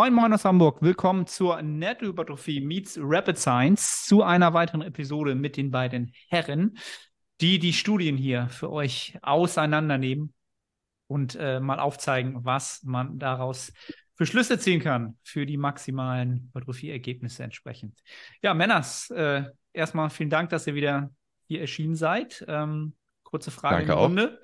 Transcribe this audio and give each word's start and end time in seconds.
Moin 0.00 0.14
Moin 0.14 0.32
aus 0.32 0.46
Hamburg. 0.46 0.80
Willkommen 0.80 1.26
zur 1.26 1.60
Nettohypertrophie 1.60 2.62
meets 2.62 2.98
Rapid 2.98 3.36
Science 3.36 4.06
zu 4.06 4.22
einer 4.22 4.54
weiteren 4.54 4.80
Episode 4.80 5.34
mit 5.34 5.58
den 5.58 5.70
beiden 5.70 6.14
Herren, 6.30 6.78
die 7.42 7.58
die 7.58 7.74
Studien 7.74 8.16
hier 8.16 8.48
für 8.48 8.72
euch 8.72 9.18
auseinandernehmen 9.20 10.32
und 11.06 11.36
äh, 11.38 11.60
mal 11.60 11.78
aufzeigen, 11.78 12.46
was 12.46 12.82
man 12.82 13.18
daraus 13.18 13.74
für 14.14 14.24
Schlüsse 14.24 14.58
ziehen 14.58 14.80
kann 14.80 15.18
für 15.22 15.44
die 15.44 15.58
maximalen 15.58 16.46
Hypertrophie-Ergebnisse 16.46 17.42
entsprechend. 17.42 18.00
Ja, 18.40 18.54
Männers, 18.54 19.10
äh, 19.10 19.44
erstmal 19.74 20.08
vielen 20.08 20.30
Dank, 20.30 20.48
dass 20.48 20.66
ihr 20.66 20.74
wieder 20.74 21.10
hier 21.46 21.60
erschienen 21.60 21.94
seid. 21.94 22.42
Ähm, 22.48 22.94
kurze 23.22 23.50
Frage 23.50 23.84
Danke 23.84 23.92
in 23.92 23.98
die 23.98 24.02
Runde. 24.02 24.42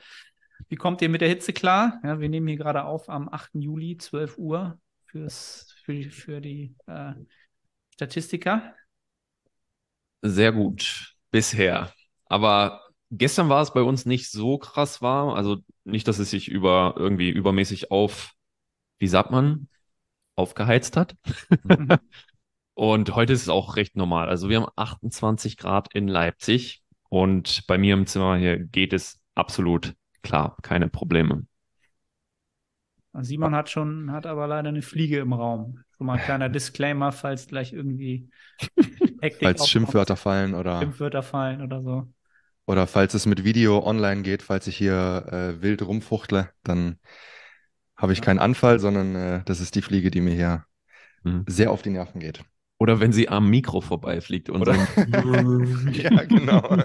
Wie 0.68 0.76
kommt 0.76 1.00
ihr 1.00 1.08
mit 1.08 1.22
der 1.22 1.30
Hitze 1.30 1.54
klar? 1.54 1.98
Ja, 2.04 2.20
wir 2.20 2.28
nehmen 2.28 2.46
hier 2.46 2.58
gerade 2.58 2.84
auf 2.84 3.08
am 3.08 3.30
8. 3.30 3.52
Juli, 3.54 3.96
12 3.96 4.36
Uhr 4.36 4.78
fürs, 5.16 5.66
für 5.82 5.92
die, 5.94 6.10
für 6.10 6.40
die 6.40 6.74
äh, 6.86 7.12
Statistiker? 7.94 8.74
Sehr 10.22 10.52
gut, 10.52 11.14
bisher. 11.30 11.92
Aber 12.26 12.82
gestern 13.10 13.48
war 13.48 13.62
es 13.62 13.72
bei 13.72 13.82
uns 13.82 14.04
nicht 14.04 14.30
so 14.30 14.58
krass 14.58 15.00
warm. 15.00 15.30
Also 15.30 15.58
nicht, 15.84 16.06
dass 16.08 16.18
es 16.18 16.30
sich 16.30 16.48
über 16.48 16.94
irgendwie 16.96 17.30
übermäßig 17.30 17.90
auf, 17.90 18.32
wie 18.98 19.08
sagt 19.08 19.30
man, 19.30 19.68
aufgeheizt 20.34 20.96
hat. 20.96 21.16
und 22.74 23.14
heute 23.14 23.32
ist 23.32 23.42
es 23.42 23.48
auch 23.48 23.76
recht 23.76 23.96
normal. 23.96 24.28
Also 24.28 24.48
wir 24.50 24.60
haben 24.60 24.70
28 24.76 25.56
Grad 25.56 25.94
in 25.94 26.08
Leipzig 26.08 26.82
und 27.08 27.66
bei 27.66 27.78
mir 27.78 27.94
im 27.94 28.06
Zimmer 28.06 28.36
hier 28.36 28.58
geht 28.58 28.92
es 28.92 29.20
absolut 29.34 29.94
klar, 30.22 30.56
keine 30.62 30.88
Probleme. 30.88 31.46
Simon 33.20 33.54
hat 33.54 33.70
schon, 33.70 34.12
hat 34.12 34.26
aber 34.26 34.46
leider 34.46 34.68
eine 34.68 34.82
Fliege 34.82 35.18
im 35.18 35.32
Raum. 35.32 35.80
Schon 35.96 36.06
mal 36.06 36.14
ein 36.14 36.24
kleiner 36.24 36.48
Disclaimer, 36.48 37.12
falls 37.12 37.46
gleich 37.46 37.72
irgendwie 37.72 38.28
Hektik 39.20 39.42
Falls 39.42 39.60
aufkommt, 39.60 39.68
Schimpfwörter 39.68 40.16
fallen 40.16 40.54
oder. 40.54 40.80
Schimpfwörter 40.80 41.22
fallen 41.22 41.62
oder 41.62 41.82
so. 41.82 42.08
Oder 42.66 42.86
falls 42.86 43.14
es 43.14 43.26
mit 43.26 43.44
Video 43.44 43.84
online 43.84 44.22
geht, 44.22 44.42
falls 44.42 44.66
ich 44.66 44.76
hier 44.76 45.26
äh, 45.30 45.62
wild 45.62 45.82
rumfuchtle, 45.82 46.50
dann 46.64 46.98
habe 47.96 48.12
ich 48.12 48.18
ja. 48.18 48.24
keinen 48.24 48.40
Anfall, 48.40 48.80
sondern 48.80 49.14
äh, 49.14 49.42
das 49.44 49.60
ist 49.60 49.74
die 49.74 49.82
Fliege, 49.82 50.10
die 50.10 50.20
mir 50.20 50.34
hier 50.34 50.64
mhm. 51.22 51.44
sehr 51.46 51.70
auf 51.70 51.82
die 51.82 51.90
Nerven 51.90 52.20
geht. 52.20 52.42
Oder 52.78 53.00
wenn 53.00 53.12
sie 53.12 53.28
am 53.28 53.48
Mikro 53.48 53.80
vorbeifliegt 53.80 54.50
und 54.50 54.60
Oder? 54.60 54.74
ja, 55.92 56.24
genau. 56.24 56.62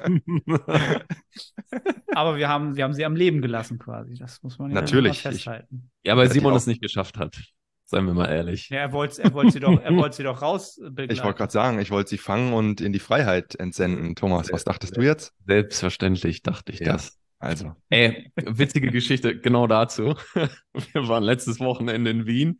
aber 2.16 2.38
wir 2.38 2.48
haben, 2.50 2.76
wir 2.76 2.84
haben 2.84 2.94
sie 2.94 3.06
am 3.06 3.16
Leben 3.16 3.42
gelassen 3.42 3.80
quasi. 3.80 4.16
Das 4.16 4.42
muss 4.44 4.60
man 4.60 4.72
ja 4.72 4.76
Natürlich. 4.76 5.22
festhalten. 5.22 5.92
Ich, 6.02 6.10
ja, 6.10 6.18
weil 6.18 6.32
Simon 6.32 6.54
es 6.56 6.68
nicht 6.68 6.82
geschafft 6.82 7.18
hat. 7.18 7.38
Seien 7.86 8.06
wir 8.06 8.14
mal 8.14 8.28
ehrlich. 8.28 8.70
Ja, 8.70 8.80
er 8.80 8.94
wollte 8.94 9.22
er 9.22 9.34
wollte 9.34 9.52
sie 9.52 9.60
doch, 9.60 9.82
er 9.82 9.96
wollte 9.96 10.16
sie 10.16 10.24
doch 10.24 10.42
raus. 10.42 10.80
Begleiten. 10.82 11.12
Ich 11.12 11.24
wollte 11.24 11.38
gerade 11.38 11.52
sagen, 11.52 11.80
ich 11.80 11.92
wollte 11.92 12.10
sie 12.10 12.18
fangen 12.18 12.54
und 12.54 12.80
in 12.80 12.94
die 12.94 13.00
Freiheit 13.00 13.56
entsenden. 13.56 14.16
Thomas, 14.16 14.52
was 14.52 14.64
dachtest 14.64 14.96
du 14.96 15.02
jetzt? 15.02 15.34
Selbstverständlich 15.46 16.42
dachte 16.42 16.72
ich 16.72 16.80
ja. 16.80 16.94
das. 16.94 17.18
Also. 17.40 17.76
Ey, 17.90 18.32
witzige 18.36 18.92
Geschichte 18.92 19.38
genau 19.38 19.68
dazu. 19.68 20.16
Wir 20.94 21.08
waren 21.08 21.24
letztes 21.24 21.60
Wochenende 21.60 22.12
in 22.12 22.28
Wien, 22.28 22.60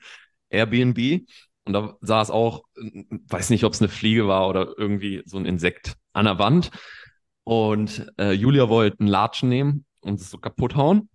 Airbnb, 0.50 1.22
und 1.66 1.74
da 1.74 1.96
saß 2.02 2.32
auch, 2.32 2.64
weiß 2.76 3.52
nicht, 3.52 3.64
ob 3.64 3.74
es 3.74 3.82
eine 3.82 3.90
Fliege 3.90 4.28
war 4.28 4.50
oder 4.50 4.74
irgendwie 4.78 5.22
so 5.26 5.38
ein 5.38 5.46
Insekt 5.46 5.96
an 6.14 6.26
der 6.26 6.40
Wand. 6.40 6.72
Und 7.44 8.12
äh, 8.18 8.32
Julia 8.32 8.70
wollte 8.70 9.00
einen 9.00 9.10
Latschen 9.10 9.50
nehmen 9.50 9.86
und 10.02 10.20
es 10.20 10.30
so 10.30 10.38
kaputt 10.38 10.76
hauen. 10.76 11.10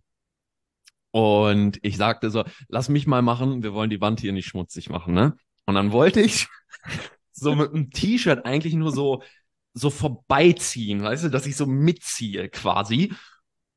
Und 1.10 1.78
ich 1.82 1.96
sagte 1.96 2.30
so, 2.30 2.44
lass 2.68 2.88
mich 2.88 3.06
mal 3.06 3.22
machen, 3.22 3.62
wir 3.62 3.72
wollen 3.72 3.90
die 3.90 4.00
Wand 4.00 4.20
hier 4.20 4.32
nicht 4.32 4.46
schmutzig 4.46 4.90
machen, 4.90 5.14
ne? 5.14 5.36
Und 5.64 5.74
dann 5.74 5.92
wollte 5.92 6.20
ich 6.20 6.46
so 7.32 7.54
mit 7.54 7.72
einem 7.72 7.90
T-Shirt 7.90 8.44
eigentlich 8.44 8.74
nur 8.74 8.92
so, 8.92 9.22
so 9.72 9.90
vorbeiziehen, 9.90 11.02
weißt 11.02 11.24
du, 11.24 11.28
dass 11.30 11.46
ich 11.46 11.56
so 11.56 11.66
mitziehe 11.66 12.48
quasi. 12.48 13.12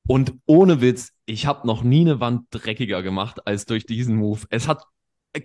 Und 0.07 0.33
ohne 0.45 0.81
Witz, 0.81 1.13
ich 1.25 1.45
habe 1.45 1.67
noch 1.67 1.83
nie 1.83 2.01
eine 2.01 2.19
Wand 2.19 2.47
dreckiger 2.51 3.03
gemacht 3.03 3.45
als 3.45 3.65
durch 3.65 3.85
diesen 3.85 4.15
Move. 4.15 4.41
Es 4.49 4.67
hat 4.67 4.83
äh, 5.33 5.41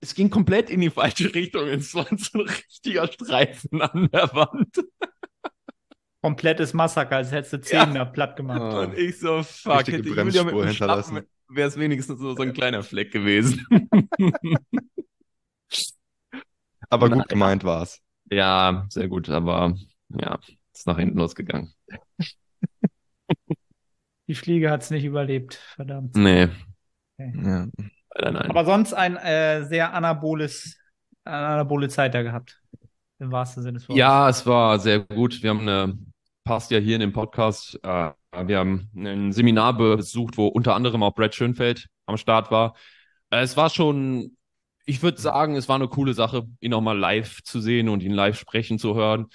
es 0.00 0.14
ging 0.14 0.30
komplett 0.30 0.70
in 0.70 0.80
die 0.80 0.90
falsche 0.90 1.34
Richtung. 1.34 1.68
Es 1.68 1.94
war 1.94 2.06
so 2.16 2.40
ein 2.40 2.48
richtiger 2.48 3.06
Streifen 3.06 3.80
an 3.80 4.08
der 4.12 4.34
Wand. 4.34 4.84
Komplettes 6.20 6.74
Massaker, 6.74 7.16
als 7.16 7.30
hättest 7.30 7.52
du 7.52 7.60
Zähne 7.60 7.94
ja. 7.94 8.04
platt 8.04 8.36
gemacht. 8.36 8.60
Oh. 8.74 8.80
Und 8.80 8.98
ich 8.98 9.18
so, 9.18 9.42
fuck, 9.42 9.86
hätte 9.86 9.98
Julia 9.98 10.24
mit 10.24 10.34
dem 10.34 10.72
Schlappen, 10.72 11.26
wäre 11.48 11.68
es 11.68 11.78
wenigstens 11.78 12.18
so, 12.18 12.34
so 12.34 12.42
ein 12.42 12.52
kleiner 12.52 12.82
Fleck 12.82 13.12
gewesen. 13.12 13.66
aber 16.90 17.10
gut 17.10 17.28
gemeint 17.28 17.64
war 17.64 17.82
es. 17.82 18.00
Ja, 18.30 18.86
sehr 18.90 19.08
gut, 19.08 19.28
aber 19.28 19.74
ja, 20.08 20.38
ist 20.72 20.86
nach 20.86 20.98
hinten 20.98 21.18
losgegangen. 21.18 21.72
Die 24.26 24.34
Fliege 24.34 24.70
hat 24.70 24.82
es 24.82 24.90
nicht 24.90 25.04
überlebt, 25.04 25.54
verdammt. 25.54 26.14
Nee. 26.16 26.48
Okay. 27.16 27.32
Ja. 27.36 27.66
Nein, 28.20 28.34
nein. 28.34 28.50
Aber 28.50 28.64
sonst 28.64 28.92
ein 28.92 29.16
äh, 29.16 29.64
sehr 29.64 29.94
anaboles, 29.94 30.76
anabole 31.24 31.88
Zeit 31.88 32.14
da 32.14 32.22
gehabt. 32.22 32.60
Im 33.18 33.32
wahrsten 33.32 33.62
Sinne 33.62 33.78
des 33.78 33.88
Wortes. 33.88 33.98
Ja, 33.98 34.28
es 34.28 34.46
war 34.46 34.78
sehr 34.78 35.00
gut. 35.00 35.42
Wir 35.42 35.50
haben 35.50 35.60
eine, 35.60 35.98
passt 36.44 36.70
ja 36.70 36.78
hier 36.78 36.94
in 36.94 37.00
dem 37.00 37.12
Podcast, 37.12 37.78
äh, 37.82 38.10
wir 38.44 38.58
haben 38.58 38.90
ein 38.94 39.32
Seminar 39.32 39.76
besucht, 39.76 40.36
wo 40.36 40.46
unter 40.46 40.74
anderem 40.74 41.02
auch 41.02 41.14
Brad 41.14 41.34
Schönfeld 41.34 41.88
am 42.06 42.16
Start 42.16 42.50
war. 42.50 42.74
Äh, 43.30 43.40
es 43.40 43.56
war 43.56 43.70
schon, 43.70 44.36
ich 44.84 45.02
würde 45.02 45.20
sagen, 45.20 45.56
es 45.56 45.68
war 45.68 45.76
eine 45.76 45.88
coole 45.88 46.14
Sache, 46.14 46.46
ihn 46.60 46.74
auch 46.74 46.80
mal 46.80 46.96
live 46.96 47.42
zu 47.42 47.60
sehen 47.60 47.88
und 47.88 48.02
ihn 48.02 48.12
live 48.12 48.38
sprechen 48.38 48.78
zu 48.78 48.94
hören. 48.94 49.26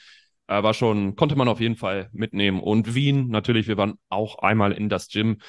Äh, 0.47 0.63
war 0.63 0.73
schon, 0.73 1.15
konnte 1.15 1.35
man 1.35 1.47
auf 1.47 1.59
jeden 1.59 1.75
Fall 1.75 2.09
mitnehmen. 2.13 2.61
Und 2.61 2.95
Wien, 2.95 3.27
natürlich, 3.27 3.67
wir 3.67 3.77
waren 3.77 3.95
auch 4.09 4.39
einmal 4.39 4.71
in 4.71 4.89
das 4.89 5.09
Gym. 5.09 5.39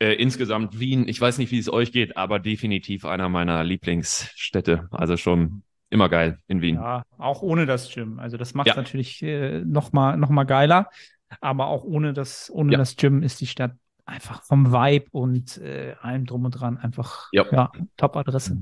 Äh, 0.00 0.14
insgesamt 0.14 0.80
Wien, 0.80 1.06
ich 1.06 1.20
weiß 1.20 1.38
nicht, 1.38 1.52
wie 1.52 1.58
es 1.58 1.72
euch 1.72 1.92
geht, 1.92 2.16
aber 2.16 2.40
definitiv 2.40 3.04
einer 3.04 3.28
meiner 3.28 3.62
Lieblingsstädte. 3.62 4.88
Also 4.90 5.16
schon 5.16 5.62
immer 5.94 6.08
geil 6.08 6.38
in 6.48 6.60
Wien. 6.60 6.74
Ja, 6.74 7.04
auch 7.16 7.40
ohne 7.40 7.66
das 7.66 7.88
Gym. 7.94 8.18
Also 8.18 8.36
das 8.36 8.52
macht 8.52 8.66
ja. 8.66 8.74
natürlich 8.76 9.22
äh, 9.22 9.60
nochmal 9.60 10.18
noch 10.18 10.28
mal 10.28 10.44
geiler. 10.44 10.90
Aber 11.40 11.68
auch 11.68 11.84
ohne 11.84 12.12
das, 12.12 12.50
ohne 12.52 12.72
ja. 12.72 12.78
das 12.78 12.96
Gym 12.96 13.22
ist 13.22 13.40
die 13.40 13.46
Stadt 13.46 13.72
einfach 14.04 14.42
vom 14.42 14.72
Vibe 14.72 15.06
und 15.12 15.58
äh, 15.58 15.94
allem 16.00 16.26
drum 16.26 16.44
und 16.44 16.50
dran 16.50 16.76
einfach 16.76 17.28
ja. 17.32 17.46
ja 17.50 17.72
Top-Adresse. 17.96 18.58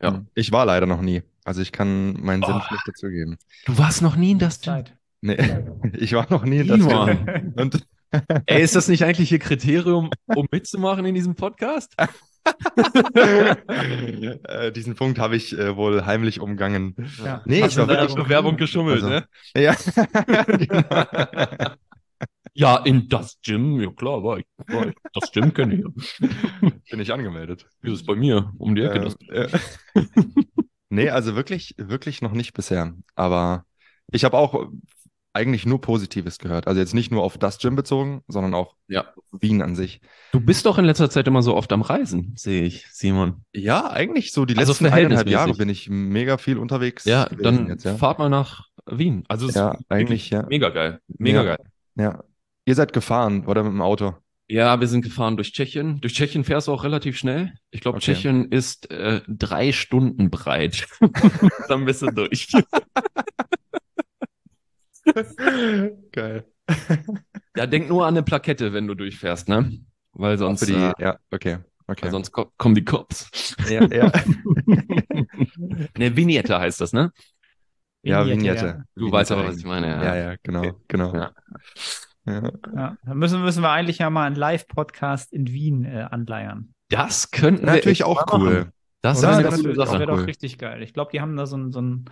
Ja. 0.00 0.24
Ich 0.34 0.52
war 0.52 0.64
leider 0.64 0.86
noch 0.86 1.02
nie. 1.02 1.22
Also 1.44 1.60
ich 1.60 1.72
kann 1.72 2.14
meinen 2.20 2.42
oh. 2.44 2.46
Senf 2.46 2.70
nicht 2.70 2.88
dazugeben. 2.88 3.36
Du 3.66 3.76
warst 3.78 4.00
noch 4.00 4.16
nie 4.16 4.30
in 4.32 4.38
das 4.38 4.60
Gym? 4.60 4.84
Nee, 5.20 5.36
ich 5.92 6.12
war 6.12 6.26
noch 6.30 6.44
nie 6.44 6.58
in 6.58 6.68
das 6.68 6.86
Gym. 6.86 7.52
Und 7.56 7.86
Ey, 8.46 8.62
ist 8.62 8.76
das 8.76 8.88
nicht 8.88 9.04
eigentlich 9.04 9.32
Ihr 9.32 9.40
Kriterium, 9.40 10.10
um 10.26 10.46
mitzumachen 10.50 11.04
in 11.04 11.14
diesem 11.14 11.34
Podcast? 11.34 11.94
äh, 14.44 14.72
diesen 14.72 14.94
Punkt 14.94 15.18
habe 15.18 15.36
ich 15.36 15.56
äh, 15.56 15.76
wohl 15.76 16.06
heimlich 16.06 16.40
umgangen. 16.40 16.94
Ja. 17.22 17.42
Nee, 17.44 17.62
Hast 17.62 17.72
ich 17.72 17.78
war 17.78 17.88
wirklich 17.88 18.14
Bewerbung 18.14 18.56
geschummelt, 18.56 19.02
also, 19.02 19.08
ne? 19.08 19.26
Ja. 19.56 19.76
ja, 22.54 22.76
in 22.78 23.08
das 23.08 23.38
Gym, 23.42 23.80
ja 23.80 23.90
klar, 23.90 24.22
war 24.22 24.38
ich. 24.38 24.46
War 24.68 24.88
ich. 24.88 24.94
Das 25.12 25.30
Gym 25.32 25.52
kenne 25.52 25.74
ich. 25.74 25.84
Bin 26.90 27.00
ich 27.00 27.12
angemeldet. 27.12 27.66
Wie 27.82 27.92
ist 27.92 28.00
es 28.00 28.06
bei 28.06 28.14
mir? 28.14 28.52
Um 28.58 28.74
die 28.74 28.82
Ecke. 28.82 29.00
das. 29.00 29.16
Äh, 29.28 29.48
nee, 30.88 31.10
also 31.10 31.36
wirklich, 31.36 31.74
wirklich 31.78 32.22
noch 32.22 32.32
nicht 32.32 32.54
bisher. 32.54 32.94
Aber 33.14 33.64
ich 34.10 34.24
habe 34.24 34.36
auch 34.36 34.68
eigentlich 35.36 35.66
nur 35.66 35.80
Positives 35.80 36.38
gehört. 36.38 36.66
Also 36.66 36.80
jetzt 36.80 36.94
nicht 36.94 37.12
nur 37.12 37.22
auf 37.22 37.36
das 37.36 37.58
Gym 37.58 37.76
bezogen, 37.76 38.22
sondern 38.26 38.54
auch 38.54 38.74
ja. 38.88 39.04
Wien 39.32 39.60
an 39.60 39.76
sich. 39.76 40.00
Du 40.32 40.40
bist 40.40 40.64
doch 40.66 40.78
in 40.78 40.86
letzter 40.86 41.10
Zeit 41.10 41.28
immer 41.28 41.42
so 41.42 41.54
oft 41.54 41.72
am 41.72 41.82
Reisen, 41.82 42.32
sehe 42.36 42.64
ich, 42.64 42.86
Simon. 42.90 43.44
Ja, 43.52 43.90
eigentlich 43.90 44.32
so. 44.32 44.46
Die 44.46 44.56
also 44.56 44.72
letzten 44.72 44.86
eineinhalb 44.86 45.28
Jahre 45.28 45.54
bin 45.54 45.68
ich 45.68 45.88
mega 45.90 46.38
viel 46.38 46.56
unterwegs. 46.56 47.04
Ja, 47.04 47.28
dann 47.28 47.68
jetzt, 47.68 47.84
ja. 47.84 47.96
fahrt 47.96 48.18
mal 48.18 48.30
nach 48.30 48.68
Wien. 48.86 49.24
Also 49.28 49.48
ja, 49.50 49.78
eigentlich 49.88 50.30
ja. 50.30 50.46
Mega 50.48 50.70
geil. 50.70 51.00
Mega 51.06 51.44
ja. 51.44 51.56
geil. 51.56 51.66
Ja. 51.96 52.24
Ihr 52.64 52.74
seid 52.74 52.92
gefahren 52.92 53.46
oder 53.46 53.62
mit 53.62 53.72
dem 53.72 53.82
Auto? 53.82 54.14
Ja, 54.48 54.80
wir 54.80 54.86
sind 54.86 55.02
gefahren 55.02 55.36
durch 55.36 55.52
Tschechien. 55.52 56.00
Durch 56.00 56.14
Tschechien 56.14 56.44
fährst 56.44 56.68
du 56.68 56.72
auch 56.72 56.84
relativ 56.84 57.18
schnell. 57.18 57.52
Ich 57.70 57.80
glaube, 57.80 57.98
okay. 57.98 58.14
Tschechien 58.14 58.50
ist 58.50 58.90
äh, 58.90 59.20
drei 59.26 59.72
Stunden 59.72 60.30
breit. 60.30 60.86
dann 61.68 61.84
bist 61.84 62.02
du 62.02 62.06
durch. 62.06 62.48
Geil. 66.12 66.44
Ja, 67.56 67.66
denk 67.66 67.88
nur 67.88 68.06
an 68.06 68.14
eine 68.14 68.22
Plakette, 68.22 68.72
wenn 68.72 68.86
du 68.86 68.94
durchfährst, 68.94 69.48
ne? 69.48 69.80
Weil 70.12 70.38
sonst. 70.38 70.66
Die, 70.66 70.74
äh, 70.74 70.92
ja, 70.98 71.18
okay. 71.30 71.58
Okay. 71.88 72.10
sonst 72.10 72.32
ko 72.32 72.50
kommen 72.58 72.74
die 72.74 72.84
Cops. 72.84 73.54
Ja, 73.70 73.84
ja. 73.84 74.10
ne, 75.96 76.16
Vignette 76.16 76.58
heißt 76.58 76.80
das, 76.80 76.92
ne? 76.92 77.12
Ja, 78.02 78.26
Vignette. 78.26 78.66
Ja. 78.66 78.72
Du 78.94 79.06
Vignette 79.06 79.12
weißt 79.12 79.32
aber, 79.32 79.46
was 79.46 79.58
ich 79.58 79.64
meine. 79.64 79.88
Ja, 79.88 80.02
ja, 80.02 80.16
ja 80.16 80.34
genau, 80.42 80.60
okay. 80.60 80.74
genau. 80.88 81.14
Ja. 81.14 81.30
Ja. 82.24 82.50
ja. 82.74 82.96
Dann 83.04 83.18
müssen, 83.18 83.40
müssen 83.42 83.62
wir 83.62 83.70
eigentlich 83.70 83.98
ja 83.98 84.10
mal 84.10 84.26
einen 84.26 84.36
Live-Podcast 84.36 85.32
in 85.32 85.46
Wien 85.46 85.84
äh, 85.84 86.08
anleiern. 86.10 86.74
Das 86.88 87.30
könnten 87.30 87.66
wir 87.66 87.74
natürlich 87.74 88.04
auch 88.04 88.26
cool. 88.32 88.54
Machen. 88.54 88.72
Das, 89.02 89.22
eine 89.22 89.44
das, 89.44 89.62
wäre 89.62 90.06
doch 90.06 90.18
Cool. 90.18 90.24
richtig 90.24 90.58
geil. 90.58 90.82
Ich 90.82 90.92
glaube, 90.92 91.12
die 91.12 91.20
haben 91.20 91.36
da 91.36 91.46
so 91.46 91.56
ein, 91.56 91.70
so 91.70 91.80
ein, 91.80 92.06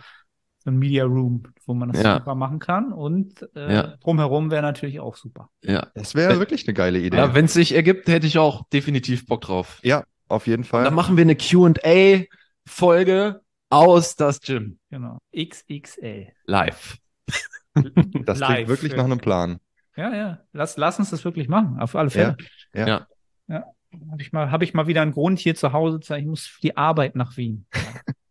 so 0.65 0.71
ein 0.71 0.79
Media 0.79 1.05
Room, 1.05 1.43
wo 1.67 1.75
man 1.75 1.93
das 1.93 2.03
Ja. 2.03 2.19
super 2.19 2.35
machen 2.35 2.59
kann. 2.59 2.93
Und 2.93 3.47
äh, 3.55 3.73
Ja. 3.75 3.83
drumherum 4.03 4.51
wäre 4.51 4.63
natürlich 4.63 4.99
auch 5.01 5.17
super. 5.17 5.51
Ja, 5.63 5.89
Das 5.95 6.15
wäre 6.15 6.39
wirklich 6.39 6.67
eine 6.67 6.73
geile 6.75 6.99
Idee. 7.01 7.17
ja 7.19 7.35
wenn 7.35 7.45
es 7.45 7.53
sich 7.55 7.75
ergibt, 7.75 8.09
hätte 8.09 8.27
ich 8.27 8.39
auch 8.39 8.67
definitiv 8.71 9.27
Bock 9.27 9.43
drauf. 9.43 9.79
Ja, 9.83 10.05
auf 10.29 10.47
jeden 10.47 10.65
Fall. 10.65 10.85
Dann 10.85 10.95
machen 10.95 11.17
wir 11.19 11.23
eine 11.23 11.37
Q&A-Folge 11.37 13.41
aus 13.71 14.17
das 14.17 14.41
Gym 14.41 14.79
Genau. 14.91 15.19
XXL. 15.37 16.29
live. 16.47 16.97
das 18.25 18.39
live. 18.39 18.53
klingt 18.55 18.69
wirklich 18.69 18.97
nach 18.97 19.05
einem 19.05 19.19
Plan. 19.19 19.59
Ja, 19.97 20.15
ja. 20.15 20.39
Lass, 20.53 20.77
lass 20.77 20.99
uns 20.99 21.11
das 21.11 21.25
wirklich 21.25 21.49
machen. 21.49 21.79
Auf 21.79 21.95
alle 21.95 22.11
Fälle. 22.11 22.37
Ja, 22.75 22.87
ja. 22.87 23.07
ja. 23.49 23.65
Habe 24.11 24.23
ich, 24.23 24.33
mal- 24.33 24.51
hab 24.51 24.63
ich 24.63 24.75
mal 24.75 24.87
wieder 24.89 25.03
einen 25.03 25.13
Grund, 25.13 25.39
hier 25.39 25.55
zu 25.55 25.73
Hause 25.73 26.01
zu 26.01 26.09
sein. 26.09 26.21
Ich 26.23 26.27
muss 26.27 26.47
für 26.47 26.61
die 26.61 26.77
Arbeit 26.77 27.15
nach 27.17 27.37
Wien. 27.37 27.67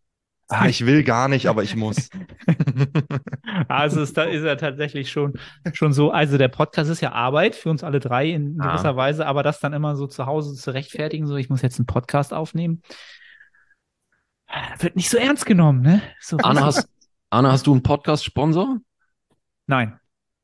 Ah, 0.50 0.68
ich 0.68 0.86
will 0.86 1.04
gar 1.04 1.30
nicht, 1.30 1.48
aber 1.48 1.64
ich 1.64 1.76
muss. 1.76 2.10
Also 3.68 4.02
ist, 4.02 4.18
da 4.18 4.24
ist 4.24 4.44
er 4.44 4.58
tatsächlich 4.58 5.12
schon, 5.12 5.34
schon 5.74 5.94
so. 5.94 6.12
Also 6.12 6.38
der 6.38 6.48
Podcast 6.48 6.90
ist 6.90 7.02
ja 7.02 7.12
Arbeit 7.12 7.56
für 7.56 7.70
uns 7.70 7.84
alle 7.84 8.00
drei 8.00 8.30
in 8.32 8.60
Ah. 8.60 8.72
gewisser 8.72 8.96
Weise, 8.96 9.26
aber 9.28 9.44
das 9.44 9.60
dann 9.60 9.74
immer 9.74 9.96
so 9.96 10.08
zu 10.08 10.26
Hause 10.26 10.56
zu 10.56 10.72
rechtfertigen, 10.72 11.28
so 11.28 11.36
ich 11.38 11.50
muss 11.50 11.62
jetzt 11.62 11.80
einen 11.80 11.86
Podcast 11.86 12.34
aufnehmen, 12.34 12.82
wird 14.80 14.96
nicht 14.96 15.10
so 15.10 15.18
ernst 15.18 15.46
genommen, 15.46 15.82
ne? 15.82 16.02
So, 16.20 16.38
Arne, 16.42 16.62
hast, 16.64 16.88
Arne, 17.30 17.52
hast 17.52 17.68
du 17.68 17.72
einen 17.74 17.84
Podcast-Sponsor? 17.84 18.78
Nein. 19.68 20.00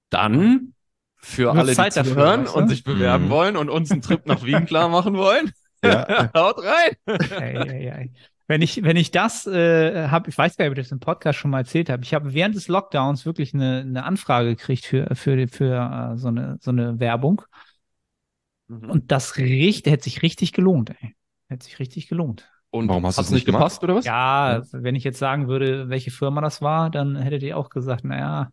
Dann 0.10 0.74
für 1.18 1.44
Nur 1.54 1.58
alle, 1.58 1.72
die 1.72 1.76
Zeit 1.76 1.96
weißt 1.96 2.16
du? 2.16 2.58
und 2.58 2.68
sich 2.70 2.84
bewerben 2.84 3.26
Mhm. 3.26 3.30
wollen 3.30 3.58
und 3.58 3.70
uns 3.70 3.92
einen 3.92 4.02
Trip 4.02 4.26
nach 4.26 4.44
Wien 4.44 4.66
klar 4.66 4.90
machen 4.90 5.16
wollen, 5.16 5.52
Ja. 5.84 6.32
haut 6.36 6.58
rein. 6.64 6.96
Ei, 7.32 7.60
ei, 7.60 7.94
ei. 7.94 8.12
Wenn 8.50 8.64
ich, 8.64 8.84
wenn 8.84 8.98
ich 8.98 9.12
das 9.12 9.46
äh, 9.46 10.08
habe, 10.08 10.28
ich 10.28 10.36
weiß 10.36 10.58
gar 10.58 10.66
nicht, 10.66 10.72
ob 10.72 10.78
ich 10.80 10.86
das 10.86 10.92
im 10.92 11.00
Podcast 11.00 11.38
schon 11.38 11.52
mal 11.52 11.60
erzählt 11.60 11.88
habe. 11.88 12.02
Ich 12.02 12.16
habe 12.16 12.34
während 12.34 12.56
des 12.56 12.68
Lockdowns 12.68 13.24
wirklich 13.28 13.54
eine, 13.54 13.82
eine 13.82 14.04
Anfrage 14.04 14.56
gekriegt 14.56 14.86
für, 14.86 15.08
für, 15.14 15.48
für 15.48 15.76
äh, 16.16 16.18
so, 16.18 16.30
eine, 16.30 16.58
so 16.60 16.72
eine 16.72 17.00
Werbung. 17.00 17.44
Und 18.68 19.12
das 19.12 19.38
richt, 19.38 19.86
hätte 19.86 20.04
sich 20.04 20.24
richtig 20.24 20.52
gelohnt, 20.54 20.90
ey. 21.00 21.16
Hätte 21.48 21.66
sich 21.66 21.78
richtig 21.78 22.08
gelohnt. 22.08 22.50
Und 22.72 22.88
Warum 22.90 23.06
hast 23.06 23.20
du 23.20 23.22
es 23.22 23.30
nicht 23.30 23.46
gemacht? 23.46 23.62
gepasst 23.62 23.84
oder 23.84 23.94
was? 23.96 24.06
Ja, 24.06 24.64
wenn 24.72 24.96
ich 24.96 25.04
jetzt 25.04 25.20
sagen 25.20 25.48
würde, 25.48 25.90
welche 25.90 26.10
Firma 26.10 26.42
das 26.42 26.60
war, 26.60 26.90
dann 26.90 27.18
hättet 27.18 27.44
ihr 27.44 27.56
auch 27.56 27.70
gesagt, 27.70 28.04
naja, 28.04 28.50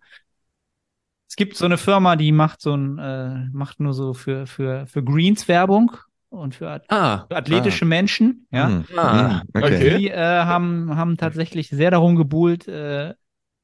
es 1.27 1.37
gibt 1.37 1.57
so 1.57 1.65
eine 1.65 1.79
Firma, 1.79 2.17
die 2.17 2.33
macht 2.33 2.61
so 2.61 2.75
ein, 2.75 2.99
äh, 2.99 3.49
macht 3.51 3.81
nur 3.81 3.95
so 3.95 4.13
für, 4.13 4.47
für, 4.47 4.87
für 4.87 5.03
Greens 5.03 5.49
Werbung 5.49 5.93
und 6.37 6.55
für 6.55 6.71
at- 6.71 6.85
Ah, 6.91 7.27
für 7.29 7.37
athletische 7.37 7.85
Menschen, 7.85 8.47
ja. 8.51 8.69
Hm. 8.69 8.85
Ah, 8.97 9.41
Hm, 9.41 9.63
okay. 9.63 9.99
Die 9.99 10.11
äh, 10.11 10.17
haben, 10.17 10.97
haben 10.97 11.17
tatsächlich 11.17 11.69
sehr 11.69 11.91
darum 11.91 12.17
gebuhlt, 12.17 12.69
äh, 12.69 13.15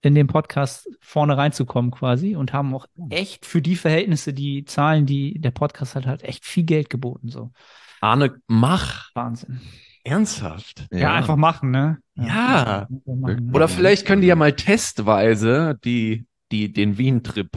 in 0.04 0.16
den 0.16 0.26
Podcast 0.26 0.88
vorne 1.00 1.36
reinzukommen 1.36 1.92
quasi 1.92 2.34
und 2.34 2.52
haben 2.52 2.74
auch 2.74 2.86
echt 3.10 3.46
für 3.46 3.62
die 3.62 3.76
Verhältnisse, 3.76 4.32
die 4.34 4.64
Zahlen, 4.64 5.06
die 5.06 5.38
der 5.40 5.52
Podcast 5.52 5.94
hat, 5.94 6.06
halt 6.06 6.24
echt 6.24 6.44
viel 6.44 6.64
Geld 6.64 6.90
geboten. 6.90 7.28
So 7.28 7.52
Arne, 8.00 8.34
mach 8.48 9.10
Wahnsinn. 9.14 9.60
ernsthaft. 10.02 10.88
Ja, 10.90 11.14
einfach 11.14 11.36
machen, 11.36 11.70
ne? 11.70 11.98
Ja. 12.16 12.88
Machen, 13.06 13.44
ne? 13.46 13.50
Oder 13.54 13.68
vielleicht 13.68 14.04
können 14.04 14.22
die 14.22 14.26
ja 14.28 14.34
mal 14.34 14.54
testweise 14.54 15.78
die, 15.84 16.26
die, 16.50 16.72
den 16.72 16.98
Wien-Trip 16.98 17.48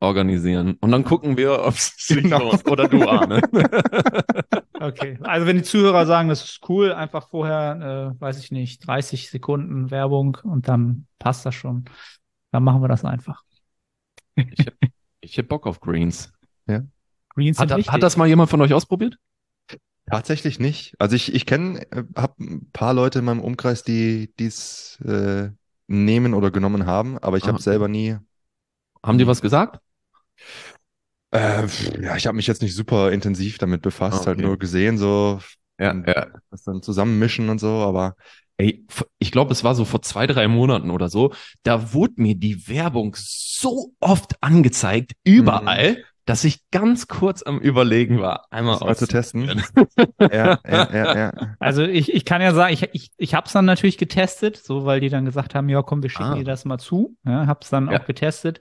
organisieren. 0.00 0.76
Und 0.80 0.90
dann 0.90 1.04
gucken 1.04 1.36
wir, 1.36 1.62
ob 1.64 1.74
es 1.74 1.94
sich 1.96 2.22
Genau. 2.22 2.50
lohnt. 2.50 2.68
Oder 2.70 2.88
du, 2.88 3.08
Arne. 3.08 3.40
Okay, 4.78 5.18
also 5.22 5.46
wenn 5.46 5.56
die 5.56 5.62
Zuhörer 5.62 6.04
sagen, 6.04 6.28
das 6.28 6.44
ist 6.44 6.60
cool, 6.68 6.92
einfach 6.92 7.30
vorher, 7.30 8.12
äh, 8.14 8.20
weiß 8.20 8.38
ich 8.40 8.50
nicht, 8.50 8.86
30 8.86 9.30
Sekunden 9.30 9.90
Werbung 9.90 10.36
und 10.42 10.68
dann 10.68 11.06
passt 11.18 11.46
das 11.46 11.54
schon. 11.54 11.86
Dann 12.52 12.62
machen 12.62 12.82
wir 12.82 12.88
das 12.88 13.02
einfach. 13.02 13.42
ich 14.34 14.66
hab, 14.66 14.74
ich 15.22 15.38
hab 15.38 15.48
Bock 15.48 15.66
auf 15.66 15.80
Greens. 15.80 16.30
Greens 17.30 17.58
Hat, 17.58 17.70
hat 17.70 18.02
das 18.02 18.18
mal 18.18 18.28
jemand 18.28 18.50
von 18.50 18.60
euch 18.60 18.74
ausprobiert? 18.74 19.16
Tatsächlich 20.10 20.60
nicht. 20.60 20.94
Also 20.98 21.16
ich, 21.16 21.34
ich 21.34 21.46
kenne, 21.46 21.80
äh, 21.90 22.04
habe 22.14 22.34
ein 22.44 22.70
paar 22.70 22.92
Leute 22.92 23.20
in 23.20 23.24
meinem 23.24 23.40
Umkreis, 23.40 23.82
die 23.82 24.30
dies 24.38 25.00
äh, 25.06 25.48
nehmen 25.86 26.34
oder 26.34 26.50
genommen 26.50 26.84
haben, 26.84 27.16
aber 27.18 27.38
ich 27.38 27.44
Ah. 27.44 27.48
habe 27.48 27.62
selber 27.62 27.88
nie. 27.88 28.18
Haben 29.02 29.16
die 29.16 29.26
was 29.26 29.40
gesagt? 29.40 29.80
Äh, 31.32 31.66
ja, 32.00 32.16
ich 32.16 32.26
habe 32.26 32.36
mich 32.36 32.46
jetzt 32.46 32.62
nicht 32.62 32.74
super 32.74 33.10
intensiv 33.12 33.58
damit 33.58 33.82
befasst, 33.82 34.26
halt 34.26 34.38
okay. 34.38 34.46
nur 34.46 34.58
gesehen, 34.58 34.96
so 34.98 35.40
Ja, 35.78 35.92
ja. 36.06 36.26
das 36.50 36.62
dann 36.64 36.82
zusammenmischen 36.82 37.48
und 37.48 37.58
so, 37.58 37.68
aber 37.68 38.14
Ey, 38.58 38.86
ich 39.18 39.32
glaube, 39.32 39.52
es 39.52 39.64
war 39.64 39.74
so 39.74 39.84
vor 39.84 40.00
zwei, 40.00 40.26
drei 40.26 40.48
Monaten 40.48 40.90
oder 40.90 41.10
so. 41.10 41.34
Da 41.62 41.92
wurde 41.92 42.14
mir 42.22 42.34
die 42.34 42.66
Werbung 42.68 43.14
so 43.18 43.92
oft 44.00 44.42
angezeigt, 44.42 45.12
überall, 45.24 46.02
dass 46.24 46.42
ich 46.42 46.60
ganz 46.70 47.06
kurz 47.06 47.42
am 47.42 47.58
Überlegen 47.58 48.18
war, 48.18 48.46
einmal 48.50 48.76
das 48.76 48.80
mal 48.80 48.96
zu 48.96 49.06
testen. 49.06 49.50
auszuprobieren. 49.50 49.62
Ja, 50.32 50.58
ja, 50.66 50.88
ja, 50.92 51.14
ja. 51.14 51.32
Also 51.58 51.82
ich, 51.82 52.10
ich 52.14 52.24
kann 52.24 52.40
ja 52.40 52.54
sagen, 52.54 52.72
ich, 52.72 52.88
ich, 52.94 53.10
ich 53.18 53.34
habe 53.34 53.46
es 53.46 53.52
dann 53.52 53.66
natürlich 53.66 53.98
getestet, 53.98 54.56
so 54.56 54.86
weil 54.86 55.00
die 55.00 55.10
dann 55.10 55.26
gesagt 55.26 55.54
haben, 55.54 55.68
ja 55.68 55.82
komm, 55.82 56.02
wir 56.02 56.08
schicken 56.08 56.32
Ah. 56.32 56.34
dir 56.34 56.44
das 56.44 56.64
mal 56.64 56.78
zu. 56.78 57.14
Ja, 57.26 57.46
hab's 57.46 57.68
dann 57.68 57.90
Ja. 57.90 58.00
auch 58.00 58.06
getestet. 58.06 58.60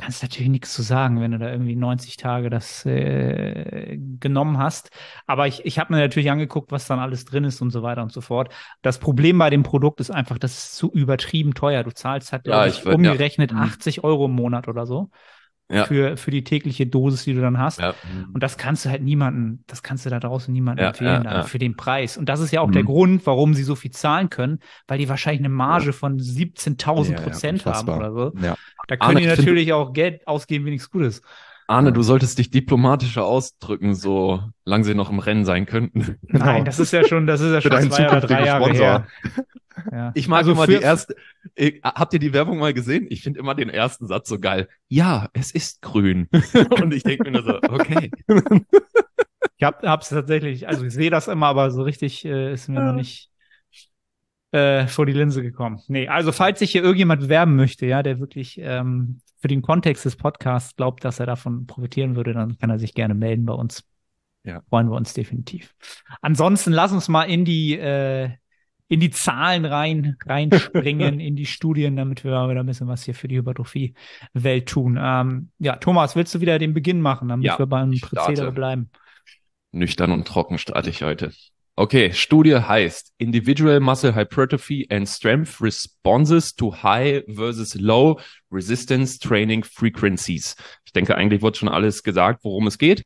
Kannst 0.00 0.22
natürlich 0.22 0.48
nichts 0.48 0.72
zu 0.72 0.80
sagen, 0.80 1.20
wenn 1.20 1.32
du 1.32 1.38
da 1.38 1.50
irgendwie 1.50 1.76
90 1.76 2.16
Tage 2.16 2.48
das 2.48 2.86
äh, 2.86 3.98
genommen 4.18 4.56
hast. 4.56 4.90
Aber 5.26 5.46
ich, 5.46 5.66
ich 5.66 5.78
habe 5.78 5.92
mir 5.92 6.00
natürlich 6.00 6.30
angeguckt, 6.30 6.72
was 6.72 6.86
dann 6.86 6.98
alles 6.98 7.26
drin 7.26 7.44
ist 7.44 7.60
und 7.60 7.70
so 7.70 7.82
weiter 7.82 8.02
und 8.02 8.10
so 8.10 8.22
fort. 8.22 8.50
Das 8.80 8.98
Problem 8.98 9.36
bei 9.36 9.50
dem 9.50 9.62
Produkt 9.62 10.00
ist 10.00 10.10
einfach, 10.10 10.38
das 10.38 10.52
ist 10.52 10.76
zu 10.76 10.90
übertrieben 10.90 11.52
teuer. 11.52 11.84
Du 11.84 11.92
zahlst 11.92 12.32
halt, 12.32 12.46
Ja, 12.46 12.66
ich 12.66 12.86
umgerechnet 12.86 13.52
ja. 13.52 13.58
80 13.58 14.02
Euro 14.02 14.24
im 14.24 14.32
Monat 14.32 14.68
oder 14.68 14.86
so 14.86 15.10
Ja. 15.70 15.84
für, 15.84 16.16
für 16.16 16.30
die 16.30 16.42
tägliche 16.44 16.86
Dosis, 16.86 17.24
die 17.24 17.32
du 17.34 17.40
dann 17.40 17.58
hast. 17.58 17.80
Ja. 17.80 17.94
Und 18.32 18.42
das 18.42 18.58
kannst 18.58 18.84
du 18.84 18.90
halt 18.90 19.02
niemanden, 19.02 19.62
das 19.66 19.82
kannst 19.82 20.04
du 20.04 20.10
da 20.10 20.18
draußen 20.20 20.52
niemandem 20.52 20.82
Ja, 20.84 20.88
empfehlen, 20.90 21.22
ja, 21.24 21.30
da, 21.30 21.32
ja. 21.38 21.42
für 21.44 21.58
den 21.58 21.76
Preis. 21.76 22.16
Und 22.16 22.28
das 22.28 22.40
ist 22.40 22.50
ja 22.52 22.60
auch 22.60 22.68
Mhm. 22.68 22.72
der 22.72 22.82
Grund, 22.84 23.26
warum 23.26 23.54
sie 23.54 23.62
so 23.62 23.74
viel 23.76 23.90
zahlen 23.92 24.30
können, 24.30 24.58
weil 24.88 24.98
die 24.98 25.08
wahrscheinlich 25.08 25.40
eine 25.40 25.48
Marge 25.48 25.92
von 25.92 26.18
17.000 26.18 27.12
Ja, 27.12 27.18
ja, 27.18 27.22
Prozent 27.22 27.64
haben 27.66 27.88
oder 27.88 28.12
so. 28.12 28.30
Da 28.88 28.96
können 28.96 29.16
Arne, 29.16 29.20
die 29.20 29.26
natürlich 29.26 29.72
auch 29.72 29.92
Geld 29.92 30.26
ausgeben, 30.26 30.66
wie 30.66 30.70
nichts 30.70 30.90
Gutes. 30.90 31.22
Arne, 31.70 31.92
du 31.92 32.02
solltest 32.02 32.36
dich 32.36 32.50
diplomatischer 32.50 33.24
ausdrücken, 33.24 33.94
so 33.94 34.42
lange 34.64 34.82
sie 34.82 34.94
noch 34.94 35.08
im 35.08 35.20
Rennen 35.20 35.44
sein 35.44 35.66
könnten. 35.66 36.16
Nein, 36.26 36.64
das 36.64 36.80
ist 36.80 36.92
ja 36.92 37.06
schon, 37.06 37.28
das 37.28 37.40
ist 37.40 37.52
ja 37.52 37.60
schon 37.60 37.90
zwei 37.90 38.08
oder 38.08 38.20
drei 38.20 38.44
Jahre 38.44 38.64
Sponsor. 38.64 38.86
her. 38.86 39.06
Ja. 39.92 40.12
Ich 40.14 40.26
mag 40.26 40.38
Also 40.38 40.52
immer 40.52 40.66
die 40.66 40.74
erste. 40.74 41.14
Ich, 41.54 41.80
habt 41.84 42.12
ihr 42.12 42.18
die 42.18 42.32
Werbung 42.32 42.58
mal 42.58 42.74
gesehen? 42.74 43.06
Ich 43.08 43.22
finde 43.22 43.38
immer 43.38 43.54
den 43.54 43.70
ersten 43.70 44.08
Satz 44.08 44.28
so 44.28 44.40
geil. 44.40 44.68
Ja, 44.88 45.28
es 45.32 45.52
ist 45.52 45.80
grün. 45.80 46.28
Und 46.82 46.92
ich 46.92 47.04
denke 47.04 47.30
mir 47.30 47.40
nur 47.40 47.44
so, 47.44 47.60
okay. 47.62 48.10
Ich 49.56 49.64
hab, 49.64 49.82
hab's 49.84 50.08
tatsächlich, 50.08 50.66
also 50.66 50.84
ich 50.84 50.92
sehe 50.92 51.10
das 51.10 51.28
immer, 51.28 51.46
aber 51.46 51.70
so 51.70 51.82
richtig 51.82 52.24
äh, 52.24 52.52
ist 52.52 52.68
mir 52.68 52.82
noch 52.82 52.94
nicht 52.94 53.29
äh, 54.52 54.86
vor 54.86 55.06
die 55.06 55.12
Linse 55.12 55.42
gekommen. 55.42 55.80
Nee, 55.88 56.08
also 56.08 56.32
falls 56.32 56.58
sich 56.58 56.72
hier 56.72 56.82
irgendjemand 56.82 57.22
bewerben 57.22 57.56
möchte, 57.56 57.86
ja, 57.86 58.02
der 58.02 58.18
wirklich 58.18 58.58
ähm, 58.60 59.20
für 59.40 59.48
den 59.48 59.62
Kontext 59.62 60.04
des 60.04 60.16
Podcasts 60.16 60.76
glaubt, 60.76 61.04
dass 61.04 61.20
er 61.20 61.26
davon 61.26 61.66
profitieren 61.66 62.16
würde, 62.16 62.32
dann 62.32 62.58
kann 62.58 62.70
er 62.70 62.78
sich 62.78 62.94
gerne 62.94 63.14
melden 63.14 63.46
bei 63.46 63.54
uns. 63.54 63.84
Ja. 64.42 64.62
Freuen 64.68 64.90
wir 64.90 64.96
uns 64.96 65.12
definitiv. 65.12 65.74
Ansonsten 66.22 66.72
lass 66.72 66.92
uns 66.92 67.08
mal 67.08 67.24
in 67.24 67.44
die 67.44 67.78
äh, 67.78 68.30
in 68.88 68.98
die 68.98 69.10
Zahlen 69.10 69.64
rein 69.64 70.16
reinspringen, 70.26 71.20
in 71.20 71.36
die 71.36 71.46
Studien, 71.46 71.94
damit 71.94 72.24
wir 72.24 72.32
wieder 72.48 72.60
ein 72.60 72.66
bisschen 72.66 72.88
was 72.88 73.04
hier 73.04 73.14
für 73.14 73.28
die 73.28 73.36
Hypertrophie-Welt 73.36 74.68
tun. 74.68 74.98
Ähm, 75.00 75.50
ja, 75.60 75.76
Thomas, 75.76 76.16
willst 76.16 76.34
du 76.34 76.40
wieder 76.40 76.58
den 76.58 76.74
Beginn 76.74 77.00
machen, 77.00 77.28
damit 77.28 77.46
Ja, 77.46 77.56
wir 77.56 77.66
beim 77.66 77.92
Prozedere 78.00 78.50
bleiben? 78.50 78.90
Nüchtern 79.70 80.10
und 80.10 80.26
trocken 80.26 80.58
starte 80.58 80.90
ich 80.90 81.04
heute. 81.04 81.30
Okay, 81.80 82.12
Studie 82.12 82.56
heißt 82.56 83.14
Individual 83.16 83.80
Muscle 83.80 84.14
Hypertrophy 84.14 84.86
and 84.90 85.08
Strength 85.08 85.62
Responses 85.62 86.54
to 86.54 86.74
High 86.82 87.24
versus 87.26 87.74
Low 87.74 88.20
Resistance 88.52 89.18
Training 89.18 89.64
Frequencies. 89.64 90.56
Ich 90.84 90.92
denke, 90.92 91.16
eigentlich 91.16 91.40
wurde 91.40 91.56
schon 91.56 91.70
alles 91.70 92.02
gesagt, 92.02 92.44
worum 92.44 92.66
es 92.66 92.76
geht. 92.76 93.04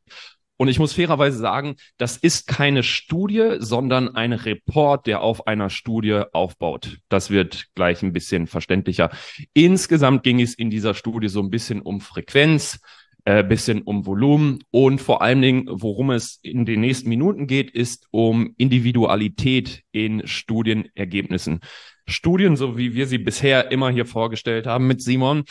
Und 0.57 0.67
ich 0.67 0.77
muss 0.77 0.91
fairerweise 0.91 1.37
sagen, 1.37 1.77
das 1.97 2.17
ist 2.17 2.47
keine 2.47 2.83
Studie, 2.83 3.55
sondern 3.59 4.13
ein 4.13 4.33
Report, 4.33 5.07
der 5.07 5.21
auf 5.21 5.47
einer 5.47 5.69
Studie 5.69 6.23
aufbaut. 6.33 6.97
Das 7.07 7.29
wird 7.29 7.67
gleich 7.75 8.03
ein 8.03 8.11
bisschen 8.11 8.45
verständlicher. 8.45 9.09
Insgesamt 9.53 10.23
ging 10.23 10.41
es 10.41 10.53
in 10.53 10.69
dieser 10.69 10.95
Studie 10.95 11.29
so 11.29 11.39
ein 11.39 11.49
bisschen 11.49 11.81
um 11.81 12.01
Frequenz, 12.01 12.81
äh, 13.25 13.43
bisschen 13.43 13.81
um 13.81 14.05
Volumen 14.05 14.59
und 14.71 15.01
vor 15.01 15.21
allen 15.21 15.41
Dingen, 15.41 15.65
worum 15.67 16.11
es 16.11 16.39
in 16.43 16.65
den 16.65 16.81
nächsten 16.81 17.09
Minuten 17.09 17.47
geht, 17.47 17.71
ist 17.71 18.07
um 18.11 18.53
Individualität 18.57 19.81
in 19.91 20.27
Studienergebnissen. 20.27 21.59
Studien, 22.07 22.55
so 22.55 22.77
wie 22.77 22.93
wir 22.93 23.07
sie 23.07 23.17
bisher 23.17 23.71
immer 23.71 23.89
hier 23.89 24.05
vorgestellt 24.05 24.67
haben 24.67 24.87
mit 24.87 25.01
Simon, 25.01 25.43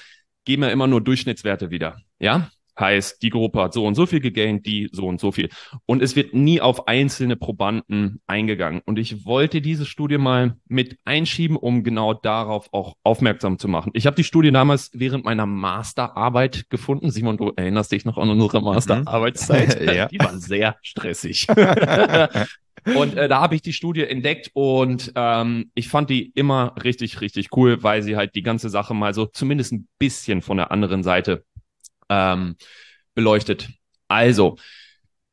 geben 0.45 0.63
ja 0.63 0.69
immer 0.69 0.87
nur 0.87 1.01
Durchschnittswerte 1.01 1.71
wieder. 1.71 1.97
Ja? 2.21 2.49
Heißt, 2.79 3.23
die 3.23 3.31
Gruppe 3.31 3.63
hat 3.63 3.73
so 3.73 3.87
und 3.87 3.95
so 3.95 4.07
viel 4.07 4.21
gegaint, 4.21 4.67
die 4.67 4.89
so 4.93 5.07
und 5.07 5.21
so 5.21 5.33
viel. 5.33 5.49
Und 5.87 6.03
es 6.03 6.17
wird 6.17 6.35
nie 6.35 6.61
auf 6.61 6.89
einzelne 6.89 7.37
Probanden 7.37 8.21
eingegangen. 8.27 8.83
Und 8.85 8.99
ich 8.99 9.25
wollte 9.25 9.61
diese 9.61 9.87
Studie 9.87 10.19
mal 10.19 10.57
mit 10.67 10.99
einschieben, 11.05 11.57
um 11.57 11.85
genau 11.85 12.15
darauf 12.15 12.69
auch 12.73 12.97
aufmerksam 13.03 13.59
zu 13.59 13.69
machen. 13.69 13.93
Ich 13.95 14.07
habe 14.07 14.17
die 14.17 14.25
Studie 14.25 14.51
damals 14.51 14.91
während 14.93 15.25
meiner 15.25 15.47
Masterarbeit 15.47 16.69
gefunden. 16.71 17.11
Simon, 17.11 17.37
du 17.37 17.53
erinnerst 17.55 17.93
dich 17.93 18.05
noch 18.05 18.19
an 18.19 18.31
unsere 18.31 18.59
mhm. 18.59 18.67
Masterarbeitszeit? 18.67 19.81
ja. 19.95 20.09
Die 20.09 20.19
war 20.19 20.37
sehr 20.39 20.77
stressig. 20.83 21.47
Und 22.85 23.17
äh, 23.17 23.29
da 23.29 23.41
habe 23.41 23.55
ich 23.55 23.63
die 23.63 23.73
Studie 23.73 24.03
entdeckt 24.03 24.51
und 24.53 25.13
ähm, 25.15 25.71
ich 25.75 25.89
fand 25.89 26.11
die 26.11 26.31
immer 26.35 26.75
richtig, 26.83 27.21
richtig 27.23 27.49
cool, 27.57 27.83
weil 27.83 28.03
sie 28.03 28.17
halt 28.17 28.35
die 28.35 28.43
ganze 28.43 28.69
Sache 28.69 28.93
mal 28.93 29.15
so 29.15 29.25
zumindest 29.27 29.73
ein 29.73 29.89
bisschen 29.99 30.43
von 30.43 30.59
der 30.59 30.71
anderen 30.71 31.03
Seite 31.03 31.45
ähm, 32.15 32.57
beleuchtet. 33.15 33.71
Also, 34.09 34.57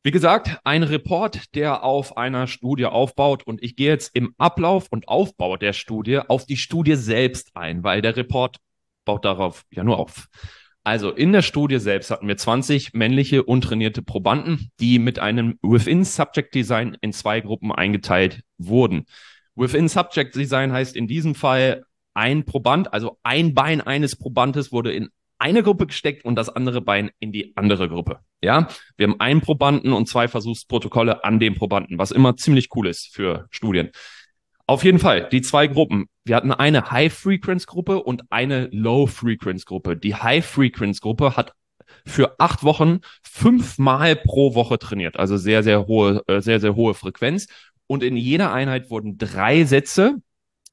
wie 0.02 0.10
gesagt, 0.10 0.58
ein 0.64 0.82
Report, 0.82 1.54
der 1.54 1.84
auf 1.84 2.16
einer 2.16 2.48
Studie 2.48 2.86
aufbaut 2.86 3.44
und 3.44 3.62
ich 3.62 3.76
gehe 3.76 3.88
jetzt 3.88 4.16
im 4.16 4.34
Ablauf 4.36 4.88
und 4.90 5.06
Aufbau 5.06 5.56
der 5.56 5.72
Studie 5.72 6.18
auf 6.18 6.44
die 6.44 6.56
Studie 6.56 6.96
selbst 6.96 7.54
ein, 7.54 7.84
weil 7.84 8.02
der 8.02 8.16
Report 8.16 8.56
baut 9.04 9.24
darauf 9.24 9.64
ja 9.70 9.84
nur 9.84 9.98
auf. 9.98 10.28
Also 10.84 11.10
in 11.10 11.30
der 11.30 11.42
Studie 11.42 11.78
selbst 11.78 12.10
hatten 12.10 12.26
wir 12.26 12.36
20 12.36 12.94
männliche 12.94 13.44
untrainierte 13.44 14.02
Probanden, 14.02 14.72
die 14.80 14.98
mit 14.98 15.20
einem 15.20 15.58
Within 15.62 16.04
Subject 16.04 16.52
Design 16.52 16.96
in 17.00 17.12
zwei 17.12 17.40
Gruppen 17.40 17.70
eingeteilt 17.70 18.42
wurden. 18.58 19.06
Within 19.54 19.86
Subject 19.86 20.34
Design 20.34 20.72
heißt 20.72 20.96
in 20.96 21.06
diesem 21.06 21.36
Fall 21.36 21.84
ein 22.14 22.44
Proband, 22.44 22.92
also 22.92 23.18
ein 23.22 23.54
Bein 23.54 23.80
eines 23.80 24.16
Probandes 24.16 24.72
wurde 24.72 24.92
in 24.92 25.10
eine 25.42 25.64
Gruppe 25.64 25.88
gesteckt 25.88 26.24
und 26.24 26.36
das 26.36 26.48
andere 26.48 26.80
Bein 26.80 27.10
in 27.18 27.32
die 27.32 27.56
andere 27.56 27.88
Gruppe. 27.88 28.20
Ja, 28.42 28.68
wir 28.96 29.08
haben 29.08 29.18
einen 29.20 29.40
Probanden 29.40 29.92
und 29.92 30.08
zwei 30.08 30.28
Versuchsprotokolle 30.28 31.24
an 31.24 31.40
dem 31.40 31.54
Probanden, 31.54 31.98
was 31.98 32.12
immer 32.12 32.36
ziemlich 32.36 32.68
cool 32.76 32.86
ist 32.86 33.12
für 33.12 33.46
Studien. 33.50 33.90
Auf 34.66 34.84
jeden 34.84 35.00
Fall, 35.00 35.28
die 35.30 35.42
zwei 35.42 35.66
Gruppen. 35.66 36.06
Wir 36.24 36.36
hatten 36.36 36.52
eine 36.52 36.92
High-Frequency-Gruppe 36.92 38.04
und 38.04 38.22
eine 38.30 38.68
Low-Frequency-Gruppe. 38.70 39.96
Die 39.96 40.14
High-Frequency-Gruppe 40.14 41.36
hat 41.36 41.54
für 42.06 42.38
acht 42.38 42.62
Wochen 42.62 43.00
fünfmal 43.24 44.14
pro 44.14 44.54
Woche 44.54 44.78
trainiert. 44.78 45.16
Also 45.16 45.36
sehr, 45.36 45.64
sehr 45.64 45.88
hohe, 45.88 46.22
äh, 46.28 46.40
sehr, 46.40 46.60
sehr 46.60 46.76
hohe 46.76 46.94
Frequenz. 46.94 47.48
Und 47.88 48.04
in 48.04 48.16
jeder 48.16 48.52
Einheit 48.52 48.90
wurden 48.90 49.18
drei 49.18 49.64
Sätze, 49.64 50.22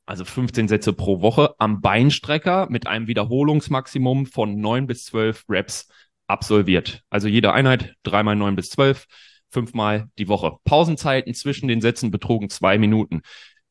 also 0.09 0.25
15 0.25 0.67
Sätze 0.67 0.91
pro 0.91 1.21
Woche, 1.21 1.53
am 1.59 1.81
Beinstrecker 1.81 2.67
mit 2.71 2.87
einem 2.87 3.05
Wiederholungsmaximum 3.05 4.25
von 4.25 4.59
neun 4.59 4.87
bis 4.87 5.05
zwölf 5.05 5.45
Reps 5.47 5.87
absolviert. 6.25 7.03
Also 7.11 7.27
jede 7.27 7.53
Einheit 7.53 7.93
dreimal 8.01 8.35
neun 8.35 8.55
bis 8.55 8.71
zwölf, 8.71 9.05
fünfmal 9.51 10.09
die 10.17 10.27
Woche. 10.27 10.57
Pausenzeiten 10.63 11.35
zwischen 11.35 11.67
den 11.67 11.79
Sätzen 11.79 12.09
betrugen 12.09 12.49
zwei 12.49 12.79
Minuten. 12.79 13.21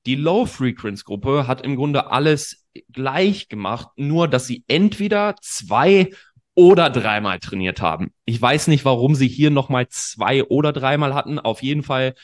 Die 0.07 0.14
Low-Frequency-Gruppe 0.14 1.49
hat 1.49 1.62
im 1.62 1.75
Grunde 1.75 2.12
alles 2.12 2.64
gleich 2.92 3.49
gemacht, 3.49 3.88
nur 3.97 4.28
dass 4.28 4.47
sie 4.47 4.62
entweder 4.68 5.35
zwei 5.42 6.11
oder 6.54 6.88
dreimal 6.88 7.40
trainiert 7.40 7.80
haben. 7.83 8.12
Ich 8.26 8.40
weiß 8.40 8.68
nicht, 8.68 8.85
warum 8.85 9.16
sie 9.16 9.28
hier 9.28 9.50
nochmal 9.50 9.88
zwei 9.88 10.45
oder 10.45 10.73
dreimal 10.73 11.14
hatten. 11.14 11.40
Auf 11.40 11.64
jeden 11.64 11.83
Fall 11.83 12.14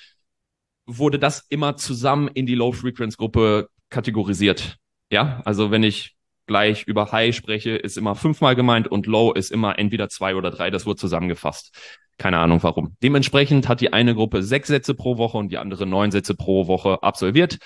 wurde 0.87 1.19
das 1.19 1.47
immer 1.49 1.77
zusammen 1.77 2.29
in 2.29 2.47
die 2.47 2.55
Low-Frequency-Gruppe 2.55 3.71
kategorisiert. 3.95 4.77
Ja, 5.11 5.41
also 5.45 5.71
wenn 5.71 5.83
ich 5.83 6.17
gleich 6.47 6.85
über 6.85 7.13
High 7.13 7.35
spreche, 7.35 7.71
ist 7.71 7.97
immer 7.97 8.15
fünfmal 8.15 8.55
gemeint 8.57 8.89
und 8.89 9.07
Low 9.07 9.33
ist 9.33 9.51
immer 9.51 9.79
entweder 9.79 10.09
zwei 10.09 10.35
oder 10.35 10.51
drei. 10.51 10.71
Das 10.71 10.85
wurde 10.85 10.97
zusammengefasst. 10.97 11.75
Keine 12.19 12.39
Ahnung 12.39 12.63
warum. 12.63 12.97
Dementsprechend 13.03 13.69
hat 13.69 13.81
die 13.81 13.93
eine 13.93 14.15
Gruppe 14.15 14.43
sechs 14.43 14.69
Sätze 14.69 14.95
pro 14.95 15.17
Woche 15.17 15.39
und 15.39 15.51
die 15.51 15.59
andere 15.59 15.87
neun 15.87 16.11
Sätze 16.11 16.35
pro 16.35 16.67
Woche 16.67 17.03
absolviert. 17.03 17.59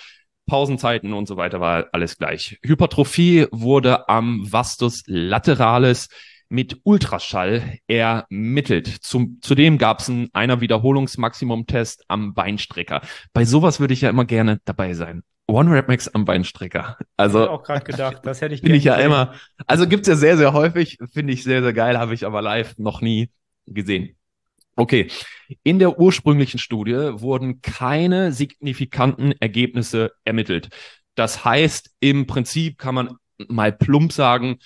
Pausenzeiten 0.47 1.12
und 1.12 1.26
so 1.26 1.37
weiter 1.37 1.61
war 1.61 1.87
alles 1.92 2.16
gleich. 2.16 2.58
Hypertrophie 2.62 3.47
wurde 3.50 4.08
am 4.08 4.50
Vastus 4.50 5.02
lateralis 5.06 6.08
mit 6.49 6.81
Ultraschall 6.85 7.78
ermittelt. 7.87 8.87
Zum, 8.87 9.38
zudem 9.43 9.78
gab 9.78 10.00
es 10.00 10.09
einen 10.09 10.28
einer 10.33 10.61
Wiederholungsmaximum-Test 10.61 12.05
am 12.09 12.35
Beinstrecker. 12.35 13.02
Bei 13.33 13.45
sowas 13.45 13.81
würde 13.81 13.95
ich 13.95 14.00
ja 14.00 14.11
immer 14.11 14.25
gerne 14.25 14.61
dabei 14.64 14.95
sein. 14.95 15.23
One 15.47 15.73
Rep 15.73 15.88
Max 15.88 16.09
am 16.09 16.25
Beinstrecker. 16.25 16.99
Also 17.17 17.45
ich 17.45 17.49
auch 17.49 17.62
gerade 17.62 17.85
gedacht, 17.85 18.21
das 18.25 18.43
hätte 18.43 18.55
ich. 18.55 18.61
Finde 18.61 18.76
ich 18.76 18.85
ja 18.85 18.97
gesehen. 18.97 19.07
immer. 19.07 19.35
Also 19.67 19.87
gibt's 19.87 20.07
ja 20.07 20.14
sehr 20.14 20.37
sehr 20.37 20.52
häufig. 20.52 20.99
Finde 21.12 21.33
ich 21.33 21.43
sehr 21.43 21.62
sehr 21.62 21.73
geil. 21.73 21.99
Habe 21.99 22.12
ich 22.12 22.26
aber 22.26 22.43
live 22.43 22.76
noch 22.76 23.00
nie 23.00 23.31
gesehen. 23.67 24.14
Okay. 24.76 25.09
In 25.62 25.78
der 25.78 25.99
ursprünglichen 25.99 26.59
Studie 26.59 27.11
wurden 27.14 27.62
keine 27.62 28.33
signifikanten 28.33 29.33
Ergebnisse 29.40 30.12
ermittelt. 30.25 30.69
Das 31.14 31.45
heißt, 31.45 31.97
im 32.00 32.26
Prinzip 32.26 32.78
kann 32.78 32.95
man 32.95 33.17
mal 33.49 33.73
plump 33.73 34.12
sagen, 34.12 34.59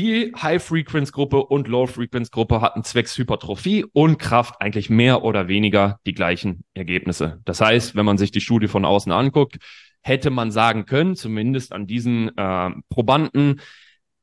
die 0.00 0.32
High-Frequency-Gruppe 0.34 1.44
und 1.44 1.68
Low-Frequency-Gruppe 1.68 2.62
hatten 2.62 2.84
zwecks 2.84 3.18
Hypertrophie 3.18 3.84
und 3.92 4.18
Kraft 4.18 4.60
eigentlich 4.60 4.88
mehr 4.88 5.22
oder 5.24 5.46
weniger 5.46 6.00
die 6.06 6.14
gleichen 6.14 6.64
Ergebnisse. 6.72 7.40
Das 7.44 7.60
heißt, 7.60 7.94
wenn 7.96 8.06
man 8.06 8.16
sich 8.16 8.30
die 8.30 8.40
Studie 8.40 8.68
von 8.68 8.86
außen 8.86 9.12
anguckt, 9.12 9.58
hätte 10.00 10.30
man 10.30 10.50
sagen 10.50 10.86
können, 10.86 11.16
zumindest 11.16 11.74
an 11.74 11.86
diesen 11.86 12.34
äh, 12.36 12.70
Probanden, 12.88 13.60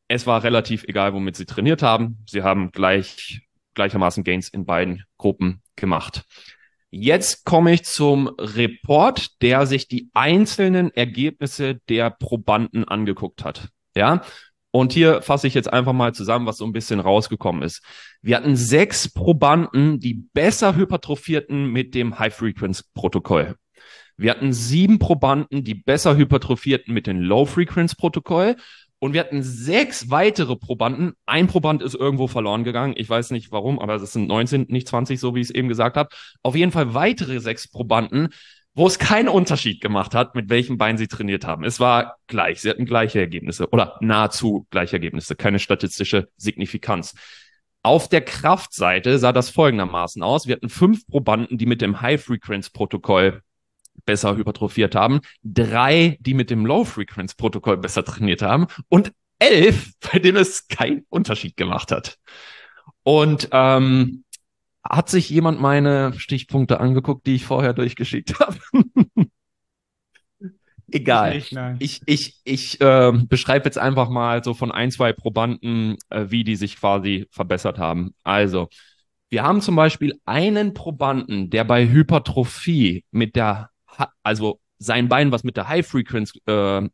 es 0.08 0.26
war 0.26 0.44
relativ 0.44 0.84
egal, 0.86 1.14
womit 1.14 1.36
sie 1.36 1.46
trainiert 1.46 1.84
haben. 1.84 2.24
Sie 2.28 2.42
haben 2.42 2.72
gleich 2.72 3.42
gleichermaßen 3.76 4.24
Gains 4.24 4.50
in 4.50 4.66
beiden 4.66 5.04
Gruppen 5.18 5.62
gemacht. 5.76 6.24
Jetzt 6.90 7.46
komme 7.46 7.74
ich 7.74 7.84
zum 7.84 8.30
Report, 8.40 9.42
der 9.44 9.68
sich 9.68 9.88
die 9.88 10.10
einzelnen 10.16 10.90
Ergebnisse 10.90 11.76
der 11.88 12.10
Probanden 12.10 12.86
angeguckt 12.86 13.44
hat. 13.44 13.70
Ja, 13.96 14.24
und 14.72 14.94
hier 14.94 15.22
fasse 15.22 15.48
ich 15.48 15.54
jetzt 15.54 15.72
einfach 15.72 15.94
mal 15.94 16.14
zusammen, 16.14 16.46
was 16.46 16.58
so 16.58 16.66
ein 16.66 16.74
bisschen 16.74 17.00
rausgekommen 17.00 17.64
ist. 17.64 17.82
Wir 18.22 18.36
hatten 18.38 18.56
sechs 18.56 19.12
Probanden, 19.12 20.00
die 20.00 20.14
besser 20.34 20.76
hypertrophierten 20.76 21.72
mit 21.72 21.96
dem 21.96 22.20
High-Frequency-Protokoll. 22.20 23.56
Wir 24.18 24.32
hatten 24.32 24.52
sieben 24.52 25.00
Probanden, 25.00 25.64
die 25.64 25.76
besser 25.76 26.18
hypertrophierten 26.18 26.94
mit 26.94 27.08
dem 27.08 27.22
Low-Frequency-Protokoll. 27.22 28.56
Und 29.00 29.14
wir 29.14 29.20
hatten 29.20 29.44
sechs 29.44 30.10
weitere 30.10 30.56
Probanden. 30.56 31.14
Ein 31.28 31.46
Proband 31.46 31.84
ist 31.84 31.94
irgendwo 31.94 32.28
verloren 32.28 32.64
gegangen. 32.64 32.96
Ich 32.98 33.08
weiß 33.08 33.30
nicht 33.30 33.52
warum, 33.52 33.78
aber 33.78 33.96
es 33.96 34.12
sind 34.12 34.28
19, 34.28 34.66
nicht 34.70 34.88
20, 34.88 35.20
so 35.20 35.36
wie 35.36 35.42
ich 35.42 35.50
es 35.50 35.56
eben 35.56 35.68
gesagt 35.68 35.98
habe. 35.98 36.10
Auf 36.42 36.56
jeden 36.56 36.72
Fall 36.72 36.96
weitere 36.96 37.40
sechs 37.40 37.68
Probanden, 37.70 38.30
wo 38.78 38.86
es 38.86 39.00
keinen 39.00 39.28
Unterschied 39.28 39.82
gemacht 39.82 40.14
hat, 40.14 40.36
mit 40.36 40.50
welchem 40.50 40.78
Bein 40.78 41.00
sie 41.00 41.08
trainiert 41.08 41.48
haben. 41.48 41.64
Es 41.64 41.80
war 41.80 42.18
gleich. 42.28 42.62
Sie 42.62 42.70
hatten 42.70 42.86
gleiche 42.86 43.20
Ergebnisse 43.20 43.68
oder 43.70 43.98
nahezu 44.02 44.68
gleiche 44.70 44.98
Ergebnisse. 44.98 45.36
Keine 45.36 45.58
statistische 45.58 46.30
Signifikanz. 46.38 47.16
Auf 47.82 48.08
der 48.08 48.22
Kraftseite 48.22 49.18
sah 49.18 49.32
das 49.32 49.50
folgendermaßen 49.50 50.22
aus. 50.22 50.46
Wir 50.46 50.56
hatten 50.56 50.70
fünf 50.70 51.08
Probanden, 51.08 51.58
die 51.58 51.66
mit 51.66 51.82
dem 51.82 52.02
High-Frequency-Protokoll 52.02 53.42
besser 54.06 54.38
hypertrophiert 54.38 54.94
haben, 54.94 55.22
drei, 55.42 56.18
die 56.20 56.36
mit 56.36 56.52
dem 56.52 56.64
Low-Frequency-Protokoll 56.64 57.78
besser 57.78 58.06
trainiert 58.06 58.44
haben 58.44 58.68
und 58.90 59.12
elf, 59.40 59.94
bei 60.02 60.20
denen 60.20 60.38
es 60.38 60.68
keinen 60.68 61.04
Unterschied 61.10 61.58
gemacht 61.58 61.92
hat. 61.92 62.20
Und 63.02 63.50
ähm, 63.52 64.24
hat 64.90 65.10
sich 65.10 65.30
jemand 65.30 65.60
meine 65.60 66.14
Stichpunkte 66.18 66.80
angeguckt, 66.80 67.26
die 67.28 67.36
ich 67.36 67.46
vorher 67.46 67.74
durchgeschickt 67.74 68.40
habe? 68.40 68.58
Egal. 70.90 71.36
Ich, 71.36 71.52
nicht, 71.52 71.72
ich, 71.80 72.02
ich, 72.06 72.42
ich 72.46 72.82
äh, 72.82 73.12
beschreibe 73.28 73.66
jetzt 73.66 73.78
einfach 73.78 74.10
mal 74.10 74.44
so 74.44 74.54
von 74.54 74.72
ein, 74.72 74.90
zwei 74.92 75.12
Probanden, 75.12 75.98
äh, 76.10 76.26
wie 76.30 76.46
die 76.46 76.56
sich 76.56 76.78
quasi 76.78 77.28
verbessert 77.30 77.78
haben. 77.78 78.14
Also, 78.24 78.70
wir 79.30 79.44
haben 79.44 79.62
zum 79.62 79.76
Beispiel 79.76 80.18
einen 80.26 80.74
Probanden, 80.74 81.50
der 81.50 81.66
bei 81.66 81.90
Hypertrophie 81.90 83.04
mit 83.12 83.36
der 83.36 83.70
also 84.24 84.60
sein 84.80 85.10
Bein, 85.10 85.32
was 85.32 85.44
mit 85.44 85.58
der 85.58 85.68
High 85.68 85.86
Frequency, 85.86 86.42
äh, 86.46 86.88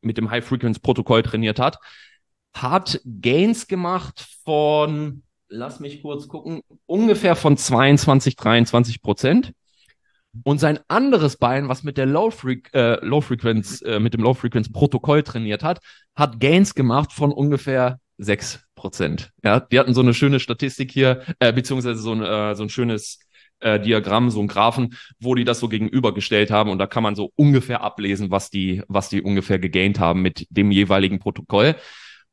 mit 0.00 0.18
dem 0.18 0.30
High 0.30 0.44
Frequency 0.44 0.80
Protokoll 0.80 1.22
trainiert 1.22 1.58
hat, 1.58 1.78
hat 2.54 3.00
Gains 3.04 3.66
gemacht 3.66 4.26
von, 4.44 5.22
lass 5.48 5.80
mich 5.80 6.02
kurz 6.02 6.28
gucken, 6.28 6.62
ungefähr 6.86 7.36
von 7.36 7.56
22, 7.56 8.36
23 8.36 9.02
Prozent. 9.02 9.52
Und 10.44 10.60
sein 10.60 10.78
anderes 10.88 11.36
Bein, 11.36 11.68
was 11.68 11.82
mit 11.82 11.96
der 11.96 12.06
Low, 12.06 12.30
Fre 12.30 12.58
äh, 12.72 13.04
Low 13.04 13.20
Frequency, 13.20 13.84
äh, 13.84 13.98
mit 13.98 14.14
dem 14.14 14.22
Low 14.22 14.34
Frequency 14.34 14.70
Protokoll 14.70 15.22
trainiert 15.22 15.62
hat, 15.62 15.80
hat 16.14 16.38
Gains 16.38 16.74
gemacht 16.74 17.12
von 17.12 17.32
ungefähr 17.32 17.98
6 18.18 18.60
Prozent. 18.74 19.30
Ja, 19.42 19.58
die 19.60 19.78
hatten 19.78 19.94
so 19.94 20.02
eine 20.02 20.14
schöne 20.14 20.38
Statistik 20.38 20.92
hier, 20.92 21.22
äh, 21.38 21.52
beziehungsweise 21.52 21.98
so 21.98 22.12
ein, 22.12 22.22
äh, 22.22 22.54
so 22.54 22.62
ein 22.62 22.68
schönes 22.68 23.20
äh, 23.60 23.80
Diagramm, 23.80 24.30
so 24.30 24.40
ein 24.40 24.48
Graphen, 24.48 24.94
wo 25.18 25.34
die 25.34 25.44
das 25.44 25.60
so 25.60 25.68
gegenübergestellt 25.68 26.50
haben 26.50 26.70
und 26.70 26.78
da 26.78 26.86
kann 26.86 27.02
man 27.02 27.16
so 27.16 27.32
ungefähr 27.34 27.82
ablesen, 27.82 28.30
was 28.30 28.50
die, 28.50 28.82
was 28.86 29.08
die 29.08 29.22
ungefähr 29.22 29.58
gegaint 29.58 29.98
haben 29.98 30.22
mit 30.22 30.46
dem 30.50 30.70
jeweiligen 30.70 31.18
Protokoll. 31.18 31.74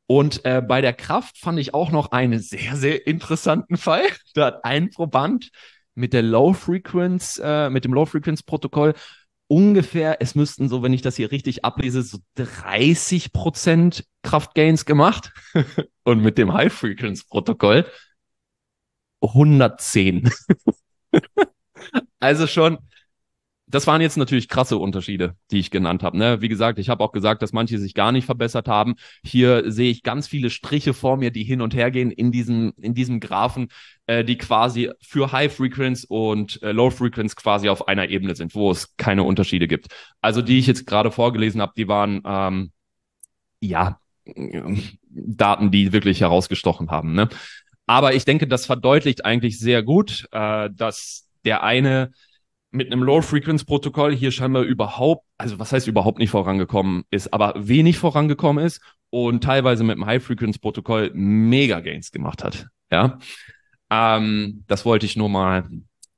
Und 0.06 0.44
äh, 0.44 0.62
bei 0.62 0.80
der 0.80 0.92
Kraft 0.92 1.38
fand 1.38 1.58
ich 1.58 1.74
auch 1.74 1.90
noch 1.90 2.12
einen 2.12 2.38
sehr, 2.38 2.76
sehr 2.76 3.06
interessanten 3.06 3.76
Fall. 3.76 4.02
Da 4.34 4.46
hat 4.46 4.64
ein 4.64 4.90
Proband 4.90 5.50
mit 5.94 6.12
der 6.12 6.22
Low 6.22 6.52
Frequency, 6.52 7.40
äh, 7.42 7.70
mit 7.70 7.84
dem 7.84 7.94
Low 7.94 8.04
Frequency 8.04 8.44
Protokoll 8.44 8.94
ungefähr, 9.48 10.20
es 10.20 10.34
müssten 10.34 10.68
so, 10.68 10.82
wenn 10.82 10.92
ich 10.92 11.02
das 11.02 11.16
hier 11.16 11.30
richtig 11.30 11.64
ablese, 11.64 12.02
so 12.02 12.18
30 12.34 13.32
Prozent 13.32 14.04
Kraftgains 14.22 14.84
gemacht. 14.84 15.32
Und 16.04 16.22
mit 16.22 16.38
dem 16.38 16.52
High 16.52 16.72
Frequency 16.72 17.24
Protokoll 17.28 17.86
110. 19.22 20.30
also 22.20 22.46
schon 22.46 22.78
das 23.68 23.86
waren 23.86 24.00
jetzt 24.00 24.16
natürlich 24.16 24.48
krasse 24.48 24.78
Unterschiede, 24.78 25.34
die 25.50 25.58
ich 25.58 25.70
genannt 25.70 26.04
habe. 26.04 26.16
Ne? 26.16 26.40
Wie 26.40 26.48
gesagt, 26.48 26.78
ich 26.78 26.88
habe 26.88 27.02
auch 27.02 27.10
gesagt, 27.10 27.42
dass 27.42 27.52
manche 27.52 27.78
sich 27.78 27.94
gar 27.94 28.12
nicht 28.12 28.24
verbessert 28.24 28.68
haben. 28.68 28.94
Hier 29.24 29.70
sehe 29.70 29.90
ich 29.90 30.04
ganz 30.04 30.28
viele 30.28 30.50
Striche 30.50 30.94
vor 30.94 31.16
mir, 31.16 31.32
die 31.32 31.42
hin 31.42 31.60
und 31.60 31.74
her 31.74 31.90
gehen 31.90 32.12
in 32.12 32.30
diesem, 32.30 32.74
in 32.80 32.94
diesem 32.94 33.18
Graphen, 33.18 33.68
äh, 34.06 34.24
die 34.24 34.38
quasi 34.38 34.90
für 35.00 35.32
High 35.32 35.52
Frequency 35.52 36.06
und 36.08 36.62
äh, 36.62 36.70
Low 36.70 36.90
Frequency 36.90 37.34
quasi 37.34 37.68
auf 37.68 37.88
einer 37.88 38.08
Ebene 38.08 38.36
sind, 38.36 38.54
wo 38.54 38.70
es 38.70 38.96
keine 38.96 39.24
Unterschiede 39.24 39.66
gibt. 39.66 39.88
Also 40.20 40.42
die 40.42 40.58
ich 40.58 40.68
jetzt 40.68 40.86
gerade 40.86 41.10
vorgelesen 41.10 41.60
habe, 41.60 41.72
die 41.76 41.88
waren 41.88 42.22
ähm, 42.24 42.70
ja 43.60 43.98
Daten, 45.08 45.70
die 45.72 45.92
wirklich 45.92 46.20
herausgestochen 46.20 46.90
haben. 46.90 47.14
Ne? 47.14 47.28
Aber 47.86 48.14
ich 48.14 48.24
denke, 48.24 48.46
das 48.46 48.66
verdeutlicht 48.66 49.24
eigentlich 49.24 49.58
sehr 49.58 49.82
gut, 49.82 50.28
äh, 50.30 50.70
dass 50.72 51.28
der 51.44 51.62
eine 51.62 52.12
mit 52.76 52.92
einem 52.92 53.02
Low-Frequency-Protokoll 53.02 54.14
hier 54.14 54.30
scheinbar 54.30 54.62
überhaupt, 54.62 55.24
also 55.38 55.58
was 55.58 55.72
heißt 55.72 55.88
überhaupt 55.88 56.18
nicht 56.18 56.30
vorangekommen 56.30 57.04
ist, 57.10 57.32
aber 57.32 57.54
wenig 57.56 57.98
vorangekommen 57.98 58.64
ist 58.64 58.82
und 59.10 59.42
teilweise 59.42 59.82
mit 59.82 59.96
einem 59.96 60.06
High-Frequency-Protokoll 60.06 61.10
mega 61.14 61.80
Gains 61.80 62.12
gemacht 62.12 62.44
hat. 62.44 62.66
Ja, 62.90 63.18
ähm, 63.90 64.64
das 64.66 64.84
wollte 64.84 65.06
ich 65.06 65.16
nur 65.16 65.28
mal 65.28 65.68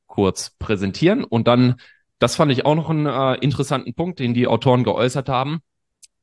kurz 0.06 0.50
präsentieren 0.58 1.22
und 1.22 1.46
dann, 1.46 1.76
das 2.18 2.34
fand 2.34 2.50
ich 2.50 2.66
auch 2.66 2.74
noch 2.74 2.90
einen 2.90 3.06
äh, 3.06 3.34
interessanten 3.36 3.94
Punkt, 3.94 4.18
den 4.18 4.34
die 4.34 4.48
Autoren 4.48 4.82
geäußert 4.82 5.28
haben, 5.28 5.60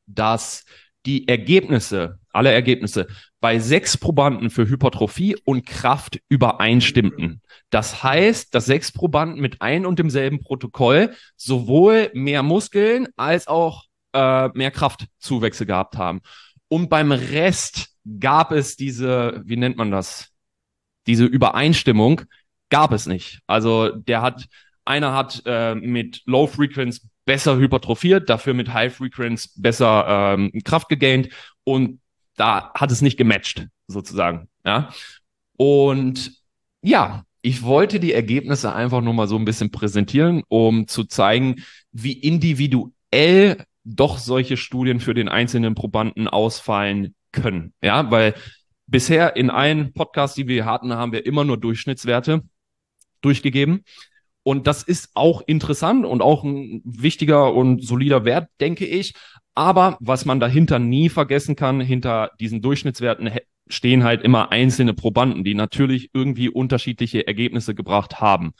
dass 0.05 0.65
die 1.05 1.27
Ergebnisse, 1.27 2.19
alle 2.33 2.51
Ergebnisse 2.51 3.07
bei 3.45 3.59
sechs 3.59 3.95
Probanden 3.95 4.49
für 4.49 4.67
Hypertrophie 4.67 5.37
und 5.45 5.67
Kraft 5.67 6.19
übereinstimmten. 6.29 7.43
Das 7.69 8.01
heißt, 8.01 8.55
dass 8.55 8.65
sechs 8.65 8.91
Probanden 8.91 9.39
mit 9.39 9.61
ein 9.61 9.85
und 9.85 9.99
demselben 9.99 10.39
Protokoll 10.39 11.13
sowohl 11.35 12.09
mehr 12.15 12.41
Muskeln 12.41 13.07
als 13.17 13.47
auch 13.47 13.83
äh, 14.13 14.47
mehr 14.55 14.71
Kraftzuwächse 14.71 15.67
gehabt 15.67 15.95
haben. 15.95 16.21
Und 16.69 16.89
beim 16.89 17.11
Rest 17.11 17.89
gab 18.19 18.51
es 18.51 18.77
diese, 18.77 19.43
wie 19.45 19.57
nennt 19.57 19.77
man 19.77 19.91
das? 19.91 20.31
Diese 21.05 21.25
Übereinstimmung 21.25 22.21
gab 22.71 22.93
es 22.93 23.05
nicht. 23.05 23.41
Also 23.45 23.89
der 23.89 24.23
hat, 24.23 24.47
einer 24.85 25.13
hat 25.13 25.43
äh, 25.45 25.75
mit 25.75 26.23
Low 26.25 26.47
Frequency 26.47 27.01
besser 27.25 27.57
hypertrophiert, 27.57 28.27
dafür 28.27 28.55
mit 28.55 28.73
High 28.73 28.95
Frequency 28.95 29.49
besser 29.57 30.33
ähm, 30.35 30.51
Kraft 30.63 30.89
gegaint 30.89 31.29
und 31.63 31.99
da 32.35 32.71
hat 32.73 32.91
es 32.91 33.01
nicht 33.01 33.17
gematcht, 33.17 33.67
sozusagen. 33.87 34.47
Ja. 34.65 34.89
Und 35.57 36.41
ja, 36.81 37.23
ich 37.41 37.63
wollte 37.63 37.99
die 37.99 38.13
Ergebnisse 38.13 38.73
einfach 38.73 39.01
nur 39.01 39.13
mal 39.13 39.27
so 39.27 39.37
ein 39.37 39.45
bisschen 39.45 39.71
präsentieren, 39.71 40.43
um 40.47 40.87
zu 40.87 41.03
zeigen, 41.03 41.63
wie 41.91 42.13
individuell 42.13 43.65
doch 43.83 44.17
solche 44.17 44.57
Studien 44.57 44.99
für 44.99 45.13
den 45.13 45.29
einzelnen 45.29 45.75
Probanden 45.75 46.27
ausfallen 46.27 47.13
können. 47.31 47.73
Ja, 47.81 48.09
weil 48.09 48.33
bisher 48.87 49.35
in 49.35 49.49
allen 49.49 49.93
Podcasts, 49.93 50.35
die 50.35 50.47
wir 50.47 50.65
hatten, 50.65 50.93
haben 50.93 51.11
wir 51.11 51.25
immer 51.25 51.43
nur 51.43 51.57
Durchschnittswerte 51.57 52.41
durchgegeben. 53.21 53.83
Und 54.47 54.67
das 54.67 54.83
ist 54.83 55.09
auch 55.15 55.41
interessant 55.47 56.05
und 56.05 56.21
auch 56.21 56.43
ein 56.43 56.83
wichtiger 56.85 57.51
und 57.51 57.83
solider 57.83 58.25
Wert, 58.25 58.47
denke 58.61 58.85
ich. 58.85 59.15
Aber 59.55 59.97
was 60.01 60.25
man 60.25 60.39
dahinter 60.39 60.77
nie 60.77 61.09
vergessen 61.09 61.55
kann, 61.55 61.81
hinter 61.81 62.29
diesen 62.39 62.61
Durchschnittswerten 62.61 63.31
stehen 63.67 64.03
halt 64.03 64.21
immer 64.21 64.51
einzelne 64.51 64.93
Probanden, 64.93 65.43
die 65.43 65.55
natürlich 65.55 66.11
irgendwie 66.13 66.49
unterschiedliche 66.49 67.25
Ergebnisse 67.25 67.73
gebracht 67.73 68.21
haben. 68.21 68.53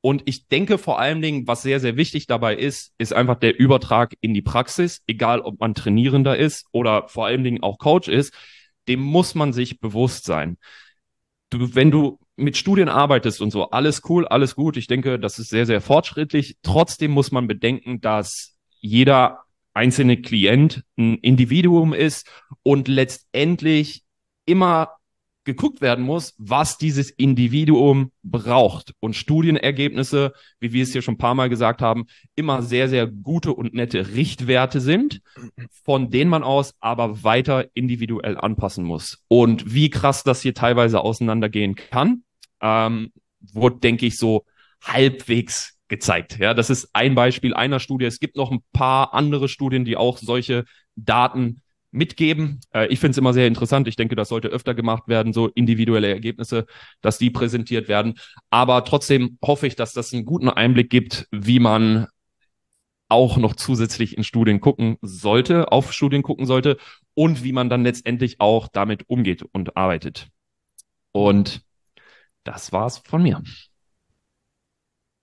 Und 0.00 0.22
ich 0.26 0.46
denke 0.46 0.78
vor 0.78 1.00
allen 1.00 1.20
Dingen, 1.20 1.48
was 1.48 1.62
sehr, 1.62 1.80
sehr 1.80 1.96
wichtig 1.96 2.28
dabei 2.28 2.54
ist, 2.54 2.94
ist 2.98 3.12
einfach 3.12 3.34
der 3.36 3.58
Übertrag 3.58 4.14
in 4.20 4.34
die 4.34 4.42
Praxis, 4.42 5.02
egal 5.08 5.40
ob 5.40 5.58
man 5.58 5.74
Trainierender 5.74 6.36
ist 6.36 6.66
oder 6.70 7.08
vor 7.08 7.26
allen 7.26 7.42
Dingen 7.42 7.64
auch 7.64 7.78
Coach 7.78 8.06
ist, 8.06 8.32
dem 8.86 9.00
muss 9.00 9.34
man 9.34 9.52
sich 9.52 9.80
bewusst 9.80 10.26
sein. 10.26 10.58
Du, 11.50 11.74
wenn 11.74 11.90
du 11.90 12.20
mit 12.36 12.56
Studien 12.56 12.88
arbeitest 12.88 13.40
und 13.40 13.50
so, 13.50 13.70
alles 13.70 14.02
cool, 14.08 14.26
alles 14.26 14.56
gut. 14.56 14.76
Ich 14.76 14.86
denke, 14.86 15.18
das 15.18 15.38
ist 15.38 15.50
sehr, 15.50 15.66
sehr 15.66 15.80
fortschrittlich. 15.80 16.56
Trotzdem 16.62 17.12
muss 17.12 17.32
man 17.32 17.46
bedenken, 17.46 18.00
dass 18.00 18.56
jeder 18.80 19.44
einzelne 19.72 20.20
Klient 20.20 20.84
ein 20.96 21.16
Individuum 21.18 21.92
ist 21.92 22.28
und 22.62 22.88
letztendlich 22.88 24.04
immer 24.46 24.90
geguckt 25.44 25.80
werden 25.80 26.04
muss, 26.04 26.34
was 26.38 26.78
dieses 26.78 27.10
Individuum 27.10 28.10
braucht. 28.22 28.94
Und 29.00 29.14
Studienergebnisse, 29.14 30.32
wie 30.60 30.72
wir 30.72 30.82
es 30.82 30.92
hier 30.92 31.02
schon 31.02 31.14
ein 31.14 31.18
paar 31.18 31.34
Mal 31.34 31.48
gesagt 31.48 31.82
haben, 31.82 32.06
immer 32.34 32.62
sehr, 32.62 32.88
sehr 32.88 33.06
gute 33.06 33.52
und 33.52 33.74
nette 33.74 34.14
Richtwerte 34.14 34.80
sind, 34.80 35.20
von 35.84 36.10
denen 36.10 36.30
man 36.30 36.42
aus 36.42 36.74
aber 36.80 37.22
weiter 37.22 37.66
individuell 37.74 38.36
anpassen 38.36 38.84
muss. 38.84 39.22
Und 39.28 39.72
wie 39.74 39.90
krass 39.90 40.24
das 40.24 40.42
hier 40.42 40.54
teilweise 40.54 41.00
auseinandergehen 41.00 41.74
kann, 41.74 42.22
ähm, 42.60 43.12
wurde, 43.40 43.80
denke 43.80 44.06
ich, 44.06 44.16
so 44.16 44.44
halbwegs 44.82 45.78
gezeigt. 45.88 46.38
Ja, 46.38 46.54
das 46.54 46.70
ist 46.70 46.90
ein 46.92 47.14
Beispiel 47.14 47.54
einer 47.54 47.80
Studie. 47.80 48.06
Es 48.06 48.20
gibt 48.20 48.36
noch 48.36 48.50
ein 48.50 48.64
paar 48.72 49.14
andere 49.14 49.48
Studien, 49.48 49.84
die 49.84 49.96
auch 49.96 50.18
solche 50.18 50.64
Daten 50.96 51.62
mitgeben. 51.94 52.60
Äh, 52.74 52.88
ich 52.88 53.00
finde 53.00 53.12
es 53.12 53.18
immer 53.18 53.32
sehr 53.32 53.46
interessant. 53.46 53.88
Ich 53.88 53.96
denke, 53.96 54.16
das 54.16 54.28
sollte 54.28 54.48
öfter 54.48 54.74
gemacht 54.74 55.08
werden, 55.08 55.32
so 55.32 55.48
individuelle 55.48 56.08
Ergebnisse, 56.08 56.66
dass 57.00 57.18
die 57.18 57.30
präsentiert 57.30 57.88
werden. 57.88 58.14
Aber 58.50 58.84
trotzdem 58.84 59.38
hoffe 59.44 59.66
ich, 59.66 59.76
dass 59.76 59.92
das 59.92 60.12
einen 60.12 60.24
guten 60.24 60.48
Einblick 60.48 60.90
gibt, 60.90 61.26
wie 61.30 61.60
man 61.60 62.08
auch 63.08 63.36
noch 63.36 63.54
zusätzlich 63.54 64.16
in 64.16 64.24
Studien 64.24 64.60
gucken 64.60 64.96
sollte, 65.02 65.70
auf 65.70 65.92
Studien 65.92 66.22
gucken 66.22 66.46
sollte 66.46 66.78
und 67.14 67.44
wie 67.44 67.52
man 67.52 67.68
dann 67.68 67.84
letztendlich 67.84 68.40
auch 68.40 68.68
damit 68.68 69.08
umgeht 69.08 69.44
und 69.52 69.76
arbeitet. 69.76 70.28
Und 71.12 71.62
das 72.42 72.72
war's 72.72 72.98
von 72.98 73.22
mir. 73.22 73.42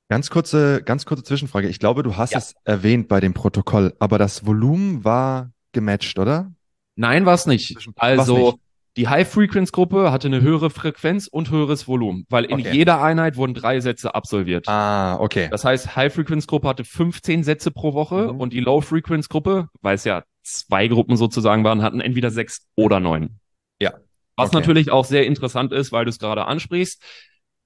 Ganz 0.09 0.29
kurze, 0.29 0.83
ganz 0.83 1.05
kurze 1.05 1.23
Zwischenfrage. 1.23 1.67
Ich 1.69 1.79
glaube, 1.79 2.03
du 2.03 2.17
hast 2.17 2.31
ja. 2.31 2.37
es 2.37 2.53
erwähnt 2.63 3.07
bei 3.07 3.19
dem 3.19 3.33
Protokoll, 3.33 3.95
aber 3.99 4.17
das 4.17 4.45
Volumen 4.45 5.03
war 5.03 5.51
gematcht, 5.71 6.19
oder? 6.19 6.51
Nein, 6.95 7.25
war 7.25 7.33
es 7.33 7.45
nicht. 7.45 7.77
Also 7.95 8.37
nicht. 8.37 8.57
die 8.97 9.07
High-Frequency-Gruppe 9.07 10.11
hatte 10.11 10.27
eine 10.27 10.41
höhere 10.41 10.69
Frequenz 10.69 11.27
und 11.27 11.49
höheres 11.49 11.87
Volumen, 11.87 12.25
weil 12.29 12.45
in 12.45 12.59
okay. 12.59 12.71
jeder 12.73 13.01
Einheit 13.01 13.37
wurden 13.37 13.53
drei 13.53 13.79
Sätze 13.79 14.13
absolviert. 14.13 14.67
Ah, 14.67 15.17
okay. 15.19 15.47
Das 15.49 15.63
heißt, 15.63 15.95
High-Frequency-Gruppe 15.95 16.67
hatte 16.67 16.83
15 16.83 17.43
Sätze 17.43 17.71
pro 17.71 17.93
Woche 17.93 18.33
mhm. 18.33 18.39
und 18.39 18.53
die 18.53 18.59
Low-Frequency-Gruppe, 18.59 19.69
weil 19.81 19.95
es 19.95 20.03
ja 20.03 20.23
zwei 20.43 20.87
Gruppen 20.87 21.15
sozusagen 21.15 21.63
waren, 21.63 21.81
hatten 21.81 22.01
entweder 22.01 22.31
sechs 22.31 22.67
oder 22.75 22.99
neun. 22.99 23.39
Ja. 23.79 23.93
Was 24.35 24.49
okay. 24.49 24.57
natürlich 24.57 24.91
auch 24.91 25.05
sehr 25.05 25.25
interessant 25.25 25.71
ist, 25.71 25.91
weil 25.91 26.05
du 26.05 26.09
es 26.09 26.19
gerade 26.19 26.45
ansprichst. 26.45 27.03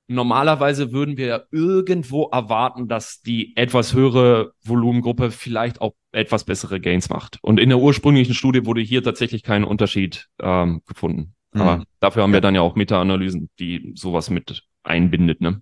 Normalerweise 0.08 0.92
würden 0.92 1.18
wir 1.18 1.48
irgendwo 1.52 2.30
erwarten, 2.30 2.88
dass 2.88 3.22
die 3.22 3.58
etwas 3.58 3.94
höhere 3.94 4.52
Volumengruppe 4.64 5.32
vielleicht 5.32 5.82
auch 5.82 5.94
etwas 6.16 6.44
bessere 6.44 6.80
Gains 6.80 7.10
macht. 7.10 7.38
Und 7.42 7.60
in 7.60 7.70
der 7.70 7.80
ursprünglichen 7.80 8.34
Studie 8.34 8.66
wurde 8.66 8.82
hier 8.82 9.04
tatsächlich 9.04 9.44
kein 9.44 9.64
Unterschied 9.64 10.28
ähm, 10.40 10.82
gefunden. 10.86 11.36
Mhm. 11.54 11.62
Aber 11.62 11.84
dafür 12.00 12.24
haben 12.24 12.32
ja. 12.32 12.38
wir 12.38 12.42
dann 12.42 12.56
ja 12.56 12.62
auch 12.62 12.76
Meta-Analysen, 12.76 13.50
die 13.60 13.92
sowas 13.96 14.30
mit 14.30 14.64
einbindet. 14.84 15.42
Ne? 15.42 15.62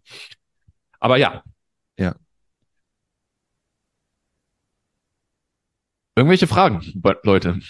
Aber 0.99 1.17
ja. 1.17 1.43
Ja. 1.97 2.15
Irgendwelche 6.15 6.47
Fragen, 6.47 6.81
Leute? 7.23 7.59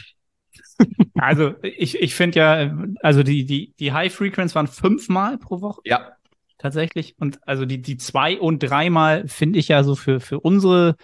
Also 1.16 1.54
ich, 1.62 2.02
ich 2.02 2.16
finde 2.16 2.40
ja, 2.40 2.78
also 3.02 3.24
die, 3.24 3.46
die, 3.46 3.74
die 3.80 3.94
High 3.94 4.14
Frequency 4.14 4.56
waren 4.56 4.68
fünfmal 4.68 5.38
pro 5.38 5.62
Woche. 5.62 5.80
Ja 5.86 6.18
tatsächlich. 6.64 7.16
Und 7.20 7.46
also 7.48 7.66
die, 7.66 7.82
die 7.82 7.98
zwei- 7.98 8.40
und 8.40 8.60
dreimal 8.60 9.28
finde 9.28 9.60
ich 9.60 9.68
ja 9.68 9.84
so 9.84 9.96
für, 9.96 10.20
für 10.20 10.40
unsere, 10.40 10.96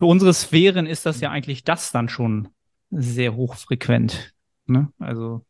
für 0.00 0.06
unsere 0.06 0.32
Sphären 0.32 0.86
ist 0.86 1.04
das 1.04 1.20
ja 1.20 1.30
eigentlich 1.30 1.62
das 1.62 1.92
dann 1.92 2.08
schon 2.08 2.48
sehr 2.90 3.36
hochfrequent. 3.36 4.32
Ne? 4.66 4.90
Also. 4.98 5.44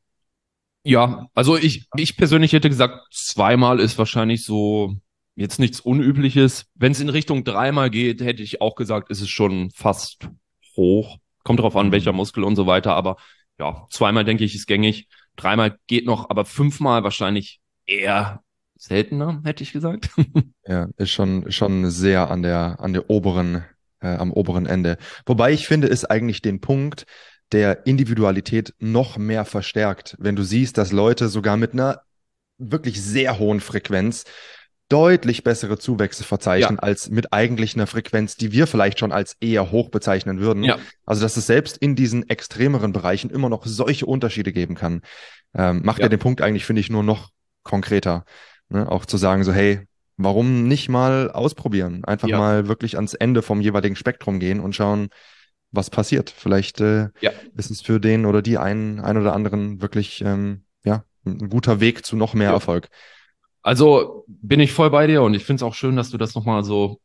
Ja, 0.82 1.28
also 1.34 1.56
ich, 1.56 1.86
ich 1.94 2.16
persönlich 2.16 2.52
hätte 2.52 2.68
gesagt, 2.68 2.98
zweimal 3.12 3.78
ist 3.78 3.96
wahrscheinlich 3.96 4.44
so 4.44 4.96
jetzt 5.36 5.60
nichts 5.60 5.78
Unübliches. 5.78 6.66
Wenn 6.74 6.90
es 6.90 7.00
in 7.00 7.10
Richtung 7.10 7.44
dreimal 7.44 7.90
geht, 7.90 8.22
hätte 8.22 8.42
ich 8.42 8.60
auch 8.60 8.74
gesagt, 8.74 9.08
ist 9.08 9.20
es 9.20 9.28
schon 9.28 9.70
fast 9.70 10.28
hoch. 10.76 11.18
Kommt 11.44 11.60
darauf 11.60 11.76
an, 11.76 11.86
mhm. 11.86 11.92
welcher 11.92 12.12
Muskel 12.12 12.42
und 12.42 12.56
so 12.56 12.66
weiter, 12.66 12.94
aber 12.94 13.18
ja, 13.56 13.86
zweimal 13.90 14.24
denke 14.24 14.42
ich, 14.42 14.56
ist 14.56 14.66
gängig. 14.66 15.06
Dreimal 15.36 15.78
geht 15.86 16.06
noch, 16.06 16.28
aber 16.28 16.44
fünfmal 16.44 17.04
wahrscheinlich 17.04 17.60
eher 17.86 18.42
seltener, 18.74 19.42
hätte 19.44 19.62
ich 19.62 19.72
gesagt. 19.72 20.10
ja, 20.66 20.88
ist 20.96 21.10
schon, 21.10 21.52
schon 21.52 21.88
sehr 21.88 22.32
an 22.32 22.42
der, 22.42 22.80
an 22.80 22.94
der 22.94 23.10
oberen, 23.10 23.64
äh, 24.00 24.08
am 24.08 24.32
oberen 24.32 24.66
Ende. 24.66 24.96
Wobei 25.26 25.52
ich 25.52 25.66
finde, 25.66 25.88
ist 25.88 26.04
eigentlich 26.04 26.42
den 26.42 26.60
Punkt 26.60 27.06
der 27.52 27.86
Individualität 27.86 28.74
noch 28.78 29.16
mehr 29.18 29.44
verstärkt, 29.44 30.16
wenn 30.18 30.36
du 30.36 30.42
siehst, 30.42 30.78
dass 30.78 30.92
Leute 30.92 31.28
sogar 31.28 31.56
mit 31.56 31.72
einer 31.72 32.02
wirklich 32.58 33.02
sehr 33.02 33.38
hohen 33.38 33.60
Frequenz 33.60 34.24
deutlich 34.88 35.44
bessere 35.44 35.78
Zuwächse 35.78 36.24
verzeichnen 36.24 36.76
ja. 36.76 36.82
als 36.82 37.10
mit 37.10 37.32
eigentlich 37.32 37.74
einer 37.74 37.86
Frequenz, 37.86 38.36
die 38.36 38.52
wir 38.52 38.66
vielleicht 38.66 38.98
schon 38.98 39.12
als 39.12 39.36
eher 39.40 39.70
hoch 39.70 39.88
bezeichnen 39.88 40.40
würden. 40.40 40.64
Ja. 40.64 40.78
Also 41.06 41.22
dass 41.22 41.36
es 41.36 41.46
selbst 41.46 41.76
in 41.78 41.94
diesen 41.94 42.28
extremeren 42.28 42.92
Bereichen 42.92 43.30
immer 43.30 43.48
noch 43.48 43.64
solche 43.66 44.06
Unterschiede 44.06 44.52
geben 44.52 44.74
kann, 44.74 45.02
ähm, 45.54 45.82
macht 45.84 45.98
ja. 45.98 46.06
ja 46.06 46.08
den 46.08 46.18
Punkt 46.18 46.42
eigentlich, 46.42 46.66
finde 46.66 46.80
ich, 46.80 46.90
nur 46.90 47.04
noch 47.04 47.30
konkreter. 47.62 48.24
Ne? 48.68 48.90
Auch 48.90 49.06
zu 49.06 49.16
sagen, 49.16 49.44
so, 49.44 49.52
hey, 49.52 49.86
warum 50.22 50.68
nicht 50.68 50.88
mal 50.88 51.30
ausprobieren? 51.30 52.04
Einfach 52.04 52.28
ja. 52.28 52.38
mal 52.38 52.68
wirklich 52.68 52.96
ans 52.96 53.14
Ende 53.14 53.42
vom 53.42 53.60
jeweiligen 53.60 53.96
Spektrum 53.96 54.40
gehen 54.40 54.60
und 54.60 54.74
schauen, 54.74 55.08
was 55.70 55.90
passiert. 55.90 56.30
Vielleicht 56.30 56.80
äh, 56.80 57.08
ja. 57.20 57.30
ist 57.56 57.70
es 57.70 57.80
für 57.80 58.00
den 58.00 58.26
oder 58.26 58.42
die 58.42 58.58
einen, 58.58 59.00
ein 59.00 59.16
oder 59.16 59.34
anderen 59.34 59.80
wirklich 59.80 60.22
ähm, 60.24 60.64
ja, 60.84 61.04
ein 61.24 61.48
guter 61.48 61.80
Weg 61.80 62.04
zu 62.04 62.16
noch 62.16 62.34
mehr 62.34 62.48
ja. 62.48 62.54
Erfolg. 62.54 62.88
Also 63.62 64.24
bin 64.26 64.60
ich 64.60 64.72
voll 64.72 64.90
bei 64.90 65.06
dir 65.06 65.22
und 65.22 65.34
ich 65.34 65.44
finde 65.44 65.56
es 65.56 65.62
auch 65.62 65.74
schön, 65.74 65.96
dass 65.96 66.10
du 66.10 66.18
das 66.18 66.34
nochmal 66.34 66.64
so 66.64 67.00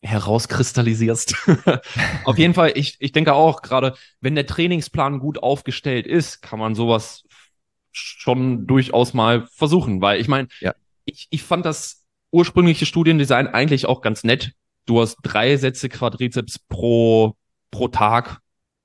herauskristallisierst. 0.00 1.34
Auf 2.24 2.38
jeden 2.38 2.54
Fall, 2.54 2.72
ich, 2.76 2.96
ich 3.00 3.12
denke 3.12 3.34
auch, 3.34 3.62
gerade 3.62 3.94
wenn 4.20 4.34
der 4.34 4.46
Trainingsplan 4.46 5.18
gut 5.18 5.42
aufgestellt 5.42 6.06
ist, 6.06 6.40
kann 6.40 6.58
man 6.58 6.74
sowas 6.74 7.24
schon 7.92 8.66
durchaus 8.66 9.12
mal 9.12 9.46
versuchen, 9.52 10.00
weil 10.00 10.20
ich 10.20 10.28
meine, 10.28 10.48
ja. 10.60 10.74
ich, 11.04 11.26
ich 11.30 11.42
fand 11.42 11.66
das 11.66 11.97
ursprüngliche 12.30 12.86
Studiendesign 12.86 13.46
eigentlich 13.46 13.86
auch 13.86 14.00
ganz 14.00 14.24
nett. 14.24 14.52
Du 14.86 15.00
hast 15.00 15.16
drei 15.22 15.56
Sätze 15.56 15.88
Quadrizeps 15.88 16.58
pro, 16.68 17.34
pro 17.70 17.88
Tag 17.88 18.40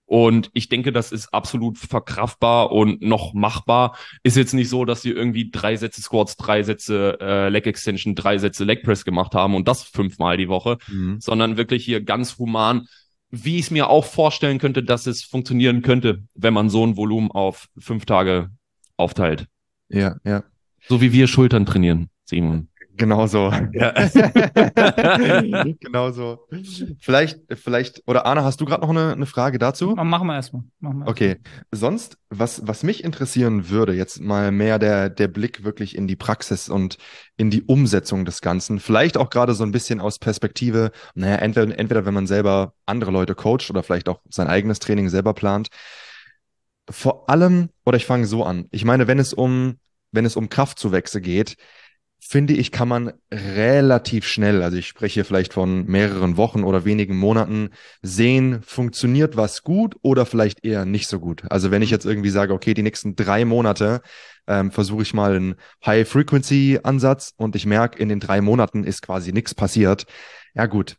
und 0.05 0.49
ich 0.53 0.69
denke, 0.69 0.91
das 0.91 1.11
ist 1.11 1.33
absolut 1.33 1.77
verkraftbar 1.77 2.71
und 2.71 3.01
noch 3.01 3.33
machbar. 3.33 3.97
Ist 4.21 4.37
jetzt 4.37 4.53
nicht 4.53 4.69
so, 4.69 4.85
dass 4.85 5.01
sie 5.01 5.11
irgendwie 5.11 5.49
drei 5.49 5.75
Sätze 5.75 6.01
Squats, 6.01 6.35
drei 6.35 6.61
Sätze 6.61 7.17
äh, 7.19 7.49
Leg 7.49 7.65
Extension, 7.65 8.13
drei 8.13 8.37
Sätze 8.37 8.63
Leg 8.63 8.83
Press 8.83 9.05
gemacht 9.05 9.33
haben 9.33 9.55
und 9.55 9.67
das 9.67 9.83
fünfmal 9.83 10.37
die 10.37 10.49
Woche, 10.49 10.77
mhm. 10.87 11.19
sondern 11.19 11.57
wirklich 11.57 11.85
hier 11.85 12.03
ganz 12.03 12.37
human, 12.37 12.87
wie 13.31 13.57
ich 13.57 13.65
es 13.65 13.71
mir 13.71 13.89
auch 13.89 14.05
vorstellen 14.05 14.59
könnte, 14.59 14.83
dass 14.83 15.07
es 15.07 15.23
funktionieren 15.23 15.81
könnte, 15.81 16.23
wenn 16.35 16.53
man 16.53 16.69
so 16.69 16.85
ein 16.85 16.97
Volumen 16.97 17.31
auf 17.31 17.67
fünf 17.79 18.05
Tage 18.05 18.51
aufteilt. 18.97 19.47
Ja, 19.89 20.17
ja. 20.23 20.43
So 20.87 21.01
wie 21.01 21.13
wir 21.13 21.27
Schultern 21.27 21.65
trainieren, 21.65 22.09
Simon. 22.25 22.67
Genau 22.95 23.25
so. 23.25 23.51
Ja. 23.71 23.91
genau 25.79 26.11
so. 26.11 26.45
Vielleicht, 26.99 27.39
vielleicht, 27.55 28.03
oder 28.05 28.25
Arne, 28.25 28.43
hast 28.43 28.61
du 28.61 28.65
gerade 28.65 28.81
noch 28.81 28.89
eine, 28.89 29.13
eine 29.13 29.25
Frage 29.25 29.57
dazu? 29.57 29.95
Machen 29.95 30.27
wir 30.27 30.35
erstmal. 30.35 30.63
Okay. 31.05 31.37
Sonst, 31.71 32.17
was, 32.29 32.67
was 32.67 32.83
mich 32.83 33.03
interessieren 33.03 33.69
würde, 33.69 33.93
jetzt 33.93 34.21
mal 34.21 34.51
mehr 34.51 34.77
der, 34.77 35.09
der 35.09 35.27
Blick 35.27 35.63
wirklich 35.63 35.95
in 35.95 36.07
die 36.07 36.15
Praxis 36.15 36.69
und 36.69 36.97
in 37.35 37.49
die 37.49 37.63
Umsetzung 37.63 38.25
des 38.25 38.41
Ganzen. 38.41 38.79
Vielleicht 38.79 39.17
auch 39.17 39.31
gerade 39.31 39.55
so 39.55 39.63
ein 39.63 39.71
bisschen 39.71 39.99
aus 39.99 40.19
Perspektive, 40.19 40.91
naja, 41.15 41.37
entweder, 41.37 41.77
entweder 41.77 42.05
wenn 42.05 42.13
man 42.13 42.27
selber 42.27 42.73
andere 42.85 43.11
Leute 43.11 43.33
coacht 43.33 43.69
oder 43.71 43.81
vielleicht 43.81 44.07
auch 44.07 44.21
sein 44.29 44.47
eigenes 44.47 44.79
Training 44.79 45.09
selber 45.09 45.33
plant. 45.33 45.69
Vor 46.89 47.29
allem, 47.29 47.69
oder 47.85 47.97
ich 47.97 48.05
fange 48.05 48.27
so 48.27 48.43
an. 48.43 48.67
Ich 48.71 48.85
meine, 48.85 49.07
wenn 49.07 49.17
es 49.17 49.33
um, 49.33 49.79
wenn 50.11 50.25
es 50.25 50.35
um 50.35 50.49
Kraftzuwächse 50.49 51.21
geht, 51.21 51.55
finde 52.27 52.53
ich, 52.53 52.71
kann 52.71 52.87
man 52.87 53.13
relativ 53.31 54.25
schnell, 54.25 54.63
also 54.63 54.77
ich 54.77 54.87
spreche 54.87 55.15
hier 55.15 55.25
vielleicht 55.25 55.53
von 55.53 55.85
mehreren 55.85 56.37
Wochen 56.37 56.63
oder 56.63 56.85
wenigen 56.85 57.17
Monaten, 57.17 57.69
sehen, 58.01 58.61
funktioniert 58.63 59.35
was 59.35 59.63
gut 59.63 59.95
oder 60.01 60.25
vielleicht 60.25 60.65
eher 60.65 60.85
nicht 60.85 61.07
so 61.07 61.19
gut. 61.19 61.43
Also 61.49 61.69
wenn 61.69 61.81
ich 61.81 61.91
jetzt 61.91 62.05
irgendwie 62.05 62.29
sage, 62.29 62.53
okay, 62.53 62.73
die 62.73 62.81
nächsten 62.81 63.15
drei 63.15 63.45
Monate 63.45 64.01
ähm, 64.47 64.71
versuche 64.71 65.03
ich 65.03 65.13
mal 65.13 65.35
einen 65.35 65.55
High-Frequency-Ansatz 65.85 67.33
und 67.37 67.55
ich 67.55 67.65
merke, 67.65 67.99
in 67.99 68.09
den 68.09 68.19
drei 68.19 68.41
Monaten 68.41 68.83
ist 68.83 69.01
quasi 69.01 69.31
nichts 69.31 69.53
passiert. 69.53 70.05
Ja 70.55 70.65
gut, 70.65 70.95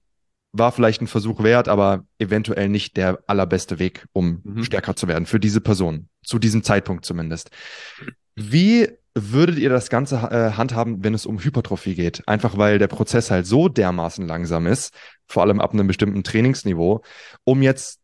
war 0.53 0.73
vielleicht 0.73 1.03
ein 1.03 1.09
Versuch 1.09 1.43
wert, 1.43 1.69
aber 1.69 2.05
eventuell 2.19 2.69
nicht 2.69 2.97
der 2.97 3.19
allerbeste 3.27 3.79
Weg, 3.79 4.07
um 4.13 4.41
mhm. 4.45 4.63
stärker 4.63 4.95
zu 4.95 5.09
werden 5.09 5.27
für 5.27 5.41
diese 5.41 5.61
Person, 5.61 6.09
zu 6.23 6.39
diesem 6.39 6.63
Zeitpunkt 6.63 7.05
zumindest. 7.05 7.51
Wie 8.37 8.89
würdet 9.15 9.59
ihr 9.59 9.71
das 9.71 9.91
Ganze 9.91 10.17
äh, 10.17 10.53
handhaben, 10.53 11.05
wenn 11.05 11.15
es 11.15 11.27
um 11.27 11.39
Hypertrophie 11.39 11.95
geht? 11.95 12.27
Einfach 12.27 12.59
weil 12.59 12.79
der 12.79 12.89
Prozess 12.89 13.31
halt 13.31 13.47
so 13.47 13.69
dermaßen 13.69 14.27
langsam 14.27 14.67
ist, 14.67 14.95
vor 15.27 15.43
allem 15.43 15.61
ab 15.61 15.73
einem 15.73 15.87
bestimmten 15.87 16.25
Trainingsniveau, 16.25 17.03
um 17.45 17.63
jetzt 17.63 18.01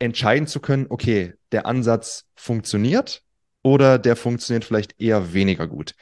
entscheiden 0.00 0.46
zu 0.46 0.60
können, 0.60 0.86
okay, 0.88 1.34
der 1.52 1.66
Ansatz 1.66 2.26
funktioniert 2.34 3.22
oder 3.62 3.98
der 3.98 4.16
funktioniert 4.16 4.64
vielleicht 4.64 5.00
eher 5.00 5.32
weniger 5.32 5.66
gut. 5.66 5.94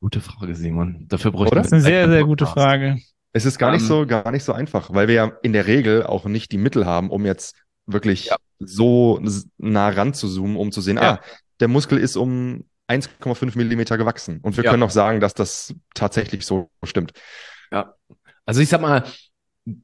Gute 0.00 0.20
Frage, 0.20 0.54
Simon. 0.54 1.06
Dafür 1.08 1.32
bräuchte 1.32 1.56
Das 1.56 1.66
ist 1.66 1.72
eine 1.72 1.82
sehr, 1.82 2.08
sehr 2.08 2.24
gute 2.24 2.46
Frage. 2.46 2.98
Es 3.32 3.44
ist 3.44 3.58
gar 3.58 3.70
um, 3.70 3.74
nicht 3.74 3.82
ähm, 3.82 3.88
so, 3.88 4.06
gar 4.06 4.30
nicht 4.30 4.44
so 4.44 4.52
einfach, 4.52 4.92
weil 4.92 5.08
wir 5.08 5.14
ja 5.14 5.32
in 5.42 5.52
der 5.52 5.66
Regel 5.66 6.04
auch 6.04 6.24
nicht 6.26 6.52
die 6.52 6.58
Mittel 6.58 6.86
haben, 6.86 7.10
um 7.10 7.26
jetzt 7.26 7.56
wirklich 7.86 8.26
ja. 8.26 8.36
So 8.58 9.20
nah 9.58 9.88
ran 9.88 10.14
zu 10.14 10.28
zoomen, 10.28 10.56
um 10.56 10.72
zu 10.72 10.80
sehen, 10.80 10.96
ja. 10.96 11.14
ah, 11.14 11.20
der 11.60 11.68
Muskel 11.68 11.98
ist 11.98 12.16
um 12.16 12.64
1,5 12.88 13.56
Millimeter 13.56 13.98
gewachsen. 13.98 14.40
Und 14.42 14.56
wir 14.56 14.64
ja. 14.64 14.70
können 14.70 14.82
auch 14.82 14.90
sagen, 14.90 15.20
dass 15.20 15.34
das 15.34 15.74
tatsächlich 15.94 16.44
so 16.46 16.70
stimmt. 16.82 17.12
Ja. 17.70 17.94
Also 18.46 18.60
ich 18.60 18.68
sag 18.68 18.80
mal, 18.80 19.04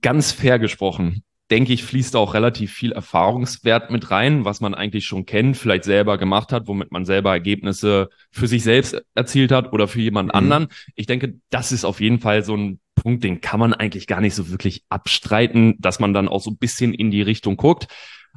ganz 0.01 0.33
fair 0.33 0.59
gesprochen, 0.59 1.23
denke 1.51 1.75
ich, 1.75 1.85
fließt 1.85 2.17
auch 2.17 2.33
relativ 2.33 2.73
viel 2.73 2.93
Erfahrungswert 2.93 3.91
mit 3.91 4.11
rein, 4.11 4.47
was 4.47 4.61
man 4.61 4.75
eigentlich 4.75 5.05
schon 5.05 5.27
kennt, 5.27 5.59
vielleicht 5.59 5.85
selber 5.85 6.17
gemacht 6.17 6.53
hat, 6.53 6.67
womit 6.67 6.91
man 6.91 7.05
selber 7.05 7.33
Ergebnisse 7.33 8.09
für 8.31 8.49
sich 8.49 8.63
selbst 8.63 9.03
erzielt 9.15 9.53
hat 9.53 9.73
oder 9.73 9.87
für 9.87 10.01
jemand 10.01 10.29
mhm. 10.29 10.35
anderen. 10.39 10.69
Ich 10.95 11.07
denke, 11.07 11.35
das 11.51 11.73
ist 11.73 11.85
auf 11.85 12.01
jeden 12.01 12.21
Fall 12.21 12.43
so 12.43 12.57
ein 12.57 12.81
Punkt, 12.95 13.25
den 13.25 13.43
kann 13.43 13.61
man 13.61 13.75
eigentlich 13.75 14.07
gar 14.07 14.23
nicht 14.23 14.35
so 14.35 14.51
wirklich 14.51 14.85
abstreiten, 14.89 15.75
dass 15.79 16.01
man 16.01 16.15
dann 16.15 16.29
auch 16.29 16.41
so 16.41 16.51
ein 16.51 16.57
bisschen 16.57 16.95
in 16.95 17.11
die 17.11 17.23
Richtung 17.23 17.57
guckt. 17.57 17.89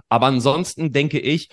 Aber 0.09 0.27
ansonsten 0.27 0.91
denke 0.91 1.19
ich, 1.19 1.49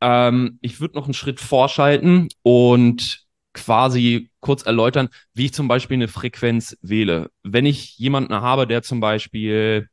ähm, 0.00 0.58
ich 0.60 0.80
würde 0.80 0.94
noch 0.94 1.04
einen 1.04 1.14
Schritt 1.14 1.40
vorschalten 1.40 2.28
und 2.42 3.24
quasi 3.52 4.30
kurz 4.40 4.62
erläutern, 4.62 5.08
wie 5.34 5.46
ich 5.46 5.54
zum 5.54 5.68
Beispiel 5.68 5.96
eine 5.96 6.08
Frequenz 6.08 6.76
wähle. 6.82 7.30
Wenn 7.42 7.66
ich 7.66 7.96
jemanden 7.98 8.34
habe, 8.34 8.66
der 8.66 8.82
zum 8.82 9.00
Beispiel 9.00 9.88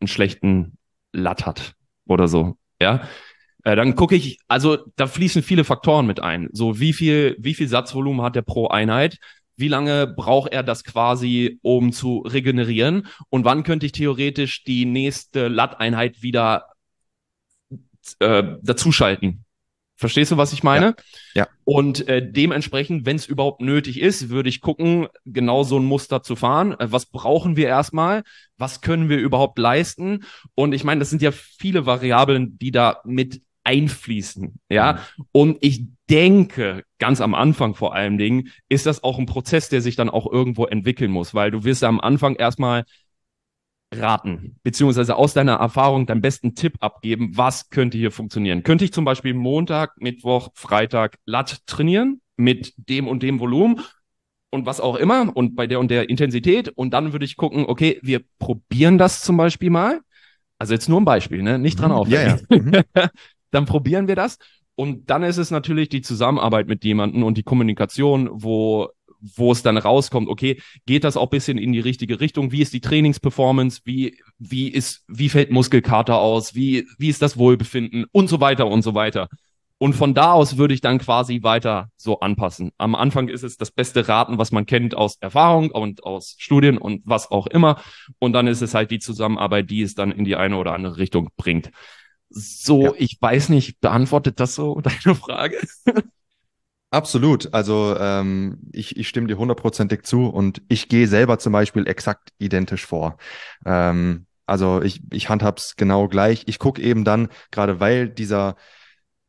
einen 0.00 0.08
schlechten 0.08 0.78
Latt 1.12 1.46
hat 1.46 1.74
oder 2.06 2.28
so, 2.28 2.56
ja, 2.80 3.02
äh, 3.64 3.76
dann 3.76 3.94
gucke 3.94 4.16
ich, 4.16 4.38
also 4.48 4.78
da 4.96 5.06
fließen 5.06 5.42
viele 5.42 5.64
Faktoren 5.64 6.06
mit 6.06 6.20
ein. 6.20 6.48
So 6.52 6.80
wie 6.80 6.92
viel, 6.92 7.36
wie 7.38 7.54
viel 7.54 7.68
Satzvolumen 7.68 8.22
hat 8.22 8.36
der 8.36 8.42
pro 8.42 8.68
Einheit? 8.68 9.18
wie 9.58 9.68
lange 9.68 10.06
braucht 10.06 10.52
er 10.52 10.62
das 10.62 10.84
quasi, 10.84 11.58
um 11.62 11.92
zu 11.92 12.18
regenerieren 12.20 13.08
und 13.28 13.44
wann 13.44 13.64
könnte 13.64 13.86
ich 13.86 13.92
theoretisch 13.92 14.62
die 14.62 14.84
nächste 14.84 15.48
Lat-Einheit 15.48 16.22
wieder 16.22 16.66
äh, 18.20 18.56
dazuschalten. 18.62 19.44
Verstehst 19.96 20.30
du, 20.30 20.36
was 20.36 20.52
ich 20.52 20.62
meine? 20.62 20.94
Ja. 21.34 21.42
ja. 21.42 21.48
Und 21.64 22.06
äh, 22.06 22.24
dementsprechend, 22.24 23.04
wenn 23.04 23.16
es 23.16 23.26
überhaupt 23.26 23.60
nötig 23.60 24.00
ist, 24.00 24.28
würde 24.28 24.48
ich 24.48 24.60
gucken, 24.60 25.08
genau 25.24 25.64
so 25.64 25.76
ein 25.76 25.84
Muster 25.84 26.22
zu 26.22 26.36
fahren. 26.36 26.78
Äh, 26.78 26.92
was 26.92 27.06
brauchen 27.06 27.56
wir 27.56 27.66
erstmal? 27.66 28.22
Was 28.56 28.80
können 28.80 29.08
wir 29.08 29.18
überhaupt 29.18 29.58
leisten? 29.58 30.24
Und 30.54 30.72
ich 30.72 30.84
meine, 30.84 31.00
das 31.00 31.10
sind 31.10 31.20
ja 31.20 31.32
viele 31.32 31.84
Variablen, 31.84 32.58
die 32.58 32.70
da 32.70 33.00
mit 33.04 33.42
einfließen. 33.64 34.60
Ja. 34.70 34.92
Mhm. 35.16 35.24
Und 35.32 35.58
ich 35.62 35.82
denke, 36.08 36.84
ganz 36.98 37.20
am 37.20 37.34
Anfang 37.34 37.74
vor 37.74 37.92
allen 37.92 38.18
Dingen, 38.18 38.50
ist 38.68 38.86
das 38.86 39.02
auch 39.02 39.18
ein 39.18 39.26
Prozess, 39.26 39.68
der 39.68 39.82
sich 39.82 39.96
dann 39.96 40.10
auch 40.10 40.30
irgendwo 40.30 40.66
entwickeln 40.66 41.10
muss, 41.10 41.34
weil 41.34 41.50
du 41.50 41.64
wirst 41.64 41.82
am 41.82 42.00
Anfang 42.00 42.36
erstmal 42.36 42.84
raten, 43.94 44.56
beziehungsweise 44.62 45.16
aus 45.16 45.34
deiner 45.34 45.54
Erfahrung 45.54 46.06
deinen 46.06 46.20
besten 46.20 46.54
Tipp 46.54 46.74
abgeben, 46.80 47.32
was 47.34 47.70
könnte 47.70 47.96
hier 47.98 48.10
funktionieren. 48.10 48.62
Könnte 48.62 48.84
ich 48.84 48.92
zum 48.92 49.04
Beispiel 49.04 49.34
Montag, 49.34 50.00
Mittwoch, 50.00 50.50
Freitag 50.54 51.18
Latt 51.24 51.66
trainieren 51.66 52.20
mit 52.36 52.74
dem 52.76 53.08
und 53.08 53.22
dem 53.22 53.40
Volumen 53.40 53.80
und 54.50 54.66
was 54.66 54.80
auch 54.80 54.96
immer 54.96 55.34
und 55.34 55.56
bei 55.56 55.66
der 55.66 55.80
und 55.80 55.90
der 55.90 56.08
Intensität 56.08 56.68
und 56.68 56.90
dann 56.92 57.12
würde 57.12 57.24
ich 57.24 57.36
gucken, 57.36 57.64
okay, 57.66 57.98
wir 58.02 58.20
probieren 58.38 58.98
das 58.98 59.22
zum 59.22 59.36
Beispiel 59.36 59.70
mal. 59.70 60.00
Also 60.58 60.74
jetzt 60.74 60.88
nur 60.88 61.00
ein 61.00 61.04
Beispiel, 61.04 61.42
ne? 61.42 61.58
Nicht 61.58 61.80
dran 61.80 61.90
mhm. 61.90 61.96
aufhören. 61.96 62.40
Ja, 62.50 62.56
ja. 62.56 62.62
Mhm. 62.62 62.82
dann 63.50 63.64
probieren 63.64 64.08
wir 64.08 64.16
das. 64.16 64.38
Und 64.74 65.10
dann 65.10 65.24
ist 65.24 65.38
es 65.38 65.50
natürlich 65.50 65.88
die 65.88 66.02
Zusammenarbeit 66.02 66.68
mit 66.68 66.84
jemandem 66.84 67.24
und 67.24 67.36
die 67.36 67.42
Kommunikation, 67.42 68.28
wo, 68.32 68.88
wo 69.20 69.52
es 69.52 69.62
dann 69.62 69.76
rauskommt, 69.76 70.28
okay, 70.28 70.60
geht 70.86 71.04
das 71.04 71.16
auch 71.16 71.28
bisschen 71.28 71.58
in 71.58 71.72
die 71.72 71.80
richtige 71.80 72.20
Richtung? 72.20 72.52
Wie 72.52 72.62
ist 72.62 72.72
die 72.72 72.80
Trainingsperformance? 72.80 73.82
Wie, 73.84 74.18
wie 74.38 74.68
ist, 74.68 75.04
wie 75.08 75.28
fällt 75.28 75.50
Muskelkater 75.50 76.18
aus, 76.18 76.54
wie, 76.54 76.86
wie 76.98 77.08
ist 77.08 77.22
das 77.22 77.36
Wohlbefinden 77.36 78.06
und 78.12 78.28
so 78.28 78.40
weiter 78.40 78.66
und 78.66 78.82
so 78.82 78.94
weiter. 78.94 79.28
Und 79.80 79.92
von 79.92 80.12
da 80.12 80.32
aus 80.32 80.56
würde 80.56 80.74
ich 80.74 80.80
dann 80.80 80.98
quasi 80.98 81.44
weiter 81.44 81.90
so 81.96 82.18
anpassen. 82.18 82.72
Am 82.78 82.96
Anfang 82.96 83.28
ist 83.28 83.44
es 83.44 83.56
das 83.56 83.70
beste 83.70 84.08
Raten, 84.08 84.36
was 84.36 84.50
man 84.50 84.66
kennt 84.66 84.96
aus 84.96 85.18
Erfahrung 85.20 85.70
und 85.70 86.02
aus 86.02 86.34
Studien 86.38 86.78
und 86.78 87.02
was 87.04 87.30
auch 87.30 87.46
immer. 87.46 87.80
Und 88.18 88.32
dann 88.32 88.48
ist 88.48 88.60
es 88.60 88.74
halt 88.74 88.90
die 88.90 88.98
Zusammenarbeit, 88.98 89.70
die 89.70 89.82
es 89.82 89.94
dann 89.94 90.10
in 90.10 90.24
die 90.24 90.34
eine 90.34 90.56
oder 90.56 90.74
andere 90.74 90.96
Richtung 90.96 91.30
bringt. 91.36 91.70
So, 92.28 92.86
ja. 92.86 92.92
ich 92.98 93.18
weiß 93.20 93.50
nicht, 93.50 93.80
beantwortet 93.80 94.40
das 94.40 94.56
so 94.56 94.80
deine 94.82 95.14
Frage? 95.14 95.56
Absolut. 96.90 97.52
Also 97.52 97.96
ähm, 97.98 98.58
ich, 98.72 98.96
ich 98.96 99.08
stimme 99.08 99.26
dir 99.26 99.36
hundertprozentig 99.36 100.04
zu 100.04 100.26
und 100.26 100.62
ich 100.68 100.88
gehe 100.88 101.06
selber 101.06 101.38
zum 101.38 101.52
Beispiel 101.52 101.86
exakt 101.86 102.30
identisch 102.38 102.86
vor. 102.86 103.18
Ähm, 103.66 104.26
also 104.46 104.80
ich, 104.80 105.02
ich 105.12 105.28
handhab's 105.28 105.76
genau 105.76 106.08
gleich. 106.08 106.44
Ich 106.46 106.58
gucke 106.58 106.80
eben 106.80 107.04
dann, 107.04 107.28
gerade 107.50 107.80
weil 107.80 108.08
dieser 108.08 108.56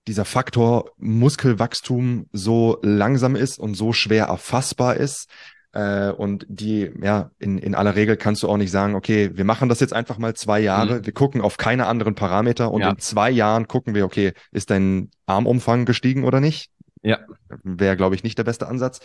dieser 0.08 0.26
Faktor 0.26 0.92
Muskelwachstum 0.98 2.26
so 2.32 2.80
langsam 2.82 3.36
ist 3.36 3.60
und 3.60 3.76
so 3.76 3.94
schwer 3.94 4.26
erfassbar 4.26 4.96
ist. 4.96 5.30
Äh, 5.72 6.10
und 6.10 6.48
die, 6.50 6.90
ja, 7.00 7.30
in, 7.38 7.60
in 7.60 7.76
aller 7.76 7.96
Regel 7.96 8.18
kannst 8.18 8.42
du 8.42 8.50
auch 8.50 8.58
nicht 8.58 8.72
sagen, 8.72 8.96
okay, 8.96 9.30
wir 9.36 9.46
machen 9.46 9.70
das 9.70 9.80
jetzt 9.80 9.94
einfach 9.94 10.18
mal 10.18 10.34
zwei 10.34 10.62
Jahre, 10.62 10.96
mhm. 10.96 11.06
wir 11.06 11.14
gucken 11.14 11.42
auf 11.42 11.58
keine 11.58 11.86
anderen 11.86 12.16
Parameter 12.16 12.72
und 12.72 12.82
ja. 12.82 12.90
in 12.90 12.98
zwei 12.98 13.30
Jahren 13.30 13.68
gucken 13.68 13.94
wir, 13.94 14.04
okay, 14.04 14.34
ist 14.52 14.72
dein 14.72 15.12
Armumfang 15.28 15.86
gestiegen 15.86 16.24
oder 16.24 16.40
nicht? 16.40 16.72
Ja. 17.02 17.20
Wäre, 17.64 17.98
glaube 17.98 18.16
ich, 18.16 18.24
nicht 18.24 18.38
der 18.38 18.44
beste 18.44 18.68
Ansatz. 18.68 19.00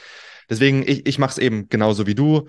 Deswegen, 0.50 0.83
ich, 0.83 1.07
ich 1.07 1.18
mache 1.18 1.33
es 1.33 1.38
eben 1.38 1.68
genauso 1.68 2.07
wie 2.07 2.14
du. 2.14 2.48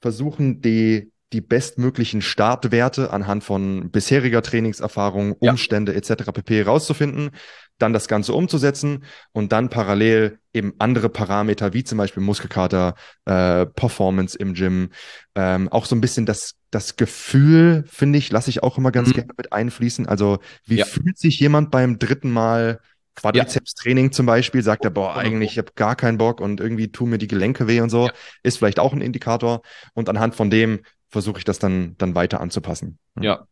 Versuchen, 0.00 0.60
die 0.60 1.12
die 1.34 1.40
bestmöglichen 1.40 2.22
Startwerte 2.22 3.10
anhand 3.12 3.42
von 3.42 3.90
bisheriger 3.90 4.40
Trainingserfahrung, 4.40 5.32
Umstände 5.32 5.92
ja. 5.92 5.98
etc. 5.98 6.30
pp. 6.32 6.62
rauszufinden, 6.62 7.30
dann 7.78 7.92
das 7.92 8.06
Ganze 8.06 8.34
umzusetzen 8.34 9.04
und 9.32 9.50
dann 9.50 9.68
parallel 9.68 10.38
eben 10.52 10.74
andere 10.78 11.08
Parameter 11.08 11.72
wie 11.72 11.82
zum 11.82 11.98
Beispiel 11.98 12.22
Muskelkater, 12.22 12.94
äh, 13.24 13.66
Performance 13.66 14.38
im 14.38 14.54
Gym, 14.54 14.90
ähm, 15.34 15.68
auch 15.70 15.86
so 15.86 15.96
ein 15.96 16.00
bisschen 16.00 16.24
das 16.24 16.54
das 16.70 16.96
Gefühl, 16.96 17.84
finde 17.86 18.18
ich, 18.18 18.32
lasse 18.32 18.50
ich 18.50 18.62
auch 18.62 18.78
immer 18.78 18.90
ganz 18.90 19.08
mhm. 19.08 19.12
gerne 19.14 19.32
mit 19.36 19.52
einfließen. 19.52 20.06
Also 20.06 20.38
wie 20.66 20.78
ja. 20.78 20.84
fühlt 20.84 21.18
sich 21.18 21.38
jemand 21.38 21.70
beim 21.70 21.98
dritten 21.98 22.30
Mal 22.30 22.80
Quadrizeps-Training 23.16 24.12
zum 24.12 24.26
Beispiel, 24.26 24.62
sagt 24.62 24.84
er, 24.84 24.90
boah, 24.90 25.16
eigentlich, 25.16 25.52
ich 25.52 25.58
habe 25.58 25.72
gar 25.74 25.96
keinen 25.96 26.18
Bock 26.18 26.40
und 26.40 26.60
irgendwie 26.60 26.90
tun 26.90 27.10
mir 27.10 27.18
die 27.18 27.28
Gelenke 27.28 27.68
weh 27.68 27.80
und 27.80 27.90
so, 27.90 28.06
ja. 28.06 28.12
ist 28.42 28.58
vielleicht 28.58 28.80
auch 28.80 28.92
ein 28.92 29.00
Indikator. 29.00 29.62
Und 29.94 30.08
anhand 30.08 30.34
von 30.34 30.50
dem 30.50 30.80
versuche 31.08 31.38
ich 31.38 31.44
das 31.44 31.58
dann, 31.58 31.94
dann 31.98 32.14
weiter 32.14 32.40
anzupassen. 32.40 32.98
Ja. 33.20 33.46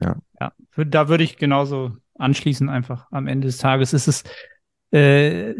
Ja. 0.00 0.16
ja. 0.40 0.52
Da 0.76 1.08
würde 1.08 1.24
ich 1.24 1.36
genauso 1.36 1.92
anschließen, 2.18 2.68
einfach 2.68 3.06
am 3.10 3.26
Ende 3.26 3.46
des 3.46 3.58
Tages 3.58 3.92
ist 3.92 4.08
es 4.08 4.24
äh, 4.90 5.54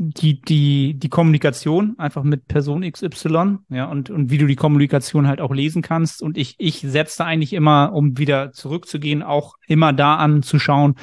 die, 0.00 0.40
die, 0.40 0.94
die 0.94 1.08
Kommunikation 1.08 1.98
einfach 1.98 2.22
mit 2.22 2.46
Person 2.46 2.88
XY, 2.88 3.58
ja, 3.68 3.86
und, 3.86 4.10
und 4.10 4.30
wie 4.30 4.38
du 4.38 4.46
die 4.46 4.54
Kommunikation 4.54 5.26
halt 5.26 5.40
auch 5.40 5.52
lesen 5.52 5.82
kannst. 5.82 6.22
Und 6.22 6.38
ich, 6.38 6.54
ich 6.58 6.80
setze 6.80 7.24
eigentlich 7.24 7.52
immer, 7.52 7.92
um 7.92 8.16
wieder 8.16 8.52
zurückzugehen, 8.52 9.24
auch 9.24 9.56
immer 9.66 9.92
da 9.92 10.16
an 10.16 10.44
zu 10.44 10.60
schauen, 10.60 10.94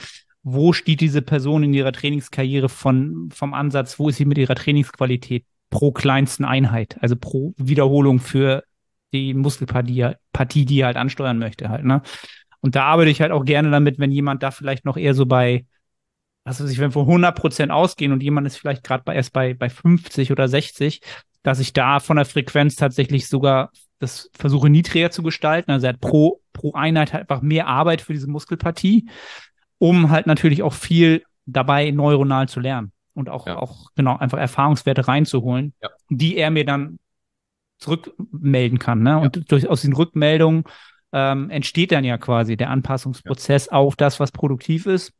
wo 0.47 0.73
steht 0.73 1.01
diese 1.01 1.23
Person 1.23 1.63
in 1.63 1.73
ihrer 1.73 1.91
Trainingskarriere 1.91 2.69
von, 2.69 3.29
vom 3.33 3.55
Ansatz, 3.55 3.97
wo 3.97 4.09
ist 4.09 4.17
sie 4.17 4.25
mit 4.25 4.37
ihrer 4.37 4.53
Trainingsqualität 4.53 5.43
pro 5.71 5.91
kleinsten 5.91 6.45
Einheit, 6.45 6.97
also 7.01 7.15
pro 7.15 7.55
Wiederholung 7.57 8.19
für 8.19 8.63
die 9.11 9.33
Muskelpartie, 9.33 10.11
Partie, 10.33 10.65
die 10.65 10.81
er 10.81 10.87
halt 10.87 10.97
ansteuern 10.97 11.39
möchte 11.39 11.69
halt, 11.69 11.83
ne? 11.83 12.03
Und 12.61 12.75
da 12.75 12.85
arbeite 12.85 13.09
ich 13.09 13.21
halt 13.21 13.31
auch 13.31 13.43
gerne 13.43 13.71
damit, 13.71 13.97
wenn 13.97 14.11
jemand 14.11 14.43
da 14.43 14.51
vielleicht 14.51 14.85
noch 14.85 14.97
eher 14.97 15.15
so 15.15 15.25
bei, 15.25 15.65
was 16.43 16.61
weiß 16.61 16.69
ich, 16.69 16.77
wenn 16.77 16.89
wir 16.89 16.93
von 16.93 17.07
100 17.07 17.35
Prozent 17.35 17.71
ausgehen 17.71 18.11
und 18.11 18.21
jemand 18.21 18.45
ist 18.45 18.57
vielleicht 18.57 18.83
gerade 18.83 19.03
bei, 19.03 19.15
erst 19.15 19.33
bei, 19.33 19.55
bei 19.55 19.69
50 19.69 20.31
oder 20.31 20.47
60, 20.47 21.01
dass 21.41 21.59
ich 21.59 21.73
da 21.73 21.99
von 21.99 22.17
der 22.17 22.25
Frequenz 22.25 22.75
tatsächlich 22.75 23.27
sogar 23.27 23.71
das 23.97 24.29
versuche 24.37 24.69
niedriger 24.69 25.09
zu 25.09 25.23
gestalten. 25.23 25.71
Also 25.71 25.87
er 25.87 25.93
hat 25.93 26.01
pro, 26.01 26.41
pro 26.53 26.73
Einheit 26.73 27.13
halt 27.13 27.29
einfach 27.29 27.41
mehr 27.41 27.67
Arbeit 27.67 28.01
für 28.01 28.13
diese 28.13 28.29
Muskelpartie, 28.29 29.07
um 29.77 30.09
halt 30.09 30.27
natürlich 30.27 30.63
auch 30.63 30.73
viel 30.73 31.23
dabei 31.45 31.91
neuronal 31.91 32.49
zu 32.49 32.59
lernen 32.59 32.91
und 33.13 33.29
auch, 33.29 33.47
ja. 33.47 33.57
auch 33.57 33.91
genau 33.95 34.17
einfach 34.17 34.37
Erfahrungswerte 34.37 35.07
reinzuholen, 35.07 35.73
ja. 35.81 35.89
die 36.09 36.37
er 36.37 36.51
mir 36.51 36.65
dann 36.65 36.99
zurückmelden 37.77 38.79
kann. 38.79 39.03
Ne? 39.03 39.19
Und 39.19 39.35
ja. 39.35 39.43
durch, 39.47 39.67
aus 39.67 39.81
den 39.81 39.93
Rückmeldungen 39.93 40.63
ähm, 41.11 41.49
entsteht 41.49 41.91
dann 41.91 42.03
ja 42.03 42.17
quasi 42.17 42.57
der 42.57 42.69
Anpassungsprozess 42.69 43.69
auf 43.69 43.95
das, 43.95 44.19
was 44.19 44.31
produktiv 44.31 44.85
ist. 44.85 45.13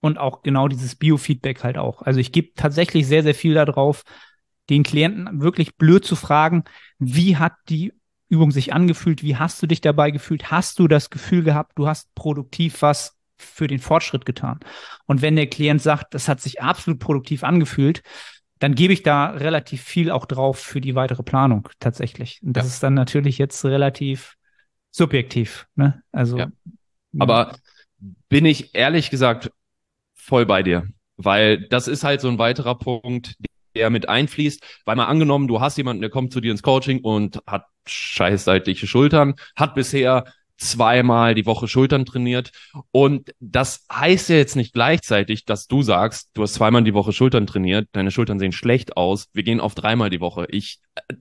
Und 0.00 0.18
auch 0.18 0.42
genau 0.42 0.66
dieses 0.66 0.96
Biofeedback 0.96 1.62
halt 1.62 1.78
auch. 1.78 2.02
Also 2.02 2.18
ich 2.18 2.32
gebe 2.32 2.54
tatsächlich 2.54 3.06
sehr, 3.06 3.22
sehr 3.22 3.36
viel 3.36 3.54
darauf, 3.54 4.02
den 4.68 4.82
Klienten 4.82 5.40
wirklich 5.40 5.76
blöd 5.76 6.04
zu 6.04 6.16
fragen, 6.16 6.64
wie 6.98 7.36
hat 7.36 7.52
die 7.68 7.92
Übung 8.28 8.50
sich 8.50 8.72
angefühlt? 8.72 9.22
Wie 9.22 9.36
hast 9.36 9.62
du 9.62 9.66
dich 9.66 9.80
dabei 9.80 10.10
gefühlt? 10.10 10.50
Hast 10.50 10.78
du 10.78 10.88
das 10.88 11.10
Gefühl 11.10 11.44
gehabt, 11.44 11.72
du 11.76 11.86
hast 11.86 12.12
produktiv 12.14 12.82
was 12.82 13.16
für 13.42 13.66
den 13.66 13.78
Fortschritt 13.78 14.24
getan? 14.24 14.60
Und 15.06 15.22
wenn 15.22 15.36
der 15.36 15.46
Klient 15.46 15.82
sagt, 15.82 16.14
das 16.14 16.28
hat 16.28 16.40
sich 16.40 16.62
absolut 16.62 17.00
produktiv 17.00 17.44
angefühlt, 17.44 18.02
dann 18.58 18.74
gebe 18.74 18.92
ich 18.92 19.02
da 19.02 19.30
relativ 19.30 19.82
viel 19.82 20.10
auch 20.10 20.24
drauf 20.24 20.58
für 20.58 20.80
die 20.80 20.94
weitere 20.94 21.24
Planung 21.24 21.68
tatsächlich. 21.80 22.40
Und 22.42 22.56
das 22.56 22.66
ja. 22.66 22.68
ist 22.68 22.82
dann 22.82 22.94
natürlich 22.94 23.38
jetzt 23.38 23.64
relativ 23.64 24.36
subjektiv. 24.92 25.66
Ne? 25.74 26.02
Also. 26.12 26.38
Ja. 26.38 26.46
Aber 27.18 27.56
bin 28.28 28.46
ich 28.46 28.74
ehrlich 28.74 29.10
gesagt 29.10 29.50
voll 30.14 30.46
bei 30.46 30.62
dir, 30.62 30.86
weil 31.16 31.68
das 31.68 31.88
ist 31.88 32.04
halt 32.04 32.20
so 32.20 32.28
ein 32.28 32.38
weiterer 32.38 32.76
Punkt, 32.78 33.34
der 33.74 33.90
mit 33.90 34.08
einfließt, 34.08 34.62
weil 34.84 34.96
mal 34.96 35.06
angenommen, 35.06 35.48
du 35.48 35.60
hast 35.60 35.76
jemanden, 35.76 36.02
der 36.02 36.10
kommt 36.10 36.32
zu 36.32 36.40
dir 36.40 36.52
ins 36.52 36.62
Coaching 36.62 37.00
und 37.00 37.40
hat 37.46 37.66
scheißseitliche 37.86 38.86
Schultern, 38.86 39.34
hat 39.56 39.74
bisher 39.74 40.24
zweimal 40.58 41.34
die 41.34 41.46
Woche 41.46 41.68
Schultern 41.68 42.04
trainiert. 42.04 42.52
Und 42.90 43.34
das 43.40 43.84
heißt 43.92 44.28
ja 44.28 44.36
jetzt 44.36 44.56
nicht 44.56 44.72
gleichzeitig, 44.72 45.44
dass 45.44 45.66
du 45.66 45.82
sagst, 45.82 46.30
du 46.34 46.42
hast 46.42 46.54
zweimal 46.54 46.84
die 46.84 46.94
Woche 46.94 47.12
Schultern 47.12 47.46
trainiert, 47.46 47.88
deine 47.92 48.10
Schultern 48.10 48.38
sehen 48.38 48.52
schlecht 48.52 48.96
aus, 48.96 49.28
wir 49.32 49.42
gehen 49.42 49.60
auf 49.60 49.74
dreimal 49.74 50.10
die 50.10 50.20
Woche. 50.20 50.46
Ich, 50.50 50.80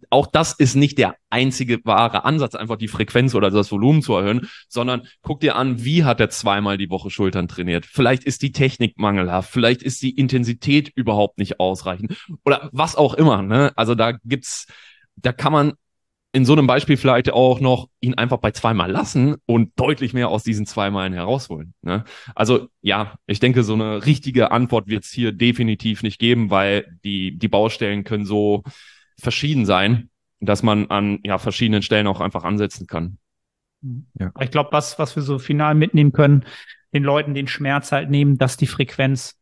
auch 0.10 0.28
das 0.28 0.54
ist 0.54 0.76
nicht 0.76 0.98
der 0.98 1.16
einzige 1.30 1.80
wahre 1.84 2.26
Ansatz, 2.26 2.56
einfach 2.56 2.78
die 2.78 2.88
Frequenz 2.88 3.36
oder 3.36 3.50
das 3.50 3.72
Volumen 3.72 4.02
zu 4.02 4.14
erhöhen, 4.14 4.48
sondern 4.68 5.04
guck 5.22 5.40
dir 5.40 5.56
an, 5.56 5.84
wie 5.84 6.04
hat 6.04 6.20
er 6.20 6.30
zweimal 6.30 6.78
die 6.78 6.90
Woche 6.90 7.10
Schultern 7.10 7.48
trainiert? 7.48 7.86
Vielleicht 7.86 8.24
ist 8.24 8.42
die 8.42 8.52
Technik 8.52 8.98
mangelhaft, 8.98 9.52
vielleicht 9.52 9.82
ist 9.82 10.02
die 10.02 10.12
Intensität 10.12 10.92
überhaupt 10.96 11.38
nicht 11.38 11.60
ausreichend 11.60 12.16
oder 12.46 12.70
was 12.72 12.96
auch 12.96 13.14
immer. 13.14 13.42
Ne? 13.42 13.72
Also 13.76 13.96
da 13.96 14.14
gibt's, 14.24 14.68
da 15.16 15.32
kann 15.32 15.54
man 15.54 15.74
in 16.34 16.46
so 16.46 16.54
einem 16.54 16.68
Beispiel 16.68 16.96
vielleicht 16.96 17.32
auch 17.32 17.60
noch 17.60 17.90
ihn 18.00 18.14
einfach 18.14 18.38
bei 18.38 18.52
zweimal 18.52 18.90
lassen 18.90 19.36
und 19.46 19.72
deutlich 19.76 20.14
mehr 20.14 20.30
aus 20.30 20.44
diesen 20.44 20.66
zweimalen 20.66 21.14
herausholen. 21.14 21.74
Ne? 21.82 22.06
Also 22.36 22.70
ja, 22.82 23.18
ich 23.28 23.40
denke, 23.40 23.64
so 23.64 23.74
eine 23.74 24.06
richtige 24.06 24.52
Antwort 24.52 24.88
wird 24.88 25.04
es 25.04 25.12
hier 25.12 25.34
definitiv 25.34 26.04
nicht 26.04 26.20
geben, 26.20 26.50
weil 26.50 26.98
die, 27.04 27.38
die 27.38 27.50
Baustellen 27.50 28.06
können 28.06 28.26
so 28.26 28.64
verschieden 29.20 29.66
sein, 29.66 30.10
dass 30.40 30.64
man 30.64 30.90
an 30.90 31.20
ja, 31.24 31.38
verschiedenen 31.38 31.82
Stellen 31.82 32.08
auch 32.08 32.22
einfach 32.22 32.46
ansetzen 32.46 32.88
kann. 32.88 33.18
Ja. 34.18 34.32
Ich 34.40 34.52
glaube, 34.52 34.70
was, 34.72 35.00
was 35.00 35.16
wir 35.16 35.24
so 35.24 35.38
final 35.38 35.76
mitnehmen 35.76 36.14
können, 36.14 36.46
den 36.94 37.04
Leuten 37.04 37.34
den 37.34 37.48
Schmerz 37.48 37.92
halt 37.92 38.10
nehmen, 38.10 38.38
dass 38.38 38.58
die 38.58 38.68
Frequenz 38.68 39.41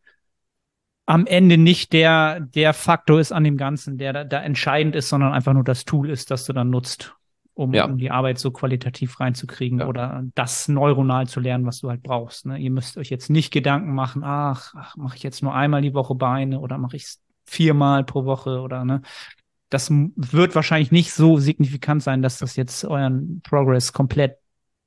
am 1.09 1.25
Ende 1.25 1.57
nicht 1.57 1.91
der, 1.91 2.39
der 2.39 2.71
Faktor 2.71 3.19
ist 3.19 3.31
an 3.31 3.43
dem 3.43 3.57
Ganzen, 3.57 3.97
der 3.97 4.13
da, 4.13 4.23
da 4.23 4.43
entscheidend 4.43 4.95
ist, 4.95 5.09
sondern 5.09 5.33
einfach 5.33 5.53
nur 5.53 5.63
das 5.63 5.83
Tool 5.83 6.07
ist, 6.07 6.29
das 6.29 6.45
du 6.45 6.53
dann 6.53 6.69
nutzt, 6.69 7.15
um, 7.55 7.73
ja. 7.73 7.85
um 7.85 7.97
die 7.97 8.11
Arbeit 8.11 8.37
so 8.37 8.51
qualitativ 8.51 9.19
reinzukriegen 9.19 9.79
ja. 9.79 9.87
oder 9.87 10.23
das 10.35 10.67
neuronal 10.67 11.25
zu 11.25 11.39
lernen, 11.39 11.65
was 11.65 11.79
du 11.79 11.89
halt 11.89 12.03
brauchst. 12.03 12.45
Ne? 12.45 12.59
Ihr 12.59 12.69
müsst 12.69 12.95
euch 12.95 13.09
jetzt 13.09 13.31
nicht 13.31 13.49
Gedanken 13.49 13.95
machen, 13.95 14.21
ach, 14.23 14.75
ach 14.77 14.97
mache 14.97 15.17
ich 15.17 15.23
jetzt 15.23 15.41
nur 15.41 15.55
einmal 15.55 15.81
die 15.81 15.95
Woche 15.95 16.13
Beine 16.13 16.59
oder 16.59 16.77
mache 16.77 16.95
ich 16.95 17.05
es 17.05 17.21
viermal 17.43 18.03
pro 18.03 18.25
Woche 18.25 18.61
oder 18.61 18.85
ne? 18.85 19.01
Das 19.71 19.89
wird 19.89 20.53
wahrscheinlich 20.53 20.91
nicht 20.91 21.11
so 21.11 21.37
signifikant 21.37 22.03
sein, 22.03 22.21
dass 22.21 22.37
das 22.37 22.55
jetzt 22.55 22.85
euren 22.85 23.41
Progress 23.41 23.93
komplett 23.93 24.37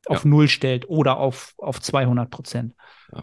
auf 0.07 0.23
ja. 0.23 0.31
Null 0.31 0.47
stellt 0.47 0.89
oder 0.89 1.17
auf, 1.17 1.55
auf 1.59 1.81
200 1.81 2.31
Prozent. 2.31 2.75
Ja. 3.13 3.23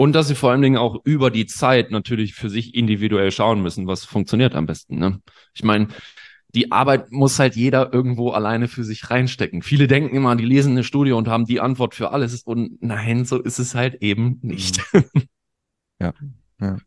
Und 0.00 0.14
dass 0.14 0.28
sie 0.28 0.34
vor 0.34 0.50
allen 0.50 0.62
Dingen 0.62 0.78
auch 0.78 0.96
über 1.04 1.30
die 1.30 1.44
Zeit 1.44 1.90
natürlich 1.90 2.32
für 2.32 2.48
sich 2.48 2.74
individuell 2.74 3.30
schauen 3.30 3.60
müssen, 3.60 3.86
was 3.86 4.06
funktioniert 4.06 4.54
am 4.54 4.64
besten. 4.64 4.98
Ne? 4.98 5.20
Ich 5.52 5.62
meine, 5.62 5.88
die 6.54 6.72
Arbeit 6.72 7.12
muss 7.12 7.38
halt 7.38 7.54
jeder 7.54 7.92
irgendwo 7.92 8.30
alleine 8.30 8.66
für 8.66 8.82
sich 8.82 9.10
reinstecken. 9.10 9.60
Viele 9.60 9.88
denken 9.88 10.16
immer, 10.16 10.36
die 10.36 10.46
lesen 10.46 10.72
eine 10.72 10.84
Studie 10.84 11.12
und 11.12 11.28
haben 11.28 11.44
die 11.44 11.60
Antwort 11.60 11.94
für 11.94 12.12
alles. 12.12 12.42
Und 12.44 12.82
nein, 12.82 13.26
so 13.26 13.42
ist 13.42 13.58
es 13.58 13.74
halt 13.74 13.96
eben 13.96 14.38
nicht. 14.40 14.80
Ja. 16.02 16.14
ja. 16.58 16.78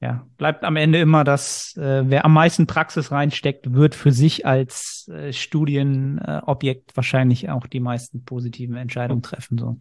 Ja, 0.00 0.24
bleibt 0.36 0.62
am 0.62 0.76
Ende 0.76 1.00
immer, 1.00 1.24
dass 1.24 1.76
äh, 1.76 2.08
wer 2.08 2.24
am 2.24 2.32
meisten 2.32 2.68
Praxis 2.68 3.10
reinsteckt, 3.10 3.74
wird 3.74 3.96
für 3.96 4.12
sich 4.12 4.46
als 4.46 5.10
äh, 5.12 5.32
Studienobjekt 5.32 6.92
äh, 6.92 6.96
wahrscheinlich 6.96 7.50
auch 7.50 7.66
die 7.66 7.80
meisten 7.80 8.22
positiven 8.24 8.76
Entscheidungen 8.76 9.22
treffen. 9.22 9.58
So. 9.58 9.80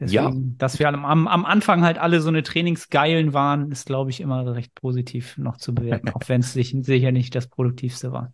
Deswegen, 0.00 0.48
ja. 0.50 0.54
dass 0.56 0.78
wir 0.78 0.88
am, 0.88 1.28
am 1.28 1.44
Anfang 1.44 1.82
halt 1.82 1.98
alle 1.98 2.22
so 2.22 2.28
eine 2.28 2.42
Trainingsgeilen 2.42 3.34
waren, 3.34 3.70
ist, 3.70 3.84
glaube 3.84 4.08
ich, 4.08 4.22
immer 4.22 4.54
recht 4.54 4.74
positiv 4.74 5.36
noch 5.36 5.58
zu 5.58 5.74
bewerten, 5.74 6.08
auch 6.14 6.22
wenn 6.26 6.40
es 6.40 6.54
sich, 6.54 6.74
sicher 6.80 7.12
nicht 7.12 7.34
das 7.34 7.48
Produktivste 7.48 8.10
war. 8.10 8.32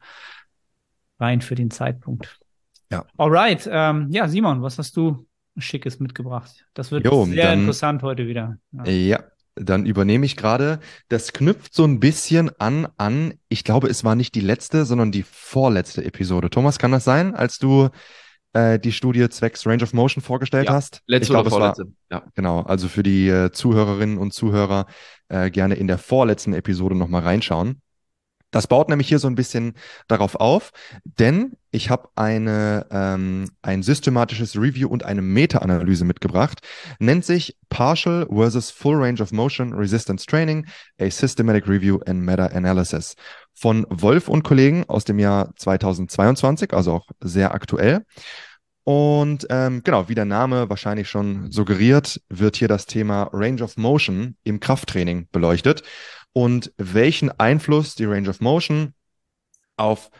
Rein 1.18 1.40
für 1.40 1.56
den 1.56 1.72
Zeitpunkt. 1.72 2.38
Ja. 2.90 3.04
Alright. 3.16 3.68
Ähm, 3.70 4.08
ja, 4.10 4.28
Simon, 4.28 4.62
was 4.62 4.78
hast 4.78 4.96
du 4.96 5.26
Schickes 5.56 5.98
mitgebracht? 5.98 6.66
Das 6.74 6.92
wird 6.92 7.04
jo, 7.04 7.24
sehr 7.24 7.46
dann, 7.46 7.60
interessant 7.60 8.02
heute 8.02 8.28
wieder. 8.28 8.58
Ja. 8.70 8.84
ja. 8.84 9.24
Dann 9.56 9.86
übernehme 9.86 10.26
ich 10.26 10.36
gerade. 10.36 10.80
Das 11.08 11.32
knüpft 11.32 11.74
so 11.74 11.84
ein 11.84 11.98
bisschen 11.98 12.50
an, 12.60 12.86
an, 12.98 13.34
ich 13.48 13.64
glaube, 13.64 13.88
es 13.88 14.04
war 14.04 14.14
nicht 14.14 14.34
die 14.34 14.40
letzte, 14.40 14.84
sondern 14.84 15.10
die 15.10 15.24
vorletzte 15.24 16.04
Episode. 16.04 16.50
Thomas, 16.50 16.78
kann 16.78 16.92
das 16.92 17.04
sein, 17.04 17.34
als 17.34 17.58
du 17.58 17.88
äh, 18.56 18.78
die 18.78 18.92
Studie 18.92 19.28
zwecks 19.28 19.66
Range 19.66 19.82
of 19.82 19.92
Motion 19.92 20.22
vorgestellt 20.22 20.68
ja, 20.68 20.74
hast. 20.74 21.02
Letzte 21.06 21.32
ich 21.32 21.38
oder 21.38 21.50
vorletzte. 21.50 21.84
War, 21.84 22.22
ja. 22.22 22.26
Genau, 22.34 22.62
also 22.62 22.88
für 22.88 23.02
die 23.02 23.28
äh, 23.28 23.52
Zuhörerinnen 23.52 24.16
und 24.16 24.32
Zuhörer 24.32 24.86
äh, 25.28 25.50
gerne 25.50 25.74
in 25.74 25.86
der 25.86 25.98
vorletzten 25.98 26.54
Episode 26.54 26.94
nochmal 26.94 27.22
reinschauen. 27.22 27.82
Das 28.52 28.68
baut 28.68 28.88
nämlich 28.88 29.08
hier 29.08 29.18
so 29.18 29.26
ein 29.26 29.34
bisschen 29.34 29.74
darauf 30.08 30.36
auf, 30.36 30.70
denn 31.04 31.56
ich 31.72 31.90
habe 31.90 32.08
eine, 32.14 32.86
ähm, 32.90 33.50
ein 33.60 33.82
systematisches 33.82 34.56
Review 34.56 34.88
und 34.88 35.04
eine 35.04 35.20
Meta-Analyse 35.20 36.04
mitgebracht, 36.04 36.60
nennt 36.98 37.24
sich 37.24 37.58
Partial 37.68 38.26
versus 38.32 38.70
Full 38.70 38.96
Range 38.96 39.20
of 39.20 39.32
Motion 39.32 39.74
Resistance 39.74 40.24
Training, 40.24 40.64
a 40.98 41.10
Systematic 41.10 41.68
Review 41.68 41.98
and 42.06 42.22
Meta-Analysis 42.22 43.16
von 43.56 43.86
Wolf 43.88 44.28
und 44.28 44.42
Kollegen 44.42 44.84
aus 44.88 45.04
dem 45.04 45.18
Jahr 45.18 45.54
2022, 45.56 46.72
also 46.74 46.92
auch 46.92 47.06
sehr 47.20 47.54
aktuell. 47.54 48.04
Und 48.84 49.46
ähm, 49.50 49.82
genau, 49.82 50.08
wie 50.08 50.14
der 50.14 50.26
Name 50.26 50.68
wahrscheinlich 50.70 51.08
schon 51.08 51.50
suggeriert, 51.50 52.20
wird 52.28 52.54
hier 52.56 52.68
das 52.68 52.86
Thema 52.86 53.30
Range 53.32 53.62
of 53.62 53.76
Motion 53.76 54.36
im 54.44 54.60
Krafttraining 54.60 55.26
beleuchtet 55.32 55.82
und 56.32 56.72
welchen 56.76 57.30
Einfluss 57.40 57.96
die 57.96 58.04
Range 58.04 58.28
of 58.28 58.40
Motion 58.40 58.94
auf 59.76 60.10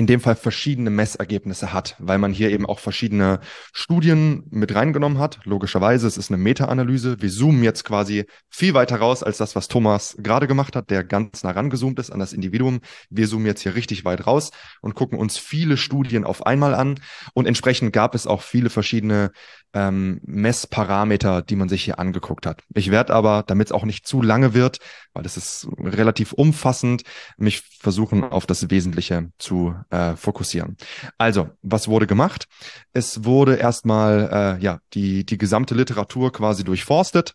in 0.00 0.06
dem 0.06 0.20
Fall 0.20 0.34
verschiedene 0.34 0.88
Messergebnisse 0.88 1.74
hat, 1.74 1.94
weil 1.98 2.16
man 2.16 2.32
hier 2.32 2.50
eben 2.50 2.64
auch 2.64 2.78
verschiedene 2.78 3.38
Studien 3.74 4.44
mit 4.48 4.74
reingenommen 4.74 5.18
hat. 5.18 5.40
Logischerweise, 5.44 6.06
es 6.06 6.16
ist 6.16 6.30
eine 6.30 6.38
Meta-Analyse. 6.38 7.20
Wir 7.20 7.28
zoomen 7.28 7.62
jetzt 7.62 7.84
quasi 7.84 8.24
viel 8.48 8.72
weiter 8.72 8.96
raus 8.96 9.22
als 9.22 9.36
das, 9.36 9.54
was 9.56 9.68
Thomas 9.68 10.16
gerade 10.18 10.46
gemacht 10.46 10.74
hat, 10.74 10.88
der 10.88 11.04
ganz 11.04 11.42
nah 11.42 11.50
rangezoomt 11.50 11.98
ist 11.98 12.10
an 12.10 12.18
das 12.18 12.32
Individuum. 12.32 12.80
Wir 13.10 13.28
zoomen 13.28 13.44
jetzt 13.44 13.60
hier 13.60 13.74
richtig 13.74 14.06
weit 14.06 14.26
raus 14.26 14.52
und 14.80 14.94
gucken 14.94 15.18
uns 15.18 15.36
viele 15.36 15.76
Studien 15.76 16.24
auf 16.24 16.46
einmal 16.46 16.74
an. 16.74 16.98
Und 17.34 17.44
entsprechend 17.44 17.92
gab 17.92 18.14
es 18.14 18.26
auch 18.26 18.40
viele 18.40 18.70
verschiedene 18.70 19.32
ähm, 19.72 20.20
Messparameter, 20.24 21.42
die 21.42 21.56
man 21.56 21.68
sich 21.68 21.84
hier 21.84 21.98
angeguckt 21.98 22.46
hat. 22.46 22.62
Ich 22.74 22.90
werde 22.90 23.12
aber, 23.14 23.44
damit 23.46 23.68
es 23.68 23.72
auch 23.72 23.84
nicht 23.84 24.06
zu 24.06 24.22
lange 24.22 24.54
wird, 24.54 24.78
weil 25.12 25.26
es 25.26 25.36
ist 25.36 25.68
relativ 25.78 26.32
umfassend, 26.32 27.02
mich 27.36 27.62
versuchen 27.80 28.24
auf 28.24 28.46
das 28.46 28.70
Wesentliche 28.70 29.30
zu 29.38 29.74
äh, 29.90 30.16
fokussieren. 30.16 30.76
Also, 31.18 31.50
was 31.62 31.88
wurde 31.88 32.06
gemacht? 32.06 32.46
Es 32.92 33.24
wurde 33.24 33.56
erstmal 33.56 34.58
äh, 34.60 34.62
ja 34.62 34.80
die 34.94 35.24
die 35.24 35.38
gesamte 35.38 35.74
Literatur 35.74 36.32
quasi 36.32 36.64
durchforstet. 36.64 37.34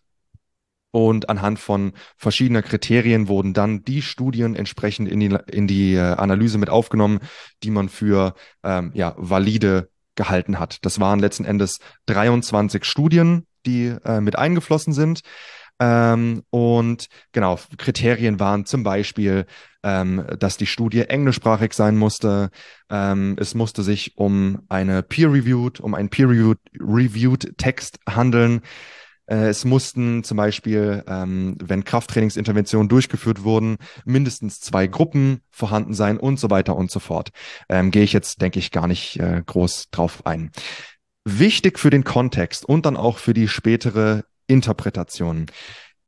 Und 0.92 1.28
anhand 1.28 1.58
von 1.58 1.92
verschiedener 2.16 2.62
Kriterien 2.62 3.28
wurden 3.28 3.52
dann 3.52 3.82
die 3.82 4.00
Studien 4.00 4.56
entsprechend 4.56 5.10
in 5.10 5.20
die, 5.20 5.36
in 5.48 5.66
die 5.66 5.94
äh, 5.94 6.00
Analyse 6.00 6.56
mit 6.56 6.70
aufgenommen, 6.70 7.20
die 7.62 7.70
man 7.70 7.90
für 7.90 8.34
ähm, 8.62 8.92
ja, 8.94 9.14
valide 9.18 9.90
gehalten 10.14 10.58
hat. 10.58 10.78
Das 10.86 10.98
waren 10.98 11.18
letzten 11.18 11.44
Endes 11.44 11.80
23 12.06 12.84
Studien, 12.84 13.46
die 13.66 13.94
äh, 14.04 14.20
mit 14.20 14.36
eingeflossen 14.36 14.94
sind. 14.94 15.20
Ähm, 15.78 16.42
und 16.50 17.08
genau, 17.32 17.58
Kriterien 17.76 18.40
waren 18.40 18.64
zum 18.64 18.82
Beispiel, 18.82 19.46
ähm, 19.82 20.24
dass 20.38 20.56
die 20.56 20.66
Studie 20.66 21.02
englischsprachig 21.02 21.72
sein 21.74 21.96
musste. 21.96 22.50
Ähm, 22.90 23.36
es 23.38 23.54
musste 23.54 23.82
sich 23.82 24.16
um 24.16 24.62
eine 24.68 25.02
peer-reviewed, 25.02 25.80
um 25.80 25.94
einen 25.94 26.08
peer-reviewed 26.08 27.58
Text 27.58 27.98
handeln. 28.08 28.62
Äh, 29.26 29.48
es 29.48 29.64
mussten 29.64 30.24
zum 30.24 30.36
Beispiel, 30.36 31.04
ähm, 31.06 31.56
wenn 31.62 31.84
Krafttrainingsinterventionen 31.84 32.88
durchgeführt 32.88 33.42
wurden, 33.42 33.76
mindestens 34.04 34.60
zwei 34.60 34.86
Gruppen 34.86 35.40
vorhanden 35.50 35.94
sein 35.94 36.18
und 36.18 36.40
so 36.40 36.50
weiter 36.50 36.76
und 36.76 36.90
so 36.90 37.00
fort. 37.00 37.30
Ähm, 37.68 37.90
Gehe 37.90 38.04
ich 38.04 38.12
jetzt, 38.12 38.40
denke 38.40 38.58
ich, 38.58 38.70
gar 38.70 38.86
nicht 38.86 39.20
äh, 39.20 39.42
groß 39.44 39.90
drauf 39.90 40.24
ein. 40.24 40.52
Wichtig 41.24 41.78
für 41.78 41.90
den 41.90 42.04
Kontext 42.04 42.64
und 42.64 42.86
dann 42.86 42.96
auch 42.96 43.18
für 43.18 43.34
die 43.34 43.48
spätere 43.48 44.24
Interpretation. 44.46 45.46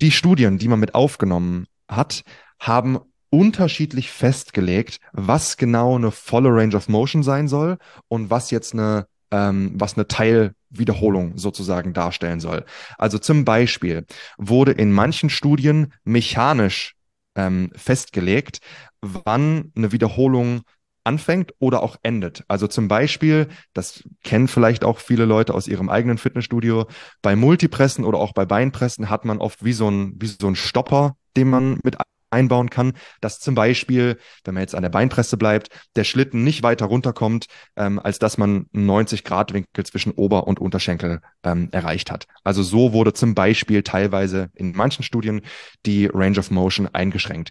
Die 0.01 0.11
Studien, 0.11 0.59
die 0.59 0.69
man 0.69 0.81
mit 0.81 0.95
aufgenommen 0.95 1.67
hat, 1.89 2.23
haben 2.61 2.99
unterschiedlich 3.31 4.11
festgelegt, 4.11 5.01
was 5.13 5.57
genau 5.57 5.97
eine 5.97 6.11
volle 6.11 6.51
Range 6.51 6.77
of 6.77 6.89
Motion 6.89 7.23
sein 7.23 7.49
soll 7.49 7.79
und 8.09 8.31
was 8.31 8.51
jetzt 8.51 8.73
eine 8.73 9.07
ähm, 9.31 9.73
was 9.75 9.97
eine 9.97 10.09
Teilwiederholung 10.09 11.37
sozusagen 11.37 11.93
darstellen 11.93 12.41
soll. 12.41 12.65
Also 12.97 13.19
zum 13.19 13.45
Beispiel 13.45 14.07
wurde 14.39 14.73
in 14.73 14.93
manchen 14.93 15.31
Studien 15.31 15.93
mechanisch 16.05 16.95
ähm, 17.35 17.71
festgelegt, 17.75 18.61
wann 19.01 19.73
eine 19.77 19.93
Wiederholung 19.93 20.63
anfängt 21.09 21.55
oder 21.59 21.83
auch 21.83 21.97
endet. 22.03 22.45
Also 22.49 22.67
zum 22.67 22.87
Beispiel, 22.87 23.49
das 23.73 24.05
kennen 24.23 24.47
vielleicht 24.47 24.85
auch 24.85 24.99
viele 24.99 25.25
Leute 25.25 25.55
aus 25.55 25.67
ihrem 25.67 25.89
eigenen 25.89 26.19
Fitnessstudio, 26.19 26.87
bei 27.23 27.35
Multipressen 27.35 28.05
oder 28.05 28.19
auch 28.19 28.35
bei 28.35 28.45
Beinpressen 28.45 29.09
hat 29.09 29.25
man 29.25 29.39
oft 29.39 29.65
wie 29.65 29.73
so 29.73 29.91
ein, 29.91 30.13
wie 30.19 30.27
so 30.27 30.47
ein 30.47 30.55
Stopper, 30.55 31.17
den 31.35 31.49
man 31.49 31.81
mit 31.83 31.97
einbauen 32.31 32.69
kann, 32.69 32.93
dass 33.23 33.41
zum 33.41 33.55
Beispiel, 33.55 34.19
wenn 34.45 34.53
man 34.53 34.61
jetzt 34.61 34.75
an 34.75 34.83
der 34.83 34.91
Beinpresse 34.91 35.39
bleibt, 35.39 35.69
der 35.97 36.05
Schlitten 36.05 36.45
nicht 36.45 36.63
weiter 36.63 36.85
runterkommt, 36.85 37.47
ähm, 37.75 37.99
als 37.99 38.19
dass 38.19 38.37
man 38.37 38.67
einen 38.75 38.85
90 38.85 39.25
Grad 39.25 39.55
Winkel 39.55 39.87
zwischen 39.87 40.13
Ober- 40.13 40.47
und 40.47 40.61
Unterschenkel 40.61 41.21
ähm, 41.43 41.71
erreicht 41.73 42.11
hat. 42.11 42.27
Also 42.45 42.63
so 42.63 42.93
wurde 42.93 43.15
zum 43.15 43.35
Beispiel 43.35 43.83
teilweise 43.83 44.51
in 44.55 44.73
manchen 44.73 45.03
Studien 45.03 45.41
die 45.87 46.05
Range 46.07 46.39
of 46.39 46.51
Motion 46.51 46.87
eingeschränkt. 46.93 47.51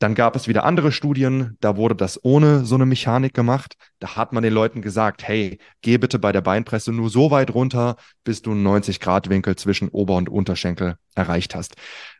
Dann 0.00 0.14
gab 0.14 0.34
es 0.36 0.48
wieder 0.48 0.64
andere 0.64 0.92
Studien, 0.92 1.56
da 1.60 1.76
wurde 1.76 1.94
das 1.94 2.22
ohne 2.24 2.64
so 2.64 2.74
eine 2.74 2.84
Mechanik 2.84 3.32
gemacht. 3.32 3.76
Da 4.00 4.16
hat 4.16 4.32
man 4.32 4.42
den 4.42 4.52
Leuten 4.52 4.82
gesagt, 4.82 5.26
hey, 5.26 5.58
geh 5.82 5.98
bitte 5.98 6.18
bei 6.18 6.32
der 6.32 6.40
Beinpresse 6.40 6.92
nur 6.92 7.10
so 7.10 7.30
weit 7.30 7.54
runter, 7.54 7.96
bis 8.24 8.42
du 8.42 8.50
einen 8.50 8.64
90 8.64 9.00
Grad 9.00 9.30
Winkel 9.30 9.56
zwischen 9.56 9.88
Ober- 9.88 10.16
und 10.16 10.28
Unterschenkel 10.28 10.96
erreicht 11.14 11.54
hast. 11.54 11.76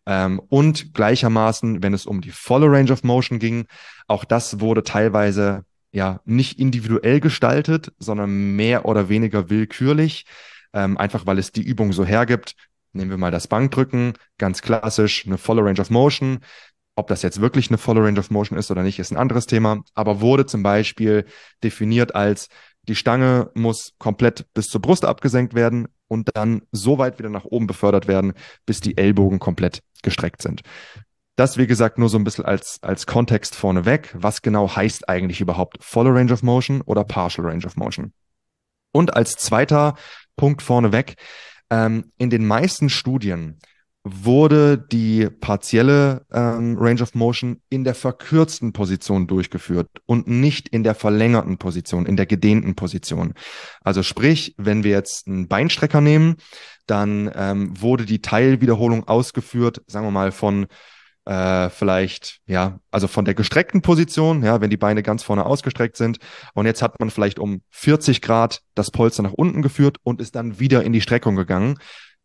Ähm, 0.06 0.40
und 0.48 0.94
gleichermaßen, 0.94 1.82
wenn 1.82 1.94
es 1.94 2.06
um 2.06 2.20
die 2.20 2.30
volle 2.30 2.70
Range 2.70 2.92
of 2.92 3.02
Motion 3.02 3.38
ging, 3.38 3.66
auch 4.06 4.24
das 4.24 4.60
wurde 4.60 4.82
teilweise 4.84 5.64
ja 5.92 6.20
nicht 6.24 6.58
individuell 6.58 7.20
gestaltet, 7.20 7.92
sondern 7.98 8.56
mehr 8.56 8.84
oder 8.84 9.08
weniger 9.08 9.50
willkürlich, 9.50 10.26
ähm, 10.72 10.98
einfach 10.98 11.26
weil 11.26 11.38
es 11.38 11.52
die 11.52 11.62
Übung 11.62 11.92
so 11.92 12.04
hergibt. 12.04 12.54
Nehmen 12.92 13.10
wir 13.10 13.18
mal 13.18 13.30
das 13.30 13.48
Bankdrücken, 13.48 14.14
ganz 14.38 14.62
klassisch, 14.62 15.26
eine 15.26 15.38
volle 15.38 15.64
Range 15.64 15.80
of 15.80 15.90
Motion. 15.90 16.38
Ob 16.96 17.08
das 17.08 17.22
jetzt 17.22 17.40
wirklich 17.40 17.68
eine 17.68 17.78
volle 17.78 18.04
Range 18.04 18.20
of 18.20 18.30
Motion 18.30 18.58
ist 18.58 18.70
oder 18.70 18.82
nicht, 18.82 18.98
ist 18.98 19.10
ein 19.10 19.16
anderes 19.16 19.46
Thema, 19.46 19.82
aber 19.94 20.20
wurde 20.20 20.46
zum 20.46 20.62
Beispiel 20.62 21.24
definiert 21.62 22.14
als 22.14 22.48
die 22.88 22.94
Stange 22.94 23.50
muss 23.54 23.94
komplett 23.98 24.46
bis 24.52 24.68
zur 24.68 24.80
Brust 24.80 25.04
abgesenkt 25.04 25.54
werden 25.54 25.88
und 26.08 26.30
dann 26.34 26.62
so 26.70 26.98
weit 26.98 27.18
wieder 27.18 27.30
nach 27.30 27.44
oben 27.44 27.66
befördert 27.66 28.08
werden, 28.08 28.34
bis 28.66 28.80
die 28.80 28.96
Ellbogen 28.98 29.38
komplett 29.38 29.82
gestreckt 30.02 30.42
sind. 30.42 30.62
Das, 31.36 31.56
wie 31.56 31.66
gesagt, 31.66 31.98
nur 31.98 32.08
so 32.08 32.18
ein 32.18 32.24
bisschen 32.24 32.44
als, 32.44 32.78
als 32.82 33.06
Kontext 33.06 33.56
vorneweg. 33.56 34.14
Was 34.14 34.42
genau 34.42 34.76
heißt 34.76 35.08
eigentlich 35.08 35.40
überhaupt 35.40 35.82
volle 35.82 36.14
Range 36.14 36.32
of 36.32 36.42
Motion 36.42 36.80
oder 36.82 37.04
Partial 37.04 37.46
Range 37.46 37.66
of 37.66 37.76
Motion? 37.76 38.12
Und 38.92 39.16
als 39.16 39.32
zweiter 39.32 39.94
Punkt 40.36 40.62
vorneweg, 40.62 41.16
ähm, 41.70 42.12
in 42.18 42.30
den 42.30 42.46
meisten 42.46 42.88
Studien 42.88 43.58
wurde 44.04 44.76
die 44.76 45.30
partielle 45.40 46.26
ähm, 46.30 46.76
Range 46.78 47.02
of 47.02 47.14
Motion 47.14 47.62
in 47.70 47.84
der 47.84 47.94
verkürzten 47.94 48.74
Position 48.74 49.26
durchgeführt 49.26 49.88
und 50.04 50.28
nicht 50.28 50.68
in 50.68 50.84
der 50.84 50.94
verlängerten 50.94 51.56
Position, 51.56 52.04
in 52.04 52.16
der 52.16 52.26
gedehnten 52.26 52.74
Position. 52.74 53.32
Also 53.80 54.02
sprich, 54.02 54.54
wenn 54.58 54.84
wir 54.84 54.90
jetzt 54.90 55.26
einen 55.26 55.48
Beinstrecker 55.48 56.02
nehmen, 56.02 56.36
dann 56.86 57.30
ähm, 57.34 57.80
wurde 57.80 58.04
die 58.04 58.20
Teilwiederholung 58.20 59.08
ausgeführt, 59.08 59.80
sagen 59.86 60.06
wir 60.06 60.10
mal, 60.10 60.32
von 60.32 60.66
äh, 61.24 61.70
vielleicht, 61.70 62.40
ja, 62.46 62.80
also 62.90 63.08
von 63.08 63.24
der 63.24 63.32
gestreckten 63.32 63.80
Position, 63.80 64.42
ja, 64.42 64.60
wenn 64.60 64.68
die 64.68 64.76
Beine 64.76 65.02
ganz 65.02 65.22
vorne 65.22 65.46
ausgestreckt 65.46 65.96
sind. 65.96 66.18
Und 66.52 66.66
jetzt 66.66 66.82
hat 66.82 67.00
man 67.00 67.08
vielleicht 67.08 67.38
um 67.38 67.62
40 67.70 68.20
Grad 68.20 68.60
das 68.74 68.90
Polster 68.90 69.22
nach 69.22 69.32
unten 69.32 69.62
geführt 69.62 69.96
und 70.02 70.20
ist 70.20 70.34
dann 70.34 70.58
wieder 70.60 70.82
in 70.82 70.92
die 70.92 71.00
Streckung 71.00 71.36
gegangen. 71.36 71.78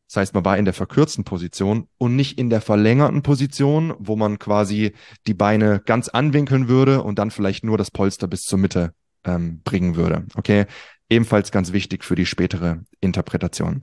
Das 0.10 0.18
heißt, 0.18 0.34
man 0.34 0.44
war 0.44 0.58
in 0.58 0.66
der 0.66 0.74
verkürzten 0.74 1.24
Position 1.24 1.88
und 2.00 2.16
nicht 2.16 2.40
in 2.40 2.50
der 2.50 2.62
verlängerten 2.62 3.22
Position, 3.22 3.94
wo 4.00 4.16
man 4.16 4.40
quasi 4.40 4.94
die 5.28 5.36
Beine 5.36 5.84
ganz 5.86 6.10
anwinkeln 6.10 6.68
würde 6.68 7.04
und 7.04 7.20
dann 7.20 7.30
vielleicht 7.30 7.64
nur 7.64 7.78
das 7.78 7.92
Polster 7.92 8.28
bis 8.28 8.42
zur 8.42 8.58
Mitte 8.58 8.94
ähm, 9.24 9.62
bringen 9.64 9.96
würde. 9.96 10.26
Okay, 10.34 10.66
ebenfalls 11.10 11.52
ganz 11.52 11.74
wichtig 11.74 12.04
für 12.04 12.16
die 12.16 12.26
spätere 12.26 12.80
Interpretation. 13.02 13.82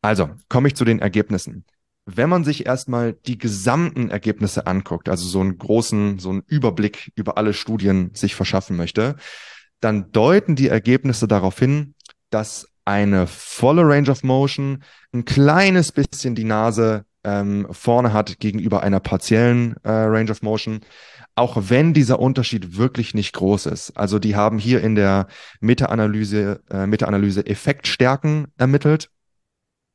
Also 0.00 0.30
komme 0.48 0.68
ich 0.68 0.76
zu 0.76 0.86
den 0.86 0.98
Ergebnissen. 0.98 1.66
Wenn 2.06 2.30
man 2.30 2.42
sich 2.42 2.64
erstmal 2.64 3.12
die 3.12 3.36
gesamten 3.36 4.08
Ergebnisse 4.08 4.66
anguckt, 4.66 5.10
also 5.10 5.28
so 5.28 5.40
einen 5.40 5.58
großen, 5.58 6.18
so 6.18 6.30
einen 6.30 6.42
Überblick 6.46 7.12
über 7.16 7.36
alle 7.36 7.52
Studien 7.52 8.12
sich 8.14 8.34
verschaffen 8.34 8.78
möchte, 8.78 9.16
dann 9.80 10.10
deuten 10.10 10.56
die 10.56 10.68
Ergebnisse 10.68 11.28
darauf 11.28 11.58
hin, 11.58 11.94
dass 12.30 12.66
eine 12.88 13.26
volle 13.26 13.82
Range 13.86 14.10
of 14.10 14.24
Motion, 14.24 14.82
ein 15.12 15.26
kleines 15.26 15.92
bisschen 15.92 16.34
die 16.34 16.44
Nase 16.44 17.04
ähm, 17.22 17.66
vorne 17.70 18.14
hat 18.14 18.40
gegenüber 18.40 18.82
einer 18.82 18.98
partiellen 18.98 19.76
äh, 19.82 19.90
Range 19.90 20.30
of 20.30 20.40
Motion, 20.40 20.80
auch 21.34 21.58
wenn 21.68 21.92
dieser 21.92 22.18
Unterschied 22.18 22.78
wirklich 22.78 23.12
nicht 23.12 23.34
groß 23.34 23.66
ist. 23.66 23.90
Also 23.90 24.18
die 24.18 24.36
haben 24.36 24.58
hier 24.58 24.82
in 24.82 24.94
der 24.94 25.26
Meta-Analyse 25.60 26.62
äh, 26.70 26.86
Meta-Analyse 26.86 27.44
Effektstärken 27.46 28.46
ermittelt. 28.56 29.10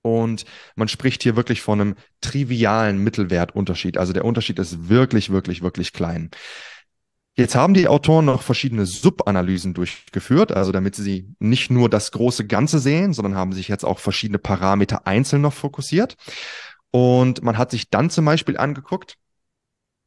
Und 0.04 0.46
man 0.76 0.88
spricht 0.88 1.24
hier 1.24 1.36
wirklich 1.36 1.62
von 1.62 1.82
einem 1.82 1.96
trivialen 2.22 3.00
Mittelwertunterschied. 3.00 3.98
Also 3.98 4.14
der 4.14 4.26
Unterschied 4.26 4.60
ist 4.60 4.90
wirklich, 4.90 5.32
wirklich, 5.32 5.64
wirklich 5.64 5.94
klein. 5.94 6.30
Jetzt 7.36 7.56
haben 7.56 7.74
die 7.74 7.88
Autoren 7.88 8.26
noch 8.26 8.44
verschiedene 8.44 8.86
Subanalysen 8.86 9.74
durchgeführt, 9.74 10.52
also 10.52 10.72
damit 10.72 10.96
sie 10.96 11.34
nicht 11.40 11.72
nur 11.72 11.90
das 11.90 12.12
große 12.12 12.46
Ganze 12.46 12.78
sehen, 12.78 13.14
sondern 13.14 13.36
haben 13.36 13.54
sich 13.54 13.68
jetzt 13.68 13.86
auch 13.86 13.98
verschiedene 13.98 14.38
Parameter 14.38 15.08
einzeln 15.08 15.42
noch 15.42 15.54
fokussiert. 15.54 16.16
Und 16.92 17.42
man 17.42 17.58
hat 17.58 17.72
sich 17.72 17.90
dann 17.90 18.12
zum 18.12 18.26
Beispiel 18.26 18.56
angeguckt, 18.58 19.18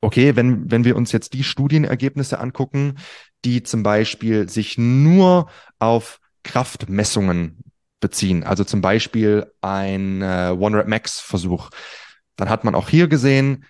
okay, 0.00 0.36
wenn, 0.36 0.70
wenn 0.70 0.84
wir 0.84 0.94
uns 0.94 1.10
jetzt 1.10 1.32
die 1.32 1.42
Studienergebnisse 1.42 2.38
angucken, 2.38 2.94
die 3.44 3.64
zum 3.64 3.82
Beispiel 3.82 4.48
sich 4.48 4.78
nur 4.78 5.48
auf 5.80 6.20
Kraftmessungen 6.44 7.58
beziehen, 7.98 8.44
also 8.44 8.62
zum 8.62 8.82
Beispiel 8.82 9.52
ein 9.62 10.22
äh, 10.22 10.54
One-Rep 10.56 10.86
Max-Versuch, 10.86 11.70
dann 12.36 12.50
hat 12.50 12.62
man 12.62 12.76
auch 12.76 12.88
hier 12.88 13.08
gesehen, 13.08 13.64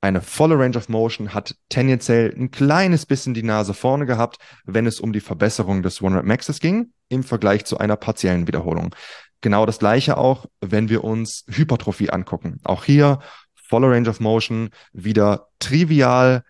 eine 0.00 0.20
volle 0.20 0.58
Range 0.58 0.76
of 0.76 0.88
Motion 0.88 1.34
hat 1.34 1.56
tendenziell 1.68 2.32
ein 2.36 2.50
kleines 2.50 3.04
bisschen 3.04 3.34
die 3.34 3.42
Nase 3.42 3.74
vorne 3.74 4.06
gehabt, 4.06 4.38
wenn 4.64 4.86
es 4.86 5.00
um 5.00 5.12
die 5.12 5.20
Verbesserung 5.20 5.82
des 5.82 6.00
One 6.00 6.18
Rep 6.18 6.24
Maxes 6.24 6.60
ging, 6.60 6.92
im 7.08 7.24
Vergleich 7.24 7.64
zu 7.64 7.78
einer 7.78 7.96
partiellen 7.96 8.46
Wiederholung. 8.46 8.94
Genau 9.40 9.66
das 9.66 9.78
gleiche 9.78 10.16
auch, 10.16 10.46
wenn 10.60 10.88
wir 10.88 11.04
uns 11.04 11.44
Hypertrophie 11.48 12.10
angucken. 12.10 12.60
Auch 12.64 12.84
hier 12.84 13.18
volle 13.54 13.90
Range 13.90 14.08
of 14.08 14.20
Motion, 14.20 14.70
wieder 14.92 15.48
trivial 15.58 16.42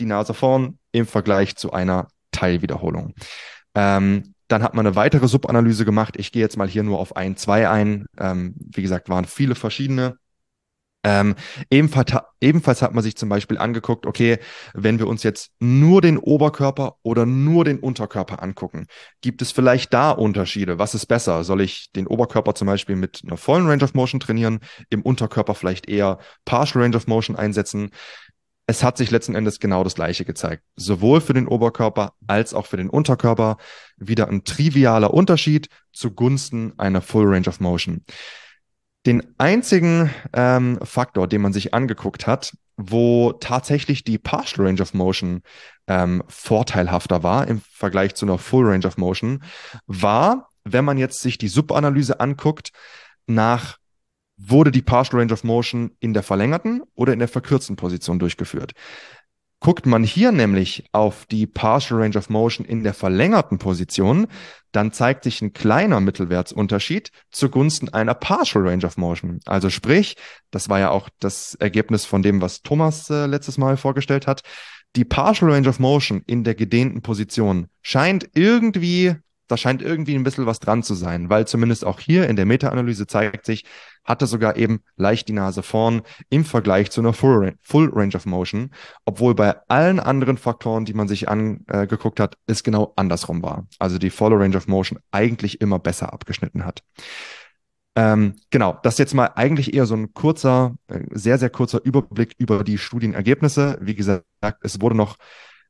die 0.00 0.06
Nase 0.06 0.34
vorn 0.34 0.78
im 0.92 1.06
Vergleich 1.06 1.56
zu 1.56 1.72
einer 1.72 2.08
Teilwiederholung. 2.32 3.14
Ähm, 3.74 4.34
dann 4.48 4.62
hat 4.62 4.74
man 4.74 4.86
eine 4.86 4.96
weitere 4.96 5.28
Subanalyse 5.28 5.84
gemacht. 5.84 6.14
Ich 6.16 6.32
gehe 6.32 6.42
jetzt 6.42 6.56
mal 6.56 6.68
hier 6.68 6.82
nur 6.82 6.98
auf 6.98 7.16
ein, 7.16 7.36
zwei 7.36 7.68
ein. 7.68 8.06
Ähm, 8.18 8.54
wie 8.56 8.82
gesagt, 8.82 9.08
waren 9.08 9.26
viele 9.26 9.54
verschiedene. 9.54 10.16
Ähm, 11.04 11.36
ebenfalls, 11.70 12.12
ebenfalls 12.40 12.82
hat 12.82 12.92
man 12.92 13.04
sich 13.04 13.16
zum 13.16 13.28
Beispiel 13.28 13.56
angeguckt, 13.56 14.04
okay, 14.04 14.38
wenn 14.74 14.98
wir 14.98 15.06
uns 15.06 15.22
jetzt 15.22 15.52
nur 15.60 16.02
den 16.02 16.18
Oberkörper 16.18 16.96
oder 17.02 17.24
nur 17.24 17.64
den 17.64 17.78
Unterkörper 17.78 18.42
angucken, 18.42 18.86
gibt 19.20 19.40
es 19.40 19.52
vielleicht 19.52 19.94
da 19.94 20.10
Unterschiede? 20.10 20.78
Was 20.78 20.94
ist 20.94 21.06
besser? 21.06 21.44
Soll 21.44 21.60
ich 21.60 21.92
den 21.92 22.08
Oberkörper 22.08 22.54
zum 22.54 22.66
Beispiel 22.66 22.96
mit 22.96 23.22
einer 23.24 23.36
vollen 23.36 23.68
Range 23.68 23.84
of 23.84 23.94
Motion 23.94 24.18
trainieren, 24.18 24.58
im 24.90 25.02
Unterkörper 25.02 25.54
vielleicht 25.54 25.88
eher 25.88 26.18
Partial 26.44 26.82
Range 26.82 26.96
of 26.96 27.06
Motion 27.06 27.36
einsetzen? 27.36 27.90
Es 28.66 28.82
hat 28.82 28.98
sich 28.98 29.10
letzten 29.10 29.34
Endes 29.34 29.60
genau 29.60 29.84
das 29.84 29.94
Gleiche 29.94 30.24
gezeigt. 30.24 30.62
Sowohl 30.76 31.20
für 31.22 31.32
den 31.32 31.48
Oberkörper 31.48 32.12
als 32.26 32.52
auch 32.52 32.66
für 32.66 32.76
den 32.76 32.90
Unterkörper 32.90 33.56
wieder 33.96 34.28
ein 34.28 34.44
trivialer 34.44 35.14
Unterschied 35.14 35.68
zugunsten 35.92 36.74
einer 36.76 37.00
Full 37.00 37.32
Range 37.32 37.48
of 37.48 37.60
Motion. 37.60 38.04
Den 39.08 39.22
einzigen 39.38 40.10
ähm, 40.34 40.78
Faktor, 40.82 41.28
den 41.28 41.40
man 41.40 41.54
sich 41.54 41.72
angeguckt 41.72 42.26
hat, 42.26 42.52
wo 42.76 43.32
tatsächlich 43.32 44.04
die 44.04 44.18
Partial 44.18 44.66
Range 44.66 44.82
of 44.82 44.92
Motion 44.92 45.40
ähm, 45.86 46.22
vorteilhafter 46.28 47.22
war 47.22 47.48
im 47.48 47.62
Vergleich 47.72 48.16
zu 48.16 48.26
einer 48.26 48.36
Full 48.36 48.66
Range 48.66 48.86
of 48.86 48.98
Motion, 48.98 49.42
war, 49.86 50.50
wenn 50.64 50.84
man 50.84 50.98
jetzt 50.98 51.20
sich 51.20 51.38
die 51.38 51.48
Subanalyse 51.48 52.20
anguckt, 52.20 52.72
nach 53.26 53.78
wurde 54.36 54.70
die 54.70 54.82
Partial 54.82 55.20
Range 55.20 55.32
of 55.32 55.42
Motion 55.42 55.96
in 56.00 56.12
der 56.12 56.22
verlängerten 56.22 56.82
oder 56.94 57.14
in 57.14 57.18
der 57.18 57.28
verkürzten 57.28 57.76
Position 57.76 58.18
durchgeführt. 58.18 58.72
Guckt 59.60 59.86
man 59.86 60.04
hier 60.04 60.30
nämlich 60.30 60.84
auf 60.92 61.26
die 61.26 61.46
Partial 61.46 62.00
Range 62.00 62.16
of 62.16 62.30
Motion 62.30 62.64
in 62.64 62.84
der 62.84 62.94
verlängerten 62.94 63.58
Position, 63.58 64.28
dann 64.70 64.92
zeigt 64.92 65.24
sich 65.24 65.42
ein 65.42 65.52
kleiner 65.52 65.98
Mittelwertsunterschied 65.98 67.10
zugunsten 67.30 67.88
einer 67.88 68.14
Partial 68.14 68.68
Range 68.68 68.86
of 68.86 68.96
Motion. 68.96 69.40
Also 69.46 69.68
sprich, 69.68 70.16
das 70.52 70.68
war 70.68 70.78
ja 70.78 70.90
auch 70.90 71.08
das 71.18 71.56
Ergebnis 71.56 72.04
von 72.04 72.22
dem, 72.22 72.40
was 72.40 72.62
Thomas 72.62 73.10
äh, 73.10 73.26
letztes 73.26 73.58
Mal 73.58 73.76
vorgestellt 73.76 74.28
hat. 74.28 74.42
Die 74.94 75.04
Partial 75.04 75.50
Range 75.50 75.68
of 75.68 75.80
Motion 75.80 76.22
in 76.26 76.44
der 76.44 76.54
gedehnten 76.54 77.02
Position 77.02 77.66
scheint 77.82 78.30
irgendwie 78.34 79.16
da 79.48 79.56
scheint 79.56 79.82
irgendwie 79.82 80.14
ein 80.14 80.22
bisschen 80.22 80.46
was 80.46 80.60
dran 80.60 80.82
zu 80.82 80.94
sein, 80.94 81.30
weil 81.30 81.46
zumindest 81.46 81.84
auch 81.84 82.00
hier 82.00 82.28
in 82.28 82.36
der 82.36 82.46
Meta-Analyse 82.46 83.06
zeigt 83.06 83.46
sich, 83.46 83.64
hatte 84.04 84.26
sogar 84.26 84.56
eben 84.56 84.80
leicht 84.96 85.28
die 85.28 85.32
Nase 85.32 85.62
vorn 85.62 86.02
im 86.30 86.44
Vergleich 86.44 86.90
zu 86.90 87.00
einer 87.00 87.12
Full, 87.12 87.54
Full 87.62 87.90
Range 87.92 88.14
of 88.14 88.26
Motion, 88.26 88.70
obwohl 89.04 89.34
bei 89.34 89.56
allen 89.68 90.00
anderen 90.00 90.36
Faktoren, 90.36 90.84
die 90.84 90.94
man 90.94 91.08
sich 91.08 91.28
angeguckt 91.28 92.20
hat, 92.20 92.36
es 92.46 92.62
genau 92.62 92.92
andersrum 92.96 93.42
war. 93.42 93.66
Also 93.78 93.98
die 93.98 94.10
Full 94.10 94.34
Range 94.34 94.56
of 94.56 94.68
Motion 94.68 94.98
eigentlich 95.10 95.60
immer 95.60 95.78
besser 95.78 96.12
abgeschnitten 96.12 96.64
hat. 96.64 96.82
Ähm, 97.96 98.36
genau, 98.50 98.78
das 98.84 98.94
ist 98.94 98.98
jetzt 98.98 99.14
mal 99.14 99.32
eigentlich 99.34 99.74
eher 99.74 99.84
so 99.84 99.96
ein 99.96 100.14
kurzer, 100.14 100.76
äh, 100.86 101.00
sehr, 101.10 101.36
sehr 101.36 101.50
kurzer 101.50 101.84
Überblick 101.84 102.32
über 102.38 102.62
die 102.62 102.78
Studienergebnisse. 102.78 103.78
Wie 103.80 103.96
gesagt, 103.96 104.24
es 104.62 104.80
wurde 104.80 104.96
noch 104.96 105.16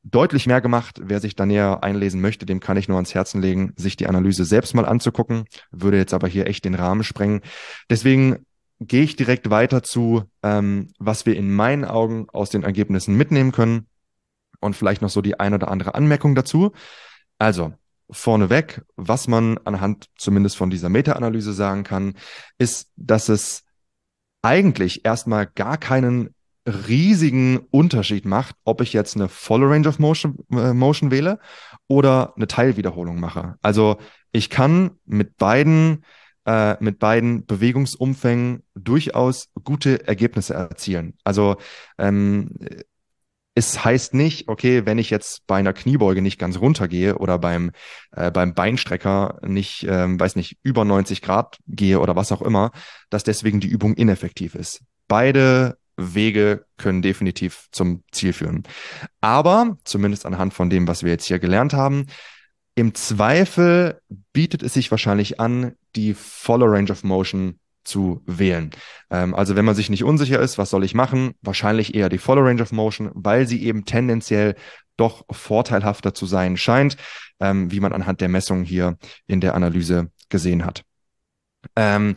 deutlich 0.02 0.46
mehr 0.46 0.60
gemacht. 0.60 1.00
Wer 1.02 1.20
sich 1.20 1.36
da 1.36 1.46
näher 1.46 1.82
einlesen 1.82 2.20
möchte, 2.20 2.46
dem 2.46 2.60
kann 2.60 2.76
ich 2.76 2.88
nur 2.88 2.96
ans 2.96 3.14
Herzen 3.14 3.42
legen, 3.42 3.72
sich 3.76 3.96
die 3.96 4.06
Analyse 4.06 4.44
selbst 4.44 4.74
mal 4.74 4.86
anzugucken. 4.86 5.44
Würde 5.70 5.98
jetzt 5.98 6.14
aber 6.14 6.28
hier 6.28 6.46
echt 6.46 6.64
den 6.64 6.74
Rahmen 6.74 7.04
sprengen. 7.04 7.42
Deswegen 7.90 8.46
gehe 8.80 9.02
ich 9.02 9.16
direkt 9.16 9.50
weiter 9.50 9.82
zu, 9.82 10.24
ähm, 10.42 10.92
was 10.98 11.26
wir 11.26 11.36
in 11.36 11.52
meinen 11.52 11.84
Augen 11.84 12.28
aus 12.30 12.50
den 12.50 12.62
Ergebnissen 12.62 13.16
mitnehmen 13.16 13.52
können 13.52 13.88
und 14.60 14.76
vielleicht 14.76 15.02
noch 15.02 15.10
so 15.10 15.20
die 15.20 15.38
ein 15.38 15.54
oder 15.54 15.68
andere 15.68 15.94
Anmerkung 15.94 16.34
dazu. 16.34 16.72
Also, 17.38 17.74
vorneweg, 18.10 18.82
was 18.96 19.28
man 19.28 19.58
anhand 19.64 20.06
zumindest 20.16 20.56
von 20.56 20.70
dieser 20.70 20.88
Meta-Analyse 20.88 21.52
sagen 21.52 21.84
kann, 21.84 22.14
ist, 22.56 22.90
dass 22.96 23.28
es 23.28 23.64
eigentlich 24.42 25.04
erstmal 25.04 25.46
gar 25.46 25.76
keinen 25.76 26.34
riesigen 26.68 27.58
Unterschied 27.70 28.24
macht, 28.24 28.54
ob 28.64 28.80
ich 28.80 28.92
jetzt 28.92 29.16
eine 29.16 29.28
volle 29.28 29.68
Range 29.68 29.88
of 29.88 29.98
Motion, 29.98 30.38
äh, 30.52 30.72
Motion 30.72 31.10
wähle 31.10 31.38
oder 31.86 32.34
eine 32.36 32.46
Teilwiederholung 32.46 33.18
mache. 33.20 33.56
Also 33.62 33.96
ich 34.32 34.50
kann 34.50 34.92
mit 35.06 35.36
beiden 35.36 36.04
äh, 36.46 36.82
mit 36.82 36.98
beiden 36.98 37.44
Bewegungsumfängen 37.44 38.62
durchaus 38.74 39.50
gute 39.64 40.06
Ergebnisse 40.06 40.54
erzielen. 40.54 41.14
Also 41.22 41.56
ähm, 41.98 42.54
es 43.58 43.84
heißt 43.84 44.14
nicht, 44.14 44.48
okay, 44.48 44.86
wenn 44.86 44.98
ich 44.98 45.10
jetzt 45.10 45.46
bei 45.46 45.56
einer 45.56 45.72
Kniebeuge 45.72 46.22
nicht 46.22 46.38
ganz 46.38 46.58
runtergehe 46.58 47.18
oder 47.18 47.38
beim, 47.38 47.72
äh, 48.12 48.30
beim 48.30 48.54
Beinstrecker 48.54 49.40
nicht, 49.42 49.84
ähm, 49.88 50.18
weiß 50.18 50.36
nicht, 50.36 50.58
über 50.62 50.84
90 50.84 51.22
Grad 51.22 51.58
gehe 51.66 51.98
oder 51.98 52.14
was 52.14 52.30
auch 52.30 52.40
immer, 52.40 52.70
dass 53.10 53.24
deswegen 53.24 53.58
die 53.58 53.68
Übung 53.68 53.94
ineffektiv 53.94 54.54
ist. 54.54 54.82
Beide 55.08 55.76
Wege 55.98 56.64
können 56.78 57.02
definitiv 57.02 57.66
zum 57.72 58.02
Ziel 58.12 58.32
führen. 58.32 58.62
Aber, 59.20 59.76
zumindest 59.84 60.24
anhand 60.24 60.54
von 60.54 60.70
dem, 60.70 60.88
was 60.88 61.02
wir 61.02 61.10
jetzt 61.10 61.26
hier 61.26 61.38
gelernt 61.38 61.74
haben, 61.74 62.06
im 62.74 62.94
Zweifel 62.94 64.00
bietet 64.32 64.62
es 64.62 64.74
sich 64.74 64.90
wahrscheinlich 64.90 65.40
an, 65.40 65.74
die 65.96 66.14
volle 66.14 66.66
Range 66.66 66.90
of 66.90 67.02
Motion 67.02 67.58
zu 67.82 68.22
wählen. 68.26 68.70
Ähm, 69.10 69.34
also 69.34 69.56
wenn 69.56 69.64
man 69.64 69.74
sich 69.74 69.90
nicht 69.90 70.04
unsicher 70.04 70.40
ist, 70.40 70.58
was 70.58 70.70
soll 70.70 70.84
ich 70.84 70.94
machen, 70.94 71.34
wahrscheinlich 71.42 71.94
eher 71.94 72.08
die 72.08 72.18
Follow 72.18 72.42
Range 72.42 72.62
of 72.62 72.70
Motion, 72.70 73.10
weil 73.14 73.48
sie 73.48 73.64
eben 73.64 73.84
tendenziell 73.84 74.54
doch 74.96 75.24
vorteilhafter 75.30 76.14
zu 76.14 76.26
sein 76.26 76.56
scheint, 76.56 76.96
ähm, 77.40 77.70
wie 77.72 77.80
man 77.80 77.92
anhand 77.92 78.20
der 78.20 78.28
Messungen 78.28 78.64
hier 78.64 78.98
in 79.26 79.40
der 79.40 79.54
Analyse 79.54 80.10
gesehen 80.28 80.64
hat. 80.64 80.84
Ähm, 81.74 82.14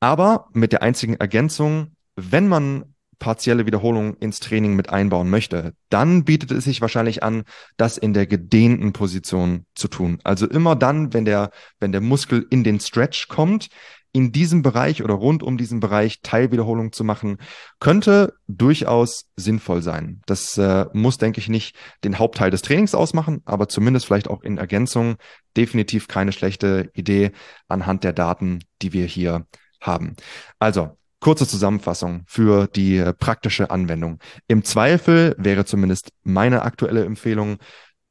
aber 0.00 0.48
mit 0.52 0.72
der 0.72 0.82
einzigen 0.82 1.14
Ergänzung, 1.14 1.96
wenn 2.16 2.48
man 2.48 2.93
partielle 3.18 3.66
Wiederholungen 3.66 4.14
ins 4.14 4.40
Training 4.40 4.74
mit 4.74 4.90
einbauen 4.90 5.30
möchte, 5.30 5.74
dann 5.90 6.24
bietet 6.24 6.50
es 6.50 6.64
sich 6.64 6.80
wahrscheinlich 6.80 7.22
an, 7.22 7.44
das 7.76 7.98
in 7.98 8.12
der 8.12 8.26
gedehnten 8.26 8.92
Position 8.92 9.66
zu 9.74 9.88
tun. 9.88 10.18
Also 10.24 10.46
immer 10.46 10.76
dann, 10.76 11.12
wenn 11.12 11.24
der, 11.24 11.50
wenn 11.80 11.92
der 11.92 12.00
Muskel 12.00 12.46
in 12.50 12.64
den 12.64 12.80
Stretch 12.80 13.28
kommt, 13.28 13.68
in 14.14 14.30
diesem 14.30 14.62
Bereich 14.62 15.02
oder 15.02 15.14
rund 15.14 15.42
um 15.42 15.58
diesen 15.58 15.80
Bereich 15.80 16.20
Teilwiederholung 16.22 16.92
zu 16.92 17.02
machen, 17.02 17.38
könnte 17.80 18.34
durchaus 18.46 19.26
sinnvoll 19.34 19.82
sein. 19.82 20.22
Das 20.26 20.56
äh, 20.56 20.86
muss, 20.92 21.18
denke 21.18 21.40
ich, 21.40 21.48
nicht 21.48 21.76
den 22.04 22.20
Hauptteil 22.20 22.52
des 22.52 22.62
Trainings 22.62 22.94
ausmachen, 22.94 23.42
aber 23.44 23.68
zumindest 23.68 24.06
vielleicht 24.06 24.30
auch 24.30 24.42
in 24.42 24.56
Ergänzung 24.56 25.16
definitiv 25.56 26.06
keine 26.06 26.30
schlechte 26.30 26.90
Idee 26.94 27.32
anhand 27.66 28.04
der 28.04 28.12
Daten, 28.12 28.60
die 28.82 28.92
wir 28.92 29.06
hier 29.06 29.48
haben. 29.80 30.14
Also, 30.60 30.96
kurze 31.24 31.48
Zusammenfassung 31.48 32.22
für 32.26 32.66
die 32.66 32.98
äh, 32.98 33.14
praktische 33.14 33.70
Anwendung. 33.70 34.18
Im 34.46 34.62
Zweifel 34.62 35.34
wäre 35.38 35.64
zumindest 35.64 36.10
meine 36.22 36.60
aktuelle 36.60 37.02
Empfehlung, 37.06 37.56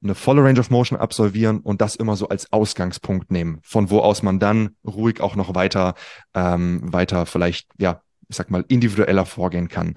eine 0.04 0.16
volle 0.16 0.44
Range 0.44 0.60
of 0.60 0.72
Motion 0.72 0.98
absolvieren 0.98 1.60
und 1.60 1.80
das 1.80 1.96
immer 1.96 2.16
so 2.16 2.28
als 2.30 2.52
Ausgangspunkt 2.52 3.32
nehmen, 3.32 3.60
von 3.62 3.92
wo 3.92 4.00
aus 4.00 4.24
man 4.24 4.40
dann 4.40 4.72
ruhig 4.84 5.22
auch 5.22 5.36
noch 5.36 5.54
weiter, 5.54 5.94
ähm, 6.34 6.92
weiter 6.92 7.28
vielleicht, 7.28 7.68
ja, 7.78 8.02
ich 8.30 8.36
sag 8.36 8.50
mal, 8.50 8.66
individueller 8.68 9.28
vorgehen 9.28 9.68
kann. 9.68 9.94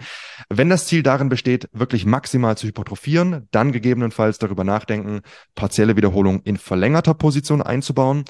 Wenn 0.51 0.69
das 0.69 0.87
Ziel 0.87 1.03
darin 1.03 1.31
besteht, 1.31 1.71
wirklich 1.73 2.05
maximal 2.05 2.59
zu 2.59 2.67
hypertrophieren, 2.67 3.49
dann 3.51 3.73
gegebenenfalls 3.73 4.37
darüber 4.37 4.62
nachdenken, 4.62 5.23
partielle 5.55 5.97
Wiederholung 5.97 6.43
in 6.43 6.59
verlängerter 6.59 7.14
Position 7.14 7.62
einzubauen. 7.62 8.27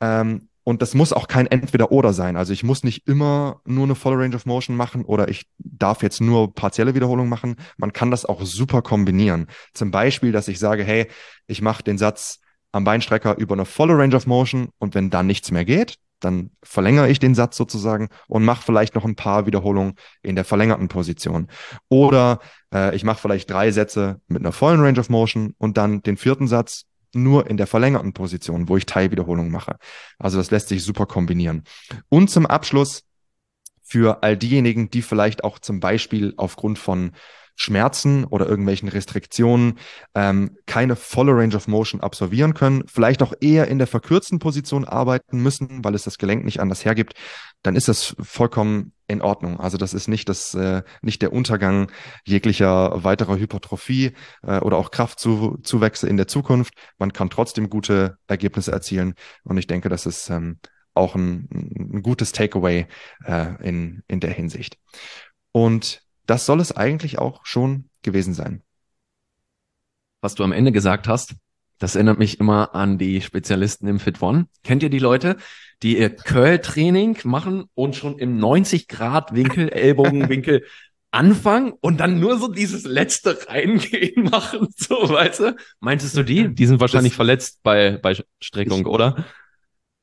Ähm, 0.00 0.48
und 0.68 0.82
das 0.82 0.94
muss 0.94 1.12
auch 1.12 1.28
kein 1.28 1.46
Entweder-Oder 1.46 2.12
sein. 2.12 2.36
Also 2.36 2.52
ich 2.52 2.64
muss 2.64 2.82
nicht 2.82 3.06
immer 3.06 3.60
nur 3.66 3.84
eine 3.84 3.94
volle 3.94 4.18
Range 4.18 4.34
of 4.34 4.46
Motion 4.46 4.74
machen 4.74 5.04
oder 5.04 5.28
ich 5.28 5.46
darf 5.58 6.02
jetzt 6.02 6.20
nur 6.20 6.52
partielle 6.52 6.96
Wiederholung 6.96 7.28
machen. 7.28 7.54
Man 7.76 7.92
kann 7.92 8.10
das 8.10 8.24
auch 8.24 8.42
super 8.42 8.82
kombinieren. 8.82 9.46
Zum 9.74 9.92
Beispiel, 9.92 10.32
dass 10.32 10.48
ich 10.48 10.58
sage, 10.58 10.82
hey, 10.82 11.06
ich 11.46 11.62
mache 11.62 11.84
den 11.84 11.98
Satz 11.98 12.40
am 12.72 12.82
Beinstrecker 12.82 13.38
über 13.38 13.54
eine 13.54 13.64
volle 13.64 13.96
Range 13.96 14.16
of 14.16 14.26
Motion 14.26 14.70
und 14.78 14.96
wenn 14.96 15.08
dann 15.08 15.28
nichts 15.28 15.52
mehr 15.52 15.64
geht, 15.64 15.98
dann 16.18 16.50
verlängere 16.64 17.10
ich 17.10 17.20
den 17.20 17.36
Satz 17.36 17.56
sozusagen 17.56 18.08
und 18.26 18.44
mache 18.44 18.64
vielleicht 18.64 18.96
noch 18.96 19.04
ein 19.04 19.14
paar 19.14 19.46
Wiederholungen 19.46 19.94
in 20.22 20.34
der 20.34 20.44
verlängerten 20.44 20.88
Position. 20.88 21.46
Oder 21.88 22.40
äh, 22.74 22.92
ich 22.96 23.04
mache 23.04 23.20
vielleicht 23.20 23.48
drei 23.48 23.70
Sätze 23.70 24.20
mit 24.26 24.42
einer 24.42 24.50
vollen 24.50 24.80
Range 24.80 24.98
of 24.98 25.10
Motion 25.10 25.54
und 25.58 25.76
dann 25.76 26.02
den 26.02 26.16
vierten 26.16 26.48
Satz 26.48 26.86
nur 27.16 27.48
in 27.48 27.56
der 27.56 27.66
verlängerten 27.66 28.12
Position, 28.12 28.68
wo 28.68 28.76
ich 28.76 28.86
Teilwiederholungen 28.86 29.50
mache. 29.50 29.76
Also 30.18 30.38
das 30.38 30.50
lässt 30.50 30.68
sich 30.68 30.84
super 30.84 31.06
kombinieren. 31.06 31.64
Und 32.08 32.30
zum 32.30 32.46
Abschluss 32.46 33.04
für 33.82 34.22
all 34.22 34.36
diejenigen, 34.36 34.90
die 34.90 35.02
vielleicht 35.02 35.44
auch 35.44 35.58
zum 35.58 35.80
Beispiel 35.80 36.34
aufgrund 36.36 36.78
von 36.78 37.12
Schmerzen 37.56 38.24
oder 38.24 38.46
irgendwelchen 38.46 38.88
Restriktionen 38.88 39.78
ähm, 40.14 40.58
keine 40.66 40.94
volle 40.94 41.32
Range 41.32 41.56
of 41.56 41.68
Motion 41.68 42.02
absolvieren 42.02 42.52
können, 42.52 42.84
vielleicht 42.86 43.22
auch 43.22 43.32
eher 43.40 43.68
in 43.68 43.78
der 43.78 43.86
verkürzten 43.86 44.38
Position 44.38 44.84
arbeiten 44.84 45.42
müssen, 45.42 45.82
weil 45.82 45.94
es 45.94 46.02
das 46.02 46.18
Gelenk 46.18 46.44
nicht 46.44 46.60
anders 46.60 46.84
hergibt, 46.84 47.14
dann 47.62 47.74
ist 47.74 47.88
das 47.88 48.14
vollkommen 48.20 48.92
in 49.08 49.22
Ordnung. 49.22 49.60
Also 49.60 49.78
das 49.78 49.94
ist 49.94 50.08
nicht 50.08 50.28
das 50.28 50.54
äh, 50.54 50.82
nicht 51.02 51.22
der 51.22 51.32
Untergang 51.32 51.90
jeglicher 52.24 53.04
weiterer 53.04 53.36
Hypertrophie 53.36 54.12
äh, 54.42 54.58
oder 54.58 54.76
auch 54.76 54.90
Kraftzuwächse 54.90 56.08
in 56.08 56.16
der 56.16 56.28
Zukunft. 56.28 56.74
Man 56.98 57.12
kann 57.12 57.30
trotzdem 57.30 57.70
gute 57.70 58.18
Ergebnisse 58.26 58.72
erzielen 58.72 59.14
und 59.44 59.58
ich 59.58 59.66
denke, 59.66 59.88
das 59.88 60.06
ist 60.06 60.30
ähm, 60.30 60.58
auch 60.94 61.14
ein, 61.14 61.48
ein 61.52 62.02
gutes 62.02 62.32
Takeaway 62.32 62.86
äh, 63.24 63.66
in 63.66 64.02
in 64.08 64.20
der 64.20 64.32
Hinsicht. 64.32 64.78
Und 65.52 66.02
das 66.26 66.46
soll 66.46 66.60
es 66.60 66.72
eigentlich 66.72 67.18
auch 67.18 67.46
schon 67.46 67.88
gewesen 68.02 68.34
sein. 68.34 68.62
Was 70.20 70.34
du 70.34 70.42
am 70.42 70.52
Ende 70.52 70.72
gesagt 70.72 71.06
hast, 71.06 71.36
das 71.78 71.94
erinnert 71.94 72.18
mich 72.18 72.40
immer 72.40 72.74
an 72.74 72.98
die 72.98 73.20
Spezialisten 73.20 73.86
im 73.86 74.00
Fit 74.00 74.22
One. 74.22 74.48
Kennt 74.64 74.82
ihr 74.82 74.90
die 74.90 74.98
Leute, 74.98 75.36
die 75.82 75.98
ihr 75.98 76.10
Curl-Training 76.10 77.18
machen 77.24 77.64
und 77.74 77.96
schon 77.96 78.18
im 78.18 78.38
90-Grad-Winkel, 78.38 79.68
Ellbogenwinkel 79.70 80.64
anfangen 81.10 81.72
und 81.80 81.98
dann 81.98 82.20
nur 82.20 82.38
so 82.38 82.48
dieses 82.48 82.84
letzte 82.84 83.38
Reingehen 83.48 84.24
machen, 84.24 84.68
so, 84.76 85.08
weißt 85.08 85.40
du? 85.40 85.56
Meintest 85.80 86.16
du 86.16 86.22
die? 86.22 86.54
Die 86.54 86.66
sind 86.66 86.80
wahrscheinlich 86.80 87.12
das, 87.12 87.16
verletzt 87.16 87.60
bei, 87.62 87.98
bei 87.98 88.16
Streckung, 88.40 88.80
ich, 88.80 88.86
oder? 88.86 89.24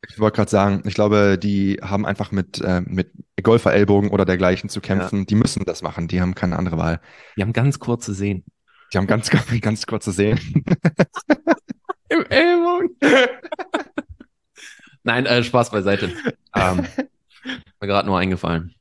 Ich 0.10 0.20
wollte 0.20 0.36
gerade 0.36 0.52
sagen, 0.52 0.84
ich 0.86 0.96
glaube, 0.96 1.38
die 1.38 1.80
haben 1.82 2.06
einfach 2.06 2.32
mit, 2.32 2.60
äh, 2.62 2.82
mit 2.82 3.12
Golferellbogen 3.42 4.10
oder 4.10 4.26
dergleichen 4.26 4.70
zu 4.70 4.82
kämpfen. 4.82 5.20
Ja. 5.20 5.26
Die 5.26 5.36
müssen 5.36 5.64
das 5.66 5.82
machen, 5.82 6.08
die 6.08 6.20
haben 6.20 6.36
keine 6.36 6.58
andere 6.58 6.78
Wahl. 6.78 7.00
Die 7.38 7.42
haben 7.42 7.54
ganz 7.54 7.80
kurze 7.80 8.14
Sehen. 8.14 8.44
Die 8.94 8.98
haben 8.98 9.08
ganz, 9.08 9.30
ganz, 9.30 9.46
ganz 9.62 9.86
kurze 9.86 10.12
Sehen. 10.12 10.40
Im 12.10 12.26
Ellbogen. 12.26 12.90
Nein, 15.04 15.26
äh, 15.26 15.44
Spaß 15.44 15.72
beiseite. 15.72 16.12
Ähm, 16.56 16.86
mir 17.82 17.88
gerade 17.88 18.08
nur 18.08 18.20
eingefallen. 18.20 18.76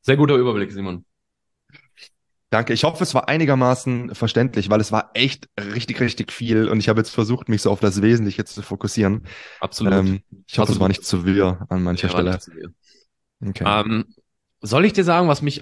Sehr 0.00 0.16
guter 0.16 0.36
Überblick, 0.36 0.72
Simon. 0.72 1.04
Danke. 2.48 2.72
Ich 2.72 2.84
hoffe, 2.84 3.02
es 3.02 3.12
war 3.12 3.28
einigermaßen 3.28 4.14
verständlich, 4.14 4.70
weil 4.70 4.80
es 4.80 4.90
war 4.90 5.10
echt 5.12 5.50
richtig, 5.58 6.00
richtig 6.00 6.32
viel 6.32 6.66
und 6.68 6.78
ich 6.78 6.88
habe 6.88 7.00
jetzt 7.00 7.10
versucht, 7.10 7.50
mich 7.50 7.60
so 7.60 7.70
auf 7.70 7.80
das 7.80 8.00
Wesentliche 8.00 8.46
zu 8.46 8.62
fokussieren. 8.62 9.26
Absolut. 9.60 9.92
Ähm, 9.92 10.22
ich 10.46 10.58
hoffe, 10.58 10.72
es 10.72 10.80
war 10.80 10.88
nicht 10.88 11.04
zu 11.04 11.26
wirr 11.26 11.66
an 11.68 11.82
mancher 11.82 12.08
ja, 12.08 12.12
Stelle. 12.40 12.72
Okay. 13.44 13.64
Ähm, 13.66 14.06
soll 14.62 14.86
ich 14.86 14.94
dir 14.94 15.04
sagen, 15.04 15.28
was 15.28 15.42
mich 15.42 15.60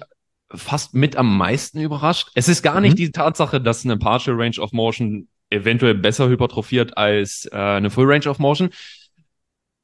fast 0.53 0.93
mit 0.93 1.17
am 1.17 1.37
meisten 1.37 1.81
überrascht? 1.81 2.29
Es 2.35 2.47
ist 2.47 2.61
gar 2.61 2.75
mhm. 2.75 2.83
nicht 2.83 2.99
die 2.99 3.11
Tatsache, 3.11 3.59
dass 3.59 3.83
eine 3.83 3.97
Partial 3.97 4.39
Range 4.39 4.59
of 4.59 4.71
Motion 4.71 5.27
eventuell 5.49 5.95
besser 5.95 6.29
hypertrophiert 6.29 6.97
als 6.97 7.47
äh, 7.51 7.57
eine 7.57 7.89
Full 7.89 8.11
Range 8.11 8.29
of 8.29 8.39
Motion, 8.39 8.69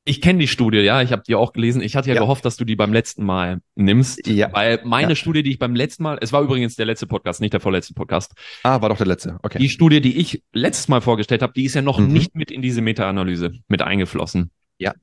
ich 0.04 0.20
kenne 0.20 0.40
die 0.40 0.48
Studie, 0.48 0.80
ja, 0.80 1.02
ich 1.02 1.12
habe 1.12 1.22
die 1.28 1.36
auch 1.36 1.54
gelesen. 1.54 1.82
Ich 1.82 1.96
hatte 1.96 2.10
ja, 2.10 2.16
ja, 2.16 2.22
gehofft, 2.22 2.44
dass 2.44 2.58
du 2.58 2.66
die 2.66 2.76
beim 2.76 2.92
letzten 2.92 3.24
Mal 3.24 3.62
nimmst. 3.76 4.26
Ja. 4.26 4.52
Weil 4.52 4.82
meine 4.84 5.10
ja. 5.10 5.16
Studie, 5.16 5.44
die 5.44 5.52
ich 5.52 5.60
beim 5.60 5.76
letzten 5.76 6.04
Mal, 6.04 6.18
es 6.22 6.34
war 6.34 6.42
übrigens 6.42 6.76
der 6.76 6.88
letzte 6.88 7.06
Podcast, 7.06 7.40
nicht 7.40 7.54
der 7.54 7.60
vorletzte 7.60 7.94
Podcast. 7.94 8.34
Ah, 8.64 8.82
war 8.82 8.90
doch 8.90 8.98
der 8.98 9.06
letzte, 9.06 9.38
okay. 9.44 9.60
Die 9.60 9.70
Studie, 9.70 10.02
die 10.02 10.18
ich 10.18 10.44
letztes 10.54 10.88
Mal 10.88 11.02
vorgestellt 11.02 11.44
habe, 11.44 11.54
die 11.54 11.66
ist 11.66 11.76
ja 11.76 11.84
noch 11.84 12.00
mhm. 12.00 12.08
nicht 12.08 12.36
mit 12.36 12.50
in 12.50 12.64
diese 12.64 12.82
Meta-Analyse 12.82 13.52
mit 13.68 13.84
eingeflossen. 13.84 14.50
Ja. 14.80 14.94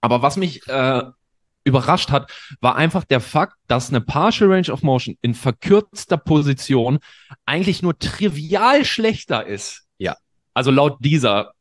Aber 0.00 0.22
was 0.22 0.38
mich 0.38 0.66
äh, 0.68 1.02
überrascht 1.64 2.10
hat, 2.10 2.32
war 2.60 2.76
einfach 2.76 3.04
der 3.04 3.20
Fakt, 3.20 3.56
dass 3.66 3.90
eine 3.90 4.00
Partial 4.00 4.50
Range 4.50 4.72
of 4.72 4.82
Motion 4.82 5.18
in 5.20 5.34
verkürzter 5.34 6.16
Position 6.16 6.98
eigentlich 7.44 7.82
nur 7.82 7.98
trivial 7.98 8.86
schlechter 8.86 9.46
ist. 9.46 9.84
Ja. 9.98 10.16
Also 10.54 10.70
laut 10.70 10.96
dieser 11.00 11.52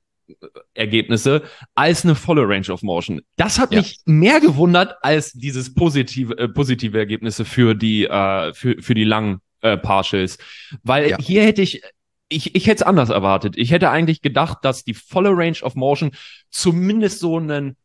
Ergebnisse 0.74 1.44
als 1.76 2.04
eine 2.04 2.16
volle 2.16 2.48
Range 2.48 2.70
of 2.70 2.82
Motion. 2.82 3.22
Das 3.36 3.60
hat 3.60 3.72
ja. 3.72 3.80
mich 3.80 4.00
mehr 4.06 4.40
gewundert 4.40 4.96
als 5.02 5.34
dieses 5.34 5.74
positive 5.74 6.38
äh, 6.38 6.48
positive 6.48 6.98
Ergebnisse 6.98 7.46
für 7.46 7.76
die 7.76 8.06
äh, 8.06 8.54
für 8.54 8.82
für 8.82 8.94
die 8.94 9.04
langen 9.04 9.40
äh, 9.62 9.78
Partials, 9.78 10.38
weil 10.84 11.10
ja. 11.10 11.18
hier 11.20 11.44
hätte 11.44 11.62
ich 11.62 11.82
ich, 12.28 12.56
ich 12.56 12.66
hätte 12.66 12.78
es 12.78 12.88
anders 12.88 13.10
erwartet. 13.10 13.56
Ich 13.56 13.72
hätte 13.72 13.92
eigentlich 13.92 14.22
gedacht, 14.22 14.60
dass 14.64 14.84
die 14.84 14.96
volle 14.96 15.30
Range 15.30 15.62
of 15.62 15.76
Motion 15.76 16.12
zumindest 16.50 17.20
so 17.20 17.38
einen 17.38 17.76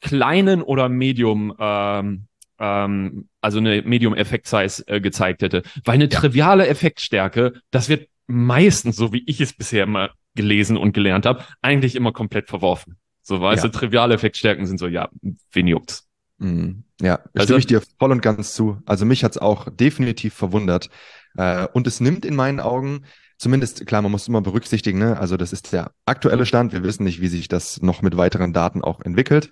kleinen 0.00 0.62
oder 0.62 0.88
Medium 0.88 1.52
ähm, 1.58 2.26
ähm, 2.58 3.28
also 3.40 3.58
eine 3.58 3.82
Medium 3.82 4.14
Effekt 4.14 4.46
Size 4.46 4.86
äh, 4.86 5.00
gezeigt 5.00 5.42
hätte, 5.42 5.62
weil 5.84 5.94
eine 5.94 6.04
ja. 6.04 6.10
triviale 6.10 6.68
Effektstärke, 6.68 7.54
das 7.70 7.88
wird 7.88 8.08
meistens, 8.26 8.96
so 8.96 9.12
wie 9.12 9.24
ich 9.26 9.40
es 9.40 9.52
bisher 9.52 9.84
immer 9.84 10.10
gelesen 10.34 10.76
und 10.76 10.92
gelernt 10.92 11.26
habe, 11.26 11.44
eigentlich 11.60 11.94
immer 11.94 12.12
komplett 12.12 12.48
verworfen. 12.48 12.96
So, 13.22 13.40
weißt 13.40 13.62
ja. 13.62 13.70
du, 13.70 13.78
triviale 13.78 14.14
Effektstärken 14.14 14.66
sind 14.66 14.78
so, 14.78 14.86
ja, 14.86 15.08
wen 15.52 15.66
juckt's? 15.66 16.08
Mhm. 16.38 16.84
Ja, 17.00 17.20
also, 17.34 17.44
stimme 17.44 17.58
ich 17.60 17.66
dir 17.66 17.82
voll 17.98 18.10
und 18.10 18.20
ganz 18.20 18.54
zu. 18.54 18.78
Also 18.84 19.04
mich 19.04 19.24
hat's 19.24 19.38
auch 19.38 19.68
definitiv 19.70 20.34
verwundert. 20.34 20.90
Äh, 21.36 21.68
und 21.72 21.86
es 21.86 22.00
nimmt 22.00 22.24
in 22.24 22.34
meinen 22.34 22.60
Augen, 22.60 23.04
zumindest, 23.38 23.86
klar, 23.86 24.02
man 24.02 24.12
muss 24.12 24.28
immer 24.28 24.40
berücksichtigen, 24.40 24.98
ne? 24.98 25.18
also 25.18 25.36
das 25.36 25.52
ist 25.52 25.72
der 25.72 25.92
aktuelle 26.04 26.46
Stand. 26.46 26.72
Wir 26.72 26.82
wissen 26.82 27.04
nicht, 27.04 27.20
wie 27.20 27.28
sich 27.28 27.48
das 27.48 27.80
noch 27.80 28.02
mit 28.02 28.16
weiteren 28.16 28.52
Daten 28.52 28.82
auch 28.82 29.00
entwickelt. 29.00 29.50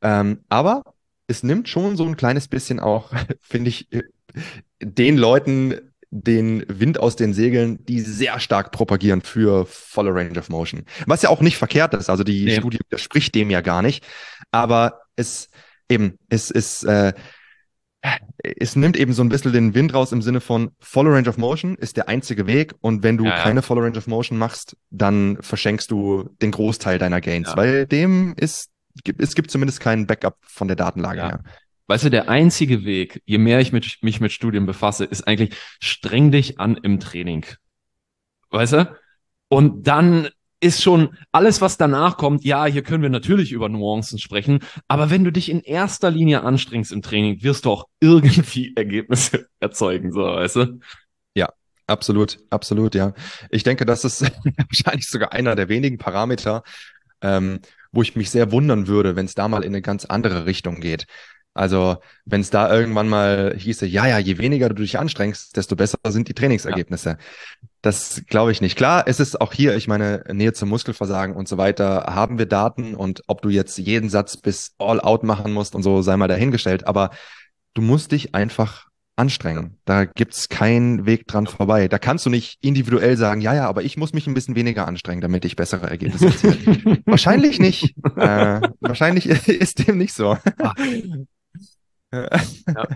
Ähm, 0.00 0.40
aber 0.48 0.82
es 1.26 1.42
nimmt 1.42 1.68
schon 1.68 1.96
so 1.96 2.04
ein 2.04 2.16
kleines 2.16 2.48
bisschen 2.48 2.80
auch, 2.80 3.12
finde 3.40 3.68
ich, 3.68 3.88
den 4.80 5.16
Leuten 5.16 5.91
den 6.14 6.62
Wind 6.68 7.00
aus 7.00 7.16
den 7.16 7.32
Segeln, 7.32 7.84
die 7.86 8.00
sehr 8.00 8.38
stark 8.38 8.70
propagieren 8.70 9.22
für 9.22 9.64
volle 9.64 10.14
Range 10.14 10.38
of 10.38 10.50
Motion. 10.50 10.84
Was 11.06 11.22
ja 11.22 11.30
auch 11.30 11.40
nicht 11.40 11.56
verkehrt 11.56 11.94
ist. 11.94 12.10
Also 12.10 12.22
die 12.22 12.44
nee. 12.44 12.56
Studie 12.56 12.78
widerspricht 12.78 13.34
dem 13.34 13.48
ja 13.48 13.62
gar 13.62 13.80
nicht. 13.80 14.04
Aber 14.50 15.00
es, 15.16 15.48
eben, 15.88 16.18
es 16.28 16.50
ist, 16.50 16.84
äh, 16.84 17.14
es 18.42 18.76
nimmt 18.76 18.98
eben 18.98 19.14
so 19.14 19.22
ein 19.22 19.30
bisschen 19.30 19.54
den 19.54 19.74
Wind 19.74 19.94
raus 19.94 20.12
im 20.12 20.20
Sinne 20.20 20.42
von 20.42 20.72
Follow 20.80 21.12
Range 21.12 21.28
of 21.28 21.38
Motion 21.38 21.76
ist 21.76 21.96
der 21.96 22.08
einzige 22.08 22.46
Weg 22.46 22.74
und 22.80 23.02
wenn 23.02 23.16
du 23.16 23.24
Ja, 23.24 23.36
ja. 23.36 23.42
keine 23.42 23.62
Follow 23.62 23.80
Range 23.82 23.96
of 23.96 24.06
Motion 24.06 24.36
machst, 24.36 24.76
dann 24.90 25.38
verschenkst 25.40 25.90
du 25.90 26.28
den 26.42 26.50
Großteil 26.50 26.98
deiner 26.98 27.22
Gains, 27.22 27.48
Ja. 27.48 27.56
weil 27.56 27.86
dem 27.86 28.34
ist, 28.36 28.68
es 29.18 29.34
gibt 29.34 29.50
zumindest 29.50 29.80
keinen 29.80 30.06
Backup 30.06 30.36
von 30.42 30.68
der 30.68 30.76
Datenlage 30.76 31.22
her. 31.22 31.40
Weißt 31.86 32.04
du, 32.04 32.10
der 32.10 32.28
einzige 32.28 32.84
Weg, 32.84 33.22
je 33.24 33.38
mehr 33.38 33.60
ich 33.60 33.72
mit, 33.72 33.98
mich 34.02 34.20
mit 34.20 34.32
Studien 34.32 34.66
befasse, 34.66 35.04
ist 35.04 35.26
eigentlich 35.26 35.54
streng 35.80 36.30
dich 36.30 36.60
an 36.60 36.76
im 36.76 37.00
Training. 37.00 37.44
Weißt 38.50 38.74
du? 38.74 38.96
Und 39.48 39.86
dann 39.86 40.28
ist 40.60 40.82
schon 40.82 41.16
alles, 41.32 41.60
was 41.60 41.76
danach 41.76 42.16
kommt, 42.16 42.44
ja, 42.44 42.66
hier 42.66 42.82
können 42.82 43.02
wir 43.02 43.10
natürlich 43.10 43.50
über 43.50 43.68
Nuancen 43.68 44.20
sprechen, 44.20 44.60
aber 44.86 45.10
wenn 45.10 45.24
du 45.24 45.32
dich 45.32 45.48
in 45.50 45.60
erster 45.60 46.10
Linie 46.10 46.44
anstrengst 46.44 46.92
im 46.92 47.02
Training, 47.02 47.42
wirst 47.42 47.64
du 47.64 47.70
auch 47.70 47.86
irgendwie 47.98 48.72
Ergebnisse 48.76 49.48
erzeugen, 49.58 50.12
so, 50.12 50.20
weißt 50.20 50.56
du? 50.56 50.78
Absolut, 51.86 52.38
absolut, 52.48 52.94
ja. 52.94 53.12
Ich 53.50 53.64
denke, 53.64 53.84
das 53.84 54.04
ist 54.04 54.22
wahrscheinlich 54.56 55.08
sogar 55.08 55.32
einer 55.32 55.56
der 55.56 55.68
wenigen 55.68 55.98
Parameter, 55.98 56.62
ähm, 57.20 57.60
wo 57.90 58.02
ich 58.02 58.16
mich 58.16 58.30
sehr 58.30 58.52
wundern 58.52 58.86
würde, 58.86 59.16
wenn 59.16 59.26
es 59.26 59.34
da 59.34 59.48
mal 59.48 59.64
in 59.64 59.72
eine 59.72 59.82
ganz 59.82 60.04
andere 60.04 60.46
Richtung 60.46 60.80
geht. 60.80 61.06
Also, 61.54 61.98
wenn 62.24 62.40
es 62.40 62.50
da 62.50 62.72
irgendwann 62.72 63.08
mal 63.08 63.54
hieße, 63.56 63.86
ja, 63.86 64.06
ja, 64.06 64.18
je 64.18 64.38
weniger 64.38 64.68
du 64.70 64.76
dich 64.76 64.98
anstrengst, 64.98 65.56
desto 65.56 65.76
besser 65.76 65.98
sind 66.08 66.28
die 66.28 66.34
Trainingsergebnisse. 66.34 67.18
Das 67.82 68.22
glaube 68.26 68.52
ich 68.52 68.60
nicht. 68.60 68.76
Klar, 68.76 69.04
es 69.06 69.20
ist 69.20 69.40
auch 69.40 69.52
hier, 69.52 69.76
ich 69.76 69.86
meine, 69.86 70.24
Nähe 70.32 70.54
zum 70.54 70.70
Muskelversagen 70.70 71.34
und 71.34 71.48
so 71.48 71.58
weiter, 71.58 72.04
haben 72.08 72.38
wir 72.38 72.46
Daten 72.46 72.94
und 72.94 73.22
ob 73.26 73.42
du 73.42 73.50
jetzt 73.50 73.76
jeden 73.76 74.08
Satz 74.08 74.36
bis 74.36 74.72
all 74.78 75.00
out 75.00 75.24
machen 75.24 75.52
musst 75.52 75.74
und 75.74 75.82
so, 75.82 76.00
sei 76.00 76.16
mal 76.16 76.28
dahingestellt. 76.28 76.86
Aber 76.86 77.10
du 77.74 77.82
musst 77.82 78.12
dich 78.12 78.34
einfach 78.34 78.86
anstrengen. 79.16 79.76
Da 79.84 80.04
gibt's 80.06 80.48
keinen 80.48 81.06
Weg 81.06 81.26
dran 81.26 81.46
vorbei. 81.46 81.88
Da 81.88 81.98
kannst 81.98 82.24
du 82.24 82.30
nicht 82.30 82.58
individuell 82.62 83.16
sagen, 83.16 83.40
ja, 83.40 83.54
ja, 83.54 83.68
aber 83.68 83.82
ich 83.82 83.96
muss 83.96 84.12
mich 84.14 84.26
ein 84.26 84.34
bisschen 84.34 84.56
weniger 84.56 84.88
anstrengen, 84.88 85.20
damit 85.20 85.44
ich 85.44 85.56
bessere 85.56 85.88
Ergebnisse 85.90 86.26
erziele. 86.26 87.02
wahrscheinlich 87.06 87.58
nicht. 87.58 87.94
Äh, 88.16 88.60
wahrscheinlich 88.80 89.26
ist 89.48 89.86
dem 89.86 89.98
nicht 89.98 90.14
so. 90.14 90.36
Ja, 92.66 92.86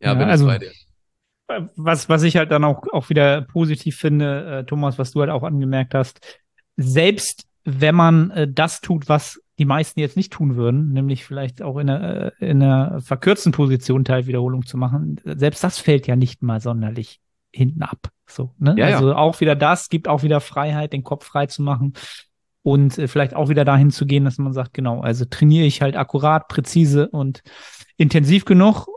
Ja, 0.00 0.14
bin 0.14 0.28
also- 0.28 0.46
ich 0.50 0.52
bei 0.52 0.58
dir. 0.58 0.72
was, 1.76 2.08
was 2.08 2.22
ich 2.22 2.36
halt 2.36 2.50
dann 2.50 2.64
auch, 2.64 2.82
auch 2.92 3.08
wieder 3.10 3.42
positiv 3.42 3.96
finde, 3.96 4.60
äh, 4.60 4.64
Thomas, 4.64 4.98
was 4.98 5.12
du 5.12 5.20
halt 5.20 5.30
auch 5.30 5.42
angemerkt 5.42 5.94
hast, 5.94 6.20
selbst 6.76 7.44
wenn 7.64 7.94
man 7.94 8.30
äh, 8.32 8.48
das 8.50 8.80
tut, 8.80 9.08
was 9.08 9.40
die 9.58 9.64
meisten 9.64 10.00
jetzt 10.00 10.16
nicht 10.16 10.32
tun 10.32 10.56
würden, 10.56 10.92
nämlich 10.92 11.24
vielleicht 11.24 11.62
auch 11.62 11.78
in 11.78 11.88
einer, 11.88 12.32
äh, 12.40 12.50
in 12.50 12.62
einer 12.62 13.00
verkürzten 13.00 13.52
Position 13.52 14.04
Teilwiederholung 14.04 14.66
zu 14.66 14.76
machen, 14.76 15.20
selbst 15.24 15.62
das 15.62 15.78
fällt 15.78 16.06
ja 16.06 16.16
nicht 16.16 16.42
mal 16.42 16.60
sonderlich 16.60 17.20
hinten 17.52 17.82
ab. 17.82 18.08
So, 18.26 18.52
ne? 18.58 18.74
Ja, 18.76 18.88
ja. 18.88 18.96
also 18.96 19.14
auch 19.14 19.40
wieder 19.40 19.54
das 19.54 19.88
gibt 19.88 20.08
auch 20.08 20.22
wieder 20.22 20.40
Freiheit, 20.40 20.92
den 20.92 21.04
Kopf 21.04 21.24
frei 21.24 21.46
zu 21.46 21.62
machen 21.62 21.92
und 22.62 22.98
äh, 22.98 23.06
vielleicht 23.06 23.34
auch 23.36 23.48
wieder 23.48 23.64
dahin 23.64 23.90
zu 23.90 24.06
gehen, 24.06 24.24
dass 24.24 24.38
man 24.38 24.52
sagt, 24.52 24.74
genau, 24.74 25.00
also 25.02 25.24
trainiere 25.26 25.66
ich 25.66 25.82
halt 25.82 25.94
akkurat, 25.94 26.48
präzise 26.48 27.08
und 27.08 27.42
intensiv 27.96 28.44
genug 28.44 28.88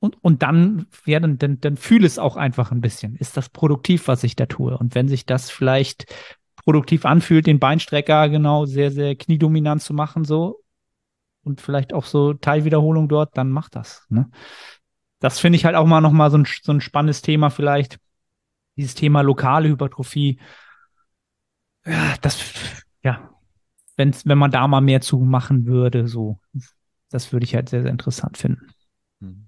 und, 0.00 0.16
und 0.22 0.42
dann, 0.42 0.86
ja, 1.06 1.20
dann, 1.20 1.38
dann, 1.38 1.60
dann 1.60 1.76
fühle 1.76 2.06
es 2.06 2.18
auch 2.18 2.36
einfach 2.36 2.72
ein 2.72 2.80
bisschen. 2.80 3.16
Ist 3.16 3.36
das 3.36 3.48
produktiv, 3.48 4.08
was 4.08 4.24
ich 4.24 4.34
da 4.34 4.46
tue? 4.46 4.76
Und 4.76 4.94
wenn 4.94 5.08
sich 5.08 5.26
das 5.26 5.50
vielleicht 5.50 6.12
produktiv 6.56 7.04
anfühlt, 7.04 7.46
den 7.46 7.60
Beinstrecker 7.60 8.28
genau 8.28 8.66
sehr, 8.66 8.90
sehr 8.90 9.14
kniedominant 9.14 9.82
zu 9.82 9.94
machen, 9.94 10.24
so 10.24 10.60
und 11.44 11.60
vielleicht 11.60 11.92
auch 11.92 12.04
so 12.04 12.34
Teilwiederholung 12.34 13.08
dort, 13.08 13.36
dann 13.36 13.50
mach 13.50 13.68
das. 13.68 14.04
Ne? 14.08 14.30
Das 15.20 15.38
finde 15.38 15.56
ich 15.56 15.64
halt 15.64 15.76
auch 15.76 15.86
mal 15.86 16.00
nochmal 16.00 16.30
so 16.30 16.38
ein, 16.38 16.46
so 16.62 16.72
ein 16.72 16.80
spannendes 16.80 17.22
Thema 17.22 17.50
vielleicht. 17.50 17.98
Dieses 18.76 18.94
Thema 18.94 19.20
lokale 19.20 19.68
Hypertrophie. 19.68 20.40
Ja, 21.84 22.14
das, 22.20 22.40
ja, 23.02 23.30
wenn's, 23.96 24.26
wenn 24.26 24.38
man 24.38 24.50
da 24.50 24.66
mal 24.66 24.80
mehr 24.80 25.00
zu 25.00 25.18
machen 25.18 25.66
würde, 25.66 26.08
so, 26.08 26.40
das 27.12 27.32
würde 27.32 27.44
ich 27.44 27.54
halt 27.54 27.68
sehr, 27.68 27.82
sehr 27.82 27.90
interessant 27.90 28.38
finden. 28.38 28.68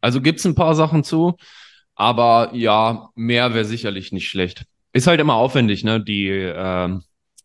Also 0.00 0.20
gibt's 0.20 0.44
ein 0.44 0.54
paar 0.54 0.74
Sachen 0.74 1.02
zu, 1.02 1.36
aber 1.94 2.50
ja, 2.54 3.10
mehr 3.14 3.54
wäre 3.54 3.64
sicherlich 3.64 4.12
nicht 4.12 4.28
schlecht. 4.28 4.64
Ist 4.92 5.06
halt 5.06 5.20
immer 5.20 5.34
aufwendig, 5.34 5.82
ne, 5.82 6.00
die 6.00 6.28
ähm, 6.28 7.02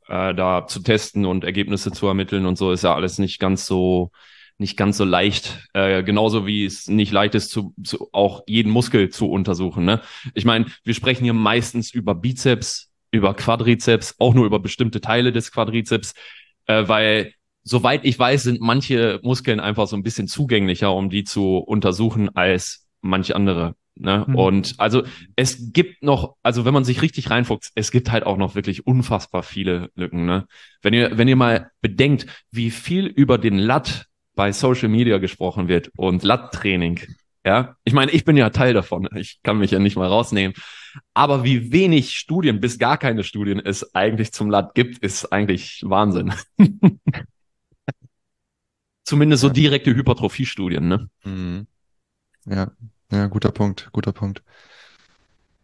äh, 0.07 0.36
da 0.36 0.67
zu 0.67 0.82
testen 0.82 1.26
und 1.26 1.43
Ergebnisse 1.43 1.91
zu 1.91 2.07
ermitteln 2.07 2.45
und 2.45 2.57
so 2.57 2.72
ist 2.72 2.84
ja 2.84 2.93
alles 2.93 3.17
nicht 3.17 3.39
ganz 3.39 3.65
so 3.65 4.11
nicht 4.59 4.76
ganz 4.76 4.97
so 4.97 5.05
leicht. 5.05 5.70
Äh, 5.74 6.03
genauso 6.03 6.45
wie 6.45 6.65
es 6.65 6.88
nicht 6.88 7.13
leicht 7.13 7.34
ist, 7.34 7.49
zu, 7.49 7.74
zu 7.82 8.09
auch 8.11 8.43
jeden 8.45 8.72
Muskel 8.72 9.09
zu 9.09 9.32
untersuchen. 9.32 9.86
Ne? 9.86 10.01
Ich 10.34 10.43
meine, 10.43 10.65
wir 10.84 10.93
sprechen 10.93 11.24
hier 11.24 11.34
meistens 11.34 11.91
über 11.91 12.13
Bizeps, 12.13 12.91
über 13.09 13.34
Quadrizeps, 13.34 14.15
auch 14.20 14.34
nur 14.34 14.45
über 14.45 14.59
bestimmte 14.59 14.99
Teile 14.99 15.32
des 15.32 15.53
Quadrizeps, 15.53 16.13
äh, 16.65 16.88
weil 16.88 17.34
soweit 17.70 18.03
ich 18.03 18.17
weiß, 18.17 18.43
sind 18.43 18.61
manche 18.61 19.20
Muskeln 19.24 19.59
einfach 19.59 19.88
so 19.88 19.95
ein 19.95 20.03
bisschen 20.03 20.28
zugänglicher, 20.28 20.93
um 20.93 21.09
die 21.09 21.24
zu 21.24 21.57
untersuchen 21.57 22.36
als 22.36 22.88
manche 23.01 23.36
andere. 23.36 23.76
Ne? 23.95 24.26
Mhm. 24.28 24.36
Und 24.36 24.76
also 24.78 25.03
es 25.36 25.72
gibt 25.72 26.03
noch, 26.03 26.36
also 26.41 26.65
wenn 26.65 26.74
man 26.74 26.84
sich 26.84 27.01
richtig 27.01 27.30
reinfuchst, 27.30 27.72
es 27.76 27.91
gibt 27.91 28.11
halt 28.11 28.26
auch 28.26 28.38
noch 28.38 28.55
wirklich 28.55 28.88
unfassbar 28.88 29.43
viele 29.43 29.89
Lücken. 29.95 30.26
Ne? 30.26 30.47
Wenn 30.82 30.93
ihr, 30.93 31.17
wenn 31.17 31.28
ihr 31.28 31.36
mal 31.36 31.70
bedenkt, 31.82 32.26
wie 32.49 32.72
viel 32.72 33.05
über 33.05 33.38
den 33.38 33.57
Lat 33.57 34.05
bei 34.36 34.51
Social 34.51 34.89
Media 34.89 35.17
gesprochen 35.17 35.67
wird 35.67 35.91
und 35.97 36.24
Lat-Training, 36.24 37.01
ja, 37.45 37.76
ich 37.84 37.93
meine, 37.93 38.11
ich 38.11 38.26
bin 38.26 38.38
ja 38.38 38.49
Teil 38.49 38.74
davon, 38.74 39.07
ich 39.15 39.39
kann 39.43 39.59
mich 39.59 39.72
ja 39.72 39.80
nicht 39.80 39.95
mal 39.95 40.07
rausnehmen, 40.07 40.55
aber 41.13 41.43
wie 41.43 41.72
wenig 41.72 42.15
Studien, 42.15 42.59
bis 42.59 42.80
gar 42.80 42.97
keine 42.97 43.24
Studien 43.24 43.59
es 43.59 43.95
eigentlich 43.95 44.32
zum 44.32 44.49
Lat 44.49 44.76
gibt, 44.76 44.99
ist 44.99 45.32
eigentlich 45.32 45.82
Wahnsinn. 45.86 46.34
Zumindest 49.10 49.41
so 49.41 49.47
Ja. 49.47 49.53
direkte 49.53 49.95
Hypertrophie-Studien, 49.95 50.88
ne? 50.88 51.10
Mhm. 51.24 51.66
Ja, 52.45 52.72
ja, 53.12 53.26
guter 53.26 53.51
Punkt, 53.51 53.89
guter 53.91 54.12
Punkt. 54.12 54.43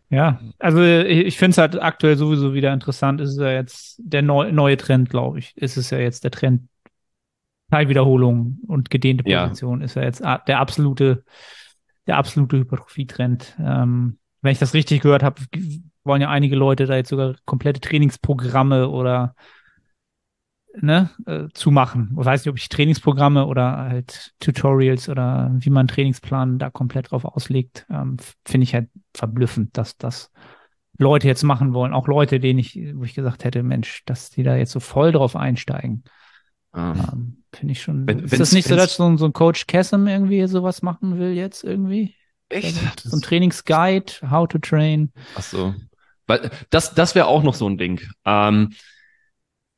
Ja, 0.10 0.40
also 0.58 0.82
ich, 0.82 1.38
finde 1.38 1.52
es 1.52 1.58
halt 1.60 1.80
aktuell 1.80 2.18
sowieso 2.18 2.56
wieder 2.56 2.74
interessant. 2.74 3.22
Ist 3.22 3.30
es 3.32 3.38
ja 3.38 3.52
jetzt 3.52 4.00
der 4.00 4.24
neu, 4.24 4.52
neue 4.52 4.78
Trend, 4.78 5.12
glaube 5.12 5.38
ich. 5.38 5.56
Ist 5.58 5.78
es 5.78 5.92
ja 5.92 6.00
jetzt 6.00 6.24
der 6.24 6.32
Trend. 6.32 6.68
Teilwiederholung 7.70 8.60
und 8.68 8.90
gedehnte 8.90 9.28
Ja. 9.30 9.44
Position 9.44 9.82
ist 9.82 9.96
ja 9.96 10.04
jetzt 10.04 10.22
der 10.22 10.60
absolute, 10.60 11.24
der 12.08 12.18
absolute 12.18 12.58
Hypertrophie-Trend. 12.58 13.58
Ähm, 13.60 14.18
wenn 14.42 14.52
ich 14.52 14.60
das 14.60 14.74
richtig 14.74 15.02
gehört 15.02 15.22
habe, 15.22 15.42
wollen 16.04 16.22
ja 16.22 16.30
einige 16.30 16.56
Leute 16.56 16.86
da 16.88 16.96
jetzt 16.96 17.10
sogar 17.10 17.36
komplette 17.46 17.80
Trainingsprogramme 17.80 18.90
oder 18.90 19.36
ne, 20.82 21.10
äh, 21.26 21.48
zu 21.54 21.72
machen. 21.72 22.16
Ich 22.20 22.26
weiß 22.26 22.42
nicht, 22.46 22.50
ob 22.52 22.58
ich 22.58 22.70
Trainingsprogramme 22.70 23.46
oder 23.46 23.78
halt 23.78 24.34
Tutorials 24.40 25.10
oder 25.10 25.52
wie 25.58 25.70
man 25.70 25.88
Trainingsplan 25.88 26.60
da 26.60 26.70
komplett 26.70 27.12
drauf 27.12 27.26
auslegt, 27.26 27.86
ähm, 27.90 28.18
finde 28.46 28.64
ich 28.64 28.74
halt 28.74 28.90
verblüffend, 29.14 29.78
dass 29.78 29.98
das 29.98 30.32
Leute 30.98 31.28
jetzt 31.28 31.44
machen 31.44 31.74
wollen. 31.74 31.94
Auch 31.94 32.08
Leute, 32.08 32.40
denen 32.40 32.60
ich, 32.60 32.80
wo 32.96 33.04
ich 33.04 33.14
gesagt 33.14 33.44
hätte, 33.44 33.64
Mensch, 33.64 34.04
dass 34.06 34.30
die 34.30 34.44
da 34.44 34.56
jetzt 34.56 34.72
so 34.72 34.80
voll 34.80 35.12
drauf 35.12 35.36
einsteigen. 35.36 36.04
Ähm, 36.74 37.44
finde 37.54 37.72
ich 37.72 37.82
schon. 37.82 38.08
Wenn- 38.08 38.20
ist 38.20 38.40
das 38.40 38.52
nicht 38.52 38.68
so, 38.68 38.76
dass 38.76 38.96
so, 38.96 39.06
ein- 39.06 39.18
so 39.18 39.26
ein 39.26 39.34
Coach 39.34 39.66
Chasm 39.68 40.08
irgendwie 40.08 40.46
sowas 40.48 40.82
machen 40.82 41.18
will 41.20 41.32
jetzt 41.34 41.64
irgendwie? 41.64 42.16
Echt? 42.50 43.00
So 43.00 43.18
ein 43.18 43.22
Trainingsguide, 43.22 44.14
how 44.30 44.48
to 44.48 44.58
train. 44.60 45.12
Ach 45.36 45.42
so. 45.42 45.74
Weil 46.28 46.50
das, 46.70 46.94
das 46.94 47.16
wäre 47.16 47.28
auch 47.28 47.44
noch 47.44 47.54
so 47.54 47.68
ein 47.68 47.78
Ding. 47.78 48.02
Ähm, 48.26 48.72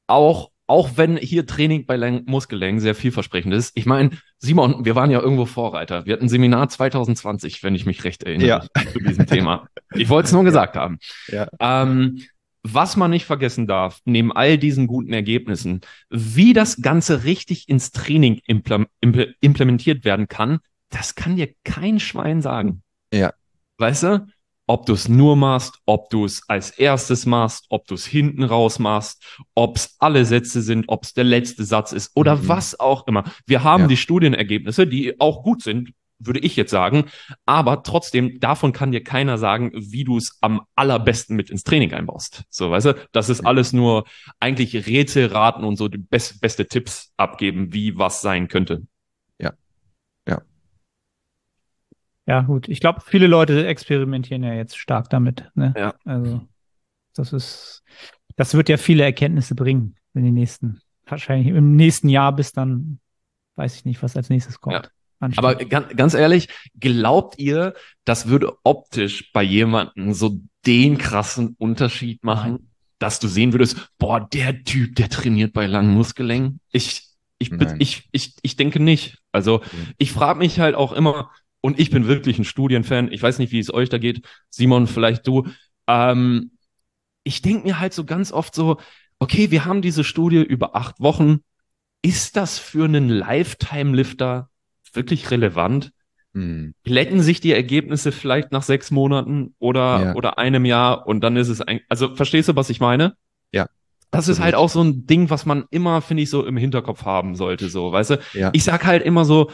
auch, 0.07 0.51
auch 0.67 0.91
wenn 0.95 1.17
hier 1.17 1.45
Training 1.45 1.85
bei 1.85 1.95
Läng 1.95 2.23
Muskellängen 2.25 2.79
sehr 2.81 2.93
vielversprechend 2.95 3.53
ist. 3.53 3.71
Ich 3.75 3.85
meine, 3.85 4.11
Simon, 4.37 4.85
wir 4.85 4.95
waren 4.95 5.09
ja 5.11 5.19
irgendwo 5.21 5.45
Vorreiter. 5.45 6.05
Wir 6.05 6.13
hatten 6.13 6.25
ein 6.25 6.29
Seminar 6.29 6.69
2020, 6.69 7.63
wenn 7.63 7.73
ich 7.73 7.85
mich 7.85 8.03
recht 8.03 8.23
erinnere, 8.23 8.47
Ja. 8.47 8.65
zu 8.91 8.99
diesem 8.99 9.25
Thema. 9.25 9.67
Ich 9.95 10.09
wollte 10.09 10.27
es 10.27 10.33
nur 10.33 10.43
gesagt 10.43 10.75
haben. 10.75 10.99
Ja. 11.29 11.47
Ähm, 11.59 12.21
was 12.63 12.97
man 12.97 13.11
nicht 13.11 13.25
vergessen 13.25 13.65
darf, 13.65 14.01
neben 14.03 14.33
all 14.33 14.57
diesen 14.57 14.87
guten 14.87 15.13
Ergebnissen, 15.13 15.79
wie 16.09 16.51
das 16.51 16.81
Ganze 16.81 17.23
richtig 17.23 17.69
ins 17.69 17.91
Training 17.91 18.41
implem 18.45 18.87
impl 18.99 19.35
implementiert 19.39 20.03
werden 20.03 20.27
kann, 20.27 20.59
das 20.89 21.15
kann 21.15 21.37
dir 21.37 21.49
kein 21.63 21.99
Schwein 22.01 22.41
sagen. 22.41 22.83
Ja. 23.13 23.33
Weißt 23.77 24.03
du? 24.03 24.27
Ob 24.69 24.85
du 24.85 24.93
es 24.93 25.07
nur 25.07 25.35
machst, 25.37 25.79
ob 25.85 26.09
du 26.09 26.25
es 26.25 26.41
als 26.49 26.71
erstes 26.71 27.25
machst, 27.25 27.65
ob 27.69 27.87
du 27.87 27.95
es 27.95 28.05
hinten 28.05 28.43
raus 28.43 28.79
machst, 28.79 29.23
ob 29.55 29.77
es 29.77 29.95
alle 29.99 30.25
Sätze 30.25 30.61
sind, 30.61 30.85
ob 30.89 31.03
es 31.05 31.13
der 31.13 31.23
letzte 31.23 31.63
Satz 31.63 31.93
ist 31.93 32.11
oder 32.15 32.35
Mhm. 32.35 32.47
was 32.49 32.79
auch 32.79 33.07
immer. 33.07 33.23
Wir 33.45 33.63
haben 33.63 33.83
Ja. 33.83 33.87
die 33.87 33.97
Studienergebnisse, 33.97 34.85
die 34.85 35.19
auch 35.21 35.41
gut 35.43 35.63
sind, 35.63 35.91
würde 36.19 36.39
ich 36.39 36.55
jetzt 36.55 36.71
sagen. 36.71 37.05
Aber 37.45 37.83
trotzdem, 37.83 38.39
davon 38.39 38.73
kann 38.73 38.91
dir 38.91 39.03
keiner 39.03 39.37
sagen, 39.37 39.71
wie 39.73 40.03
du 40.03 40.17
es 40.17 40.37
am 40.41 40.61
allerbesten 40.75 41.35
mit 41.35 41.49
ins 41.49 41.63
Training 41.63 41.93
einbaust. 41.93 42.43
So, 42.49 42.71
weißt 42.71 42.87
du, 42.87 42.95
das 43.11 43.29
ist 43.29 43.45
alles 43.45 43.71
nur 43.71 44.03
eigentlich 44.39 44.87
Rätsel 44.87 45.27
raten 45.27 45.63
und 45.63 45.75
so 45.77 45.87
die 45.87 45.99
best, 45.99 46.41
beste 46.41 46.65
Tipps 46.67 47.13
abgeben, 47.17 47.71
wie 47.71 47.97
was 47.97 48.21
sein 48.21 48.47
könnte. 48.47 48.81
Ja, 52.27 52.41
gut. 52.41 52.67
Ich 52.67 52.81
glaube, 52.81 53.01
viele 53.05 53.27
Leute 53.27 53.65
experimentieren 53.65 54.43
ja 54.43 54.53
jetzt 54.53 54.77
stark 54.77 55.09
damit. 55.09 55.49
Ne? 55.55 55.73
Ja. 55.77 55.95
Also, 56.03 56.41
das 57.15 57.33
ist, 57.33 57.83
das 58.35 58.53
wird 58.53 58.69
ja 58.69 58.77
viele 58.77 59.03
Erkenntnisse 59.03 59.55
bringen 59.55 59.95
in 60.13 60.23
den 60.23 60.33
nächsten, 60.33 60.81
wahrscheinlich 61.05 61.47
im 61.47 61.75
nächsten 61.75 62.09
Jahr 62.09 62.35
bis 62.35 62.51
dann, 62.51 62.99
weiß 63.55 63.75
ich 63.75 63.85
nicht, 63.85 64.03
was 64.03 64.17
als 64.17 64.29
nächstes 64.29 64.59
kommt. 64.59 64.75
Ja. 64.75 65.29
Aber 65.37 65.55
ganz, 65.55 65.95
ganz 65.95 66.13
ehrlich, 66.13 66.49
glaubt 66.79 67.39
ihr, 67.39 67.73
das 68.05 68.27
würde 68.27 68.53
optisch 68.63 69.31
bei 69.31 69.41
jemandem 69.41 70.13
so 70.13 70.39
den 70.65 70.97
krassen 70.99 71.55
Unterschied 71.57 72.23
machen, 72.23 72.71
dass 72.99 73.19
du 73.19 73.27
sehen 73.27 73.51
würdest, 73.51 73.89
boah, 73.97 74.19
der 74.19 74.63
Typ, 74.63 74.95
der 74.95 75.09
trainiert 75.09 75.53
bei 75.53 75.65
langen 75.65 75.93
Muskellängen? 75.93 76.59
Ich, 76.71 77.07
ich, 77.39 77.51
ich, 77.79 78.07
ich, 78.11 78.35
ich 78.41 78.55
denke 78.57 78.79
nicht. 78.79 79.17
Also 79.31 79.61
ich 79.97 80.11
frage 80.11 80.39
mich 80.39 80.59
halt 80.59 80.75
auch 80.75 80.93
immer, 80.93 81.31
und 81.67 81.79
ich 81.81 81.89
bin 81.89 82.07
wirklich 82.07 82.39
ein 82.39 82.45
Studienfan, 82.45 83.11
ich 83.11 83.21
weiß 83.21 83.39
nicht, 83.39 83.51
wie 83.51 83.59
es 83.59 83.73
euch 83.73 83.89
da 83.89 83.97
geht, 83.97 84.21
Simon, 84.49 84.87
vielleicht 84.87 85.27
du, 85.27 85.47
ähm, 85.85 86.51
ich 87.25 87.41
denke 87.41 87.67
mir 87.67 87.79
halt 87.81 87.93
so 87.93 88.05
ganz 88.05 88.31
oft 88.31 88.55
so, 88.55 88.77
okay, 89.19 89.51
wir 89.51 89.65
haben 89.65 89.81
diese 89.81 90.05
Studie 90.05 90.41
über 90.41 90.77
acht 90.77 91.01
Wochen. 91.01 91.39
Ist 92.01 92.37
das 92.37 92.57
für 92.57 92.85
einen 92.85 93.09
Lifetime-Lifter 93.09 94.49
wirklich 94.93 95.29
relevant? 95.29 95.91
Hm. 96.33 96.73
Glätten 96.85 97.19
sich 97.21 97.41
die 97.41 97.51
Ergebnisse 97.51 98.13
vielleicht 98.13 98.53
nach 98.53 98.63
sechs 98.63 98.89
Monaten 98.91 99.53
oder, 99.59 100.05
Ja. 100.05 100.15
oder 100.15 100.37
einem 100.37 100.63
Jahr 100.63 101.05
und 101.05 101.19
dann 101.19 101.35
ist 101.35 101.49
es 101.49 101.59
ein, 101.59 101.81
also 101.89 102.15
verstehst 102.15 102.47
du, 102.47 102.55
was 102.55 102.69
ich 102.69 102.79
meine? 102.79 103.15
Ja, 103.51 103.67
Das 104.09 104.29
ist 104.29 104.39
halt 104.39 104.55
auch 104.55 104.69
so 104.69 104.81
ein 104.81 105.05
Ding, 105.05 105.29
was 105.29 105.45
man 105.45 105.65
immer, 105.69 106.01
finde 106.01 106.23
ich, 106.23 106.29
so 106.29 106.45
im 106.45 106.55
Hinterkopf 106.55 107.03
haben 107.03 107.35
sollte, 107.35 107.67
so, 107.67 107.91
weißt 107.91 108.11
du? 108.11 108.19
Ja. 108.33 108.51
Ich 108.53 108.63
sag 108.63 108.85
halt 108.85 109.03
immer 109.03 109.25
so, 109.25 109.51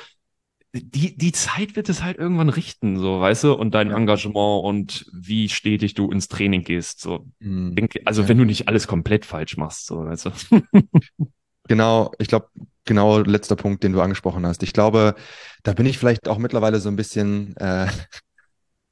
die, 0.73 1.15
die 1.15 1.31
Zeit 1.31 1.75
wird 1.75 1.87
es 1.89 2.03
halt 2.03 2.17
irgendwann 2.17 2.49
richten, 2.49 2.97
so, 2.97 3.21
weißt 3.21 3.43
du, 3.45 3.53
und 3.53 3.73
dein 3.75 3.89
Ja. 3.91 3.97
Engagement 3.97 4.63
und 4.63 5.05
wie 5.13 5.47
stetig 5.49 5.93
du 5.93 6.09
ins 6.11 6.27
Training 6.27 6.63
gehst, 6.63 6.99
so. 6.99 7.27
Hm. 7.41 7.75
Denke, 7.75 8.01
also 8.05 8.23
Ja. 8.23 8.29
wenn 8.29 8.39
du 8.39 8.45
nicht 8.45 8.67
alles 8.67 8.87
komplett 8.87 9.25
falsch 9.25 9.57
machst, 9.57 9.85
so, 9.85 10.03
weißt 10.05 10.25
du. 10.25 10.31
Genau, 11.69 12.11
ich 12.19 12.27
glaube, 12.27 12.49
genau 12.83 13.19
letzter 13.19 13.55
Punkt, 13.55 13.83
den 13.85 13.93
du 13.93 14.01
angesprochen 14.01 14.45
hast. 14.45 14.63
Ich 14.63 14.73
glaube, 14.73 15.15
da 15.63 15.71
bin 15.73 15.85
ich 15.85 15.97
vielleicht 15.97 16.27
auch 16.27 16.37
mittlerweile 16.37 16.81
so 16.81 16.89
ein 16.89 16.97
bisschen, 16.97 17.55
äh, 17.55 17.87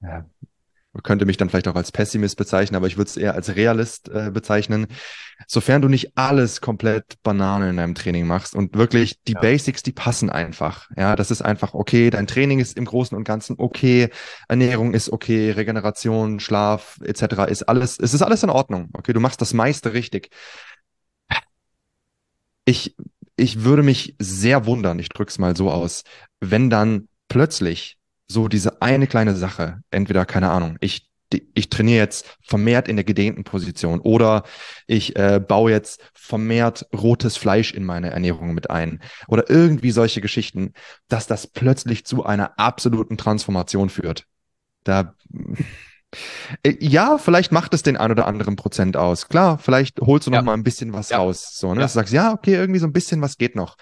ja, 0.02 0.26
könnte 1.04 1.26
mich 1.26 1.38
dann 1.38 1.50
vielleicht 1.50 1.68
auch 1.68 1.76
als 1.76 1.92
Pessimist 1.92 2.38
bezeichnen, 2.38 2.76
aber 2.76 2.88
ich 2.88 2.98
würde 2.98 3.10
es 3.10 3.18
eher 3.18 3.34
als 3.34 3.56
Realist 3.56 4.10
äh, 4.10 4.30
bezeichnen. 4.32 4.88
Sofern 5.48 5.82
du 5.82 5.88
nicht 5.88 6.18
alles 6.18 6.62
komplett 6.62 7.22
Banane 7.24 7.70
in 7.70 7.78
deinem 7.78 7.96
Training 7.96 8.28
machst 8.28 8.54
und 8.56 8.76
wirklich 8.76 9.22
die 9.24 9.34
Ja. 9.34 9.40
Basics, 9.40 9.84
die 9.84 9.94
passen 9.94 10.30
einfach. 10.30 10.90
Ja, 10.98 11.16
das 11.16 11.32
ist 11.32 11.42
einfach 11.42 11.74
okay. 11.74 12.10
Dein 12.10 12.28
Training 12.28 12.60
ist 12.60 12.78
im 12.78 12.86
Großen 12.86 13.18
und 13.18 13.24
Ganzen 13.24 13.56
okay. 13.58 14.10
Ernährung 14.50 14.94
ist 14.94 15.12
okay. 15.12 15.52
Regeneration, 15.52 16.40
Schlaf 16.40 17.00
etc. 17.04 17.50
ist 17.50 17.64
alles, 17.64 17.98
es 17.98 18.14
ist 18.14 18.22
alles 18.22 18.44
in 18.44 18.50
Ordnung. 18.50 18.90
Okay, 18.94 19.14
du 19.14 19.20
machst 19.20 19.42
das 19.42 19.54
meiste 19.54 19.94
richtig. 19.94 20.30
Ich, 22.66 22.96
ich 23.38 23.64
würde 23.64 23.84
mich 23.84 24.16
sehr 24.20 24.66
wundern, 24.66 25.00
ich 25.00 25.10
drück's 25.10 25.40
mal 25.40 25.56
so 25.56 25.72
aus, 25.72 26.04
wenn 26.40 26.70
dann 26.70 27.08
plötzlich 27.28 27.98
so 28.32 28.48
diese 28.48 28.82
eine 28.82 29.08
kleine 29.08 29.36
Sache, 29.36 29.82
entweder, 29.92 30.26
keine 30.26 30.50
Ahnung, 30.50 30.78
ich, 30.80 31.10
ich 31.54 31.70
trainiere 31.70 32.00
jetzt 32.00 32.38
vermehrt 32.42 32.88
in 32.88 32.98
der 32.98 33.06
gedehnten 33.06 33.44
Position 33.44 34.00
oder 34.02 34.44
ich 34.88 35.16
äh, 35.16 35.40
baue 35.46 35.72
jetzt 35.72 36.02
vermehrt 36.14 36.86
rotes 36.94 37.38
Fleisch 37.38 37.74
in 37.74 37.86
meine 37.86 38.10
Ernährung 38.12 38.54
mit 38.54 38.70
ein 38.70 39.00
oder 39.28 39.50
irgendwie 39.50 39.92
solche 39.92 40.20
Geschichten, 40.22 40.74
dass 41.08 41.28
das 41.28 41.48
plötzlich 41.48 42.06
zu 42.06 42.26
einer 42.26 42.60
absoluten 42.60 43.18
Transformation 43.18 43.90
führt. 43.90 44.26
Da, 44.84 45.16
äh, 46.64 46.76
ja, 46.80 47.18
vielleicht 47.18 47.52
macht 47.52 47.74
es 47.74 47.84
den 47.84 47.98
ein 47.98 48.12
oder 48.12 48.28
anderen 48.28 48.56
Prozent 48.56 48.98
aus. 48.98 49.30
Klar, 49.30 49.58
vielleicht 49.58 50.02
holst 50.02 50.28
du 50.28 50.32
Ja. 50.32 50.38
noch 50.40 50.46
mal 50.46 50.54
ein 50.54 50.64
bisschen 50.64 50.92
was 50.94 51.10
Ja. 51.10 51.18
raus. 51.18 51.52
So, 51.54 51.74
ne? 51.74 51.82
Ja. 51.82 51.88
Du 51.88 51.94
sagst, 51.94 52.14
ja, 52.14 52.34
okay, 52.34 52.56
irgendwie 52.56 52.80
so 52.80 52.88
ein 52.88 52.94
bisschen 52.94 53.22
was 53.22 53.38
geht 53.38 53.56
noch. 53.56 53.78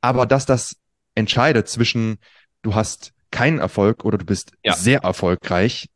Aber 0.00 0.26
dass 0.26 0.46
das 0.46 0.76
entscheidet 1.14 1.68
zwischen, 1.68 2.18
du 2.62 2.74
hast 2.74 3.12
keinen 3.30 3.58
Erfolg 3.58 4.04
oder 4.04 4.18
du 4.18 4.24
bist 4.24 4.52
Ja. 4.64 4.74
sehr 4.74 5.00
erfolgreich, 5.00 5.88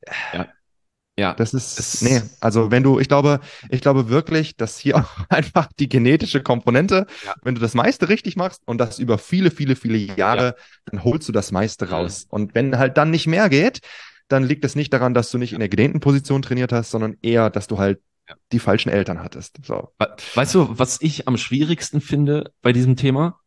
Ja. 1.18 1.34
das 1.34 1.52
ist, 1.54 1.78
Es- 1.78 2.02
nee, 2.02 2.22
also 2.40 2.70
wenn 2.70 2.82
du, 2.82 2.98
ich 2.98 3.08
glaube, 3.08 3.40
ich 3.68 3.80
glaube 3.82 4.08
wirklich, 4.08 4.56
dass 4.56 4.78
hier 4.78 4.96
auch 4.98 5.10
einfach 5.28 5.68
die 5.78 5.88
genetische 5.88 6.42
Komponente, 6.42 7.06
Ja. 7.24 7.34
wenn 7.42 7.54
du 7.54 7.60
das 7.60 7.74
meiste 7.74 8.08
richtig 8.08 8.36
machst 8.36 8.62
und 8.64 8.78
das 8.78 8.98
über 8.98 9.18
viele, 9.18 9.50
viele, 9.50 9.76
viele 9.76 9.98
Jahre, 9.98 10.56
dann 10.86 11.04
holst 11.04 11.28
du 11.28 11.32
das 11.32 11.52
meiste 11.52 11.90
raus. 11.90 12.26
Und 12.28 12.54
wenn 12.54 12.78
halt 12.78 12.96
dann 12.96 13.10
nicht 13.10 13.26
mehr 13.26 13.48
geht, 13.48 13.80
dann 14.28 14.44
liegt 14.44 14.64
es 14.64 14.74
nicht 14.76 14.92
daran, 14.92 15.12
dass 15.12 15.30
du 15.30 15.36
nicht 15.38 15.52
in 15.52 15.58
der 15.60 15.68
gedehnten 15.68 16.00
Position 16.00 16.40
trainiert 16.40 16.72
hast, 16.72 16.90
sondern 16.90 17.16
eher, 17.22 17.50
dass 17.50 17.66
du 17.66 17.78
halt 17.78 18.00
Ja. 18.28 18.36
die 18.52 18.60
falschen 18.60 18.88
Eltern 18.88 19.22
hattest. 19.22 19.58
So. 19.66 19.92
We- 19.98 20.16
Weißt 20.34 20.54
du, 20.54 20.78
was 20.78 20.98
ich 21.02 21.26
am 21.28 21.36
schwierigsten 21.36 22.00
finde 22.00 22.52
bei 22.62 22.72
diesem 22.72 22.96
Thema? 22.96 23.38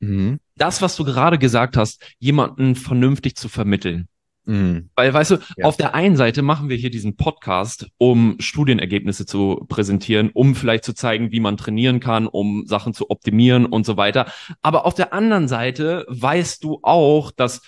Mhm. 0.00 0.40
Das, 0.56 0.82
was 0.82 0.96
du 0.96 1.04
gerade 1.04 1.38
gesagt 1.38 1.76
hast, 1.76 2.02
jemanden 2.18 2.74
vernünftig 2.74 3.36
zu 3.36 3.48
vermitteln. 3.48 4.08
Mhm. 4.46 4.90
Weil, 4.96 5.12
weißt 5.12 5.32
du, 5.32 5.38
Ja. 5.58 5.66
auf 5.66 5.76
der 5.76 5.94
einen 5.94 6.16
Seite 6.16 6.42
machen 6.42 6.68
wir 6.68 6.76
hier 6.76 6.90
diesen 6.90 7.16
Podcast, 7.16 7.88
um 7.98 8.36
Studienergebnisse 8.40 9.26
zu 9.26 9.64
präsentieren, 9.68 10.30
um 10.32 10.54
vielleicht 10.54 10.84
zu 10.84 10.94
zeigen, 10.94 11.30
wie 11.30 11.40
man 11.40 11.56
trainieren 11.56 12.00
kann, 12.00 12.26
um 12.26 12.66
Sachen 12.66 12.94
zu 12.94 13.10
optimieren 13.10 13.66
und 13.66 13.84
so 13.86 13.96
weiter. 13.96 14.32
Aber 14.62 14.86
auf 14.86 14.94
der 14.94 15.12
anderen 15.12 15.46
Seite 15.46 16.06
weißt 16.08 16.64
du 16.64 16.80
auch, 16.82 17.30
dass 17.30 17.60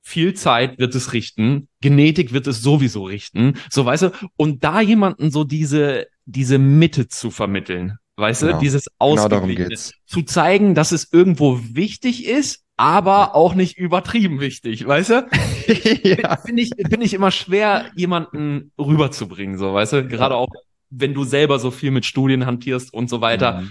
viel 0.00 0.34
Zeit 0.34 0.78
wird 0.78 0.94
es 0.94 1.12
richten, 1.12 1.66
Genetik 1.80 2.32
wird 2.32 2.46
es 2.46 2.62
sowieso 2.62 3.02
richten, 3.02 3.54
so 3.68 3.84
weißt 3.84 4.04
du, 4.04 4.10
und 4.36 4.62
da 4.62 4.80
jemanden 4.80 5.32
so 5.32 5.42
diese, 5.42 6.06
diese 6.24 6.58
Mitte 6.58 7.08
zu 7.08 7.32
vermitteln, 7.32 7.98
weißt 8.16 8.42
du, 8.42 8.46
Genau. 8.46 8.58
dieses 8.60 8.84
Genau 8.98 9.14
darum 9.16 9.44
Ausgeglichene, 9.44 9.68
geht's. 9.68 9.92
zu 10.06 10.22
zeigen, 10.22 10.74
dass 10.74 10.92
es 10.92 11.12
irgendwo 11.12 11.60
wichtig 11.62 12.26
ist, 12.26 12.64
aber 12.76 13.34
auch 13.34 13.54
nicht 13.54 13.78
übertrieben 13.78 14.40
wichtig, 14.40 14.86
weißt 14.86 15.10
du? 15.10 15.28
ja. 16.04 16.36
Finde 16.36 16.62
ich, 16.62 16.70
finde 16.76 17.04
ich 17.06 17.14
immer 17.14 17.30
schwer, 17.30 17.86
jemanden 17.94 18.72
rüberzubringen, 18.78 19.56
so, 19.58 19.72
weißt 19.74 19.92
du? 19.94 20.08
Gerade 20.08 20.34
auch, 20.36 20.48
wenn 20.90 21.14
du 21.14 21.24
selber 21.24 21.58
so 21.58 21.70
viel 21.70 21.90
mit 21.90 22.04
Studien 22.04 22.46
hantierst 22.46 22.92
und 22.92 23.08
so 23.10 23.20
weiter. 23.20 23.60
Mhm. 23.62 23.70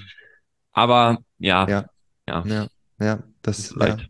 Aber 0.71 1.17
ja, 1.39 1.67
Ja. 1.67 1.85
ja. 2.27 2.43
Ja, 2.45 2.67
ja, 2.99 3.23
das, 3.41 3.59
Ist 3.59 3.71
ja. 3.71 3.77
leid. 3.87 4.09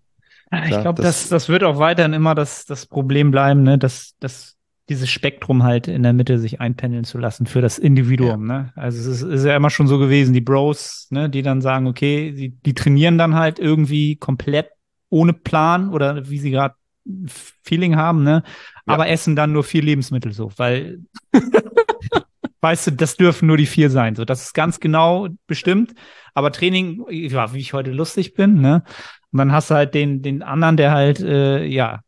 Ich 0.63 0.69
glaube, 0.69 1.01
das- 1.01 1.21
das, 1.23 1.29
das 1.29 1.49
wird 1.49 1.63
auch 1.63 1.79
weiterhin 1.79 2.13
immer 2.13 2.33
das, 2.35 2.65
das 2.65 2.85
Problem 2.85 3.31
bleiben, 3.31 3.63
ne? 3.63 3.77
dass, 3.77 4.15
dass 4.19 4.54
dieses 4.89 5.09
Spektrum 5.09 5.63
halt 5.63 5.87
in 5.87 6.03
der 6.03 6.13
Mitte 6.13 6.37
sich 6.37 6.61
einpendeln 6.61 7.03
zu 7.05 7.17
lassen 7.17 7.47
für 7.47 7.61
das 7.61 7.79
Individuum. 7.79 8.45
Ne? 8.45 8.71
Also 8.75 8.99
es 8.99 9.21
ist, 9.21 9.21
ist 9.23 9.45
ja 9.45 9.55
immer 9.55 9.69
schon 9.69 9.87
so 9.87 9.97
gewesen, 9.97 10.33
die 10.33 10.41
Bros, 10.41 11.07
ne, 11.09 11.29
die 11.29 11.41
dann 11.41 11.61
sagen, 11.61 11.87
okay, 11.87 12.31
die, 12.31 12.49
die 12.49 12.73
trainieren 12.73 13.17
dann 13.17 13.35
halt 13.35 13.57
irgendwie 13.57 14.15
komplett 14.15 14.69
ohne 15.09 15.33
Plan 15.33 15.89
oder 15.89 16.29
wie 16.29 16.39
sie 16.39 16.51
gerade 16.51 16.75
Feeling 17.63 17.95
haben, 17.95 18.23
ne? 18.23 18.43
Ja. 18.87 18.93
aber 18.93 19.07
essen 19.07 19.35
dann 19.35 19.51
nur 19.51 19.63
vier 19.63 19.83
Lebensmittel 19.83 20.33
so, 20.33 20.51
weil 20.57 20.99
weißt 22.61 22.87
du, 22.87 22.91
das 22.91 23.15
dürfen 23.15 23.47
nur 23.47 23.57
die 23.57 23.67
vier 23.67 23.91
sein. 23.91 24.15
So, 24.15 24.25
das 24.25 24.41
ist 24.41 24.53
ganz 24.53 24.79
genau 24.79 25.27
bestimmt. 25.45 25.93
Aber 26.33 26.51
Training, 26.51 27.05
ja, 27.09 27.53
wie 27.53 27.59
ich 27.59 27.73
heute 27.73 27.91
lustig 27.91 28.33
bin, 28.33 28.59
ne? 28.59 28.83
Und 29.31 29.37
dann 29.37 29.51
hast 29.51 29.69
du 29.69 29.75
halt 29.75 29.93
den, 29.93 30.23
den 30.23 30.41
anderen, 30.41 30.75
der 30.75 30.91
halt, 30.91 31.19
äh, 31.19 31.63
ja, 31.63 32.01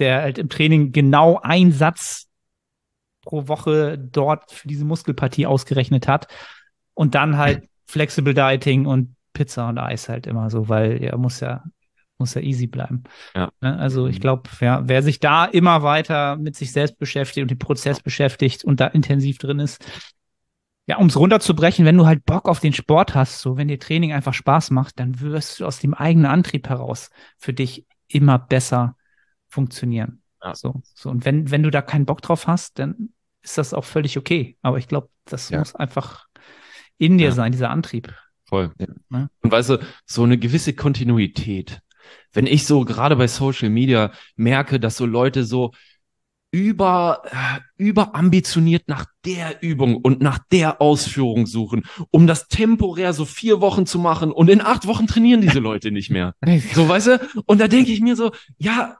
der 0.00 0.22
halt 0.22 0.38
im 0.38 0.48
Training 0.48 0.92
genau 0.92 1.38
einen 1.40 1.72
Satz 1.72 2.28
pro 3.22 3.48
Woche 3.48 3.98
dort 3.98 4.50
für 4.50 4.68
diese 4.68 4.84
Muskelpartie 4.84 5.46
ausgerechnet 5.46 6.08
hat. 6.08 6.26
Und 6.94 7.14
dann 7.14 7.36
halt 7.38 7.68
Flexible 7.86 8.34
Dieting 8.34 8.86
und 8.86 9.16
Pizza 9.32 9.68
und 9.68 9.78
Eis 9.78 10.08
halt 10.08 10.26
immer 10.26 10.50
so, 10.50 10.68
weil 10.68 11.02
er 11.02 11.16
muss 11.18 11.40
ja, 11.40 11.64
muss 12.18 12.34
ja 12.34 12.42
easy 12.42 12.66
bleiben. 12.66 13.04
Ja. 13.34 13.50
Ne? 13.60 13.78
Also 13.78 14.06
ich 14.06 14.16
Mhm. 14.16 14.20
glaube, 14.20 14.50
ja, 14.60 14.82
wer 14.88 15.02
sich 15.02 15.20
da 15.20 15.44
immer 15.44 15.82
weiter 15.82 16.36
mit 16.36 16.56
sich 16.56 16.72
selbst 16.72 16.98
beschäftigt 16.98 17.42
und 17.42 17.50
den 17.50 17.58
Prozess 17.58 18.00
beschäftigt 18.00 18.64
und 18.64 18.80
da 18.80 18.86
intensiv 18.88 19.38
drin 19.38 19.60
ist, 19.60 19.84
ja, 20.86 20.96
um 20.98 21.06
es 21.06 21.16
runterzubrechen, 21.16 21.84
wenn 21.84 21.96
du 21.96 22.06
halt 22.06 22.24
Bock 22.24 22.48
auf 22.48 22.60
den 22.60 22.72
Sport 22.72 23.14
hast, 23.14 23.40
so 23.40 23.56
wenn 23.56 23.68
dir 23.68 23.78
Training 23.78 24.12
einfach 24.12 24.34
Spaß 24.34 24.70
macht, 24.72 24.98
dann 24.98 25.20
wirst 25.20 25.60
du 25.60 25.66
aus 25.66 25.78
dem 25.78 25.94
eigenen 25.94 26.26
Antrieb 26.26 26.68
heraus 26.68 27.10
für 27.38 27.52
dich 27.52 27.86
immer 28.08 28.38
besser 28.38 28.96
funktionieren. 29.50 30.22
Ja. 30.42 30.54
So, 30.54 30.80
so. 30.94 31.10
Und 31.10 31.24
wenn, 31.26 31.50
wenn 31.50 31.62
du 31.62 31.70
da 31.70 31.82
keinen 31.82 32.06
Bock 32.06 32.22
drauf 32.22 32.46
hast, 32.46 32.78
dann 32.78 33.10
ist 33.42 33.58
das 33.58 33.74
auch 33.74 33.84
völlig 33.84 34.16
okay. 34.16 34.56
Aber 34.62 34.78
ich 34.78 34.88
glaube, 34.88 35.08
das 35.26 35.50
Ja. 35.50 35.58
muss 35.58 35.74
einfach 35.74 36.26
in 36.98 37.18
dir 37.18 37.28
Ja. 37.28 37.32
sein, 37.32 37.52
dieser 37.52 37.70
Antrieb. 37.70 38.14
Voll. 38.44 38.72
Ja. 38.78 39.28
Und 39.42 39.52
weißt 39.52 39.70
du, 39.70 39.78
so 40.06 40.22
eine 40.22 40.38
gewisse 40.38 40.72
Kontinuität. 40.74 41.80
Wenn 42.32 42.46
ich 42.46 42.66
so 42.66 42.84
gerade 42.84 43.16
bei 43.16 43.28
Social 43.28 43.68
Media 43.70 44.12
merke, 44.36 44.80
dass 44.80 44.96
so 44.96 45.06
Leute 45.06 45.44
so 45.44 45.72
über, 46.52 47.22
äh, 47.30 47.60
überambitioniert 47.76 48.88
nach 48.88 49.06
der 49.24 49.62
Übung 49.62 49.96
und 49.96 50.20
nach 50.20 50.38
der 50.50 50.80
Ausführung 50.80 51.46
suchen, 51.46 51.84
um 52.10 52.26
das 52.26 52.48
temporär 52.48 53.12
so 53.12 53.24
vier 53.24 53.60
Wochen 53.60 53.86
zu 53.86 54.00
machen 54.00 54.32
und 54.32 54.50
in 54.50 54.60
acht 54.60 54.86
Wochen 54.88 55.06
trainieren 55.06 55.40
diese 55.42 55.60
Leute 55.60 55.92
nicht 55.92 56.10
mehr. 56.10 56.34
So, 56.74 56.88
weißt 56.88 57.06
du? 57.06 57.42
Und 57.46 57.60
da 57.60 57.68
denke 57.68 57.92
ich 57.92 58.00
mir 58.00 58.16
so, 58.16 58.32
ja, 58.58 58.96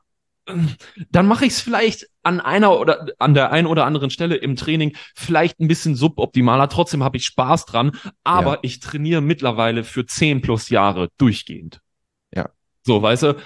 dann 1.11 1.27
mache 1.27 1.45
ich 1.45 1.53
es 1.53 1.61
vielleicht 1.61 2.07
an 2.23 2.41
einer 2.41 2.79
oder 2.79 3.07
an 3.19 3.35
der 3.35 3.53
einen 3.53 3.67
oder 3.67 3.85
anderen 3.87 4.11
Stelle 4.11 4.37
im 4.37 4.57
Training 4.57 4.97
vielleicht 5.15 5.61
ein 5.61 5.69
bisschen 5.69 5.95
suboptimaler. 5.95 6.69
Trotzdem 6.69 7.05
habe 7.05 7.17
ich 7.17 7.25
Spaß 7.25 7.67
dran, 7.67 7.93
aber 8.25 8.55
Ja. 8.55 8.59
ich 8.63 8.81
trainiere 8.81 9.21
mittlerweile 9.21 9.85
für 9.85 10.07
zehn 10.07 10.41
plus 10.41 10.69
Jahre 10.71 11.09
durchgehend. 11.19 11.81
Ja. 12.35 12.51
So, 12.83 13.01
weißt 13.03 13.23
du? 13.25 13.37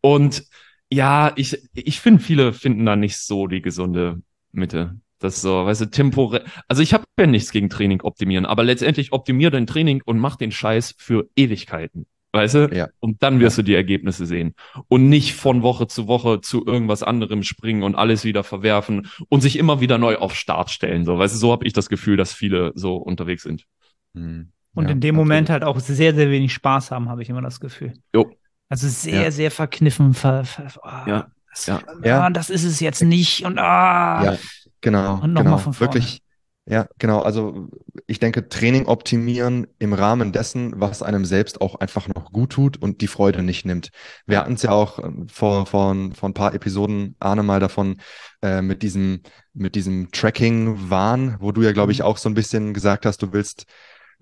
Und 0.00 0.44
ja, 0.90 1.32
ich, 1.36 1.58
ich 1.74 2.00
finde, 2.00 2.22
viele 2.22 2.52
finden 2.52 2.86
da 2.86 2.96
nicht 2.96 3.18
so 3.18 3.46
die 3.46 3.62
gesunde 3.62 4.22
Mitte. 4.52 4.98
Das 5.18 5.40
so, 5.40 5.64
weißt 5.66 5.82
du, 5.82 5.86
temporär. 5.86 6.44
Also 6.68 6.82
ich 6.82 6.92
habe 6.92 7.04
ja 7.18 7.26
nichts 7.26 7.50
gegen 7.50 7.70
Training 7.70 8.02
optimieren, 8.02 8.46
aber 8.46 8.62
letztendlich 8.64 9.12
optimier 9.12 9.50
dein 9.50 9.66
Training 9.66 10.02
und 10.04 10.18
mach 10.18 10.36
den 10.36 10.52
Scheiß 10.52 10.94
für 10.98 11.28
Ewigkeiten. 11.36 12.06
Weißt 12.34 12.54
du? 12.56 12.68
Ja. 12.74 12.88
Und 12.98 13.22
dann 13.22 13.38
wirst 13.38 13.58
du 13.58 13.62
die 13.62 13.74
Ergebnisse 13.74 14.26
sehen. 14.26 14.54
Und 14.88 15.08
nicht 15.08 15.34
von 15.34 15.62
Woche 15.62 15.86
zu 15.86 16.08
Woche 16.08 16.40
zu 16.40 16.66
irgendwas 16.66 17.04
anderem 17.04 17.44
springen 17.44 17.84
und 17.84 17.94
alles 17.94 18.24
wieder 18.24 18.42
verwerfen 18.42 19.06
und 19.28 19.40
sich 19.40 19.56
immer 19.56 19.80
wieder 19.80 19.98
neu 19.98 20.16
auf 20.16 20.34
Start 20.34 20.70
stellen. 20.70 21.04
So, 21.04 21.16
weißt 21.16 21.32
du, 21.32 21.38
so 21.38 21.52
habe 21.52 21.64
ich 21.64 21.72
das 21.72 21.88
Gefühl, 21.88 22.16
dass 22.16 22.32
viele 22.34 22.72
so 22.74 22.96
unterwegs 22.96 23.44
sind. 23.44 23.66
Hm. 24.14 24.50
Und 24.74 24.84
Ja, 24.86 24.90
in 24.90 25.00
dem 25.00 25.14
absolut. 25.14 25.28
Moment 25.28 25.48
halt 25.50 25.62
auch 25.62 25.78
sehr, 25.78 26.12
sehr 26.12 26.28
wenig 26.28 26.52
Spaß 26.52 26.90
haben, 26.90 27.08
habe 27.08 27.22
ich 27.22 27.28
immer 27.28 27.40
das 27.40 27.60
Gefühl. 27.60 27.92
Jo. 28.12 28.28
Also 28.68 28.88
sehr, 28.88 29.22
Ja. 29.22 29.30
sehr 29.30 29.52
verkniffen. 29.52 30.12
Ver, 30.12 30.44
ver, 30.44 30.66
ah, 30.82 31.04
Ja, 31.06 31.26
Das, 31.52 31.66
ja. 31.66 31.80
Ja. 32.02 32.22
Ah, 32.24 32.30
das 32.30 32.50
ist 32.50 32.64
es 32.64 32.80
jetzt 32.80 33.00
nicht. 33.00 33.44
Und 33.44 33.60
ah, 33.60 34.24
Ja, 34.24 34.38
genau. 34.80 35.20
Und 35.22 35.34
noch 35.34 35.44
genau. 35.44 35.58
von 35.58 35.72
vorne. 35.72 35.94
Wirklich. 35.94 36.20
Ja, 36.66 36.86
genau. 36.98 37.20
Also 37.20 37.68
ich 38.06 38.20
denke, 38.20 38.48
Training 38.48 38.86
optimieren 38.86 39.66
im 39.78 39.92
Rahmen 39.92 40.32
dessen, 40.32 40.72
was 40.80 41.02
einem 41.02 41.26
selbst 41.26 41.60
auch 41.60 41.74
einfach 41.74 42.08
noch 42.08 42.32
gut 42.32 42.52
tut 42.52 42.80
und 42.80 43.02
die 43.02 43.06
Freude 43.06 43.42
nicht 43.42 43.66
nimmt. 43.66 43.90
Wir 44.26 44.38
hatten 44.38 44.54
es 44.54 44.62
ja 44.62 44.70
auch 44.70 44.98
ähm, 44.98 45.28
vor, 45.28 45.66
vor, 45.66 45.94
vor 46.14 46.28
ein 46.28 46.34
paar 46.34 46.54
Episoden, 46.54 47.16
Arne, 47.20 47.42
mal 47.42 47.60
davon, 47.60 48.00
äh, 48.40 48.62
mit 48.62 48.82
diesem, 48.82 49.20
mit 49.52 49.74
diesem 49.74 50.10
Tracking-Wahn, 50.10 51.36
wo 51.40 51.52
du 51.52 51.60
ja, 51.60 51.72
glaube 51.72 51.92
ich, 51.92 51.98
Mhm. 51.98 52.06
auch 52.06 52.16
so 52.16 52.30
ein 52.30 52.34
bisschen 52.34 52.72
gesagt 52.72 53.04
hast, 53.04 53.20
du 53.20 53.32
willst 53.34 53.66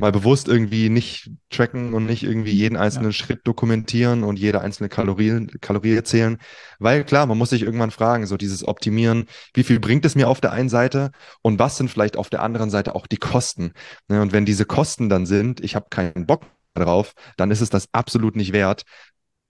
mal 0.03 0.11
bewusst 0.11 0.48
irgendwie 0.48 0.88
nicht 0.88 1.30
tracken 1.48 1.94
und 1.94 2.07
nicht 2.07 2.24
irgendwie 2.24 2.50
jeden 2.50 2.76
einzelnen 2.76 3.12
Schritt 3.12 3.46
dokumentieren 3.46 4.24
und 4.24 4.36
jede 4.36 4.61
einzelne 4.61 4.88
Kalorie, 4.88 5.46
Kalorie 5.61 6.03
zählen. 6.03 6.38
Weil 6.80 7.05
klar, 7.05 7.24
man 7.26 7.38
muss 7.38 7.50
sich 7.50 7.62
irgendwann 7.62 7.92
fragen, 7.92 8.26
so 8.26 8.36
dieses 8.36 8.66
Optimieren, 8.66 9.26
wie 9.55 9.62
viel 9.62 9.78
bringt 9.78 10.05
es 10.05 10.16
mir 10.16 10.28
auf 10.28 10.40
der 10.40 10.50
einen 10.50 10.68
Seite 10.68 11.12
und 11.40 11.61
was 11.61 11.76
sind 11.76 11.88
vielleicht 11.88 12.16
auf 12.16 12.30
der 12.30 12.42
anderen 12.42 12.68
Seite 12.68 12.96
auch 12.96 13.07
die 13.07 13.16
Kosten? 13.16 13.74
Ne, 14.09 14.20
und 14.20 14.32
wenn 14.32 14.44
diese 14.44 14.64
Kosten 14.64 15.09
dann 15.09 15.24
sind, 15.24 15.61
ich 15.61 15.76
habe 15.76 15.86
keinen 15.88 16.26
Bock 16.26 16.46
drauf, 16.74 17.14
dann 17.36 17.53
ist 17.53 17.61
es 17.61 17.70
das 17.70 17.86
absolut 17.92 18.34
nicht 18.34 18.53
wert, 18.53 18.82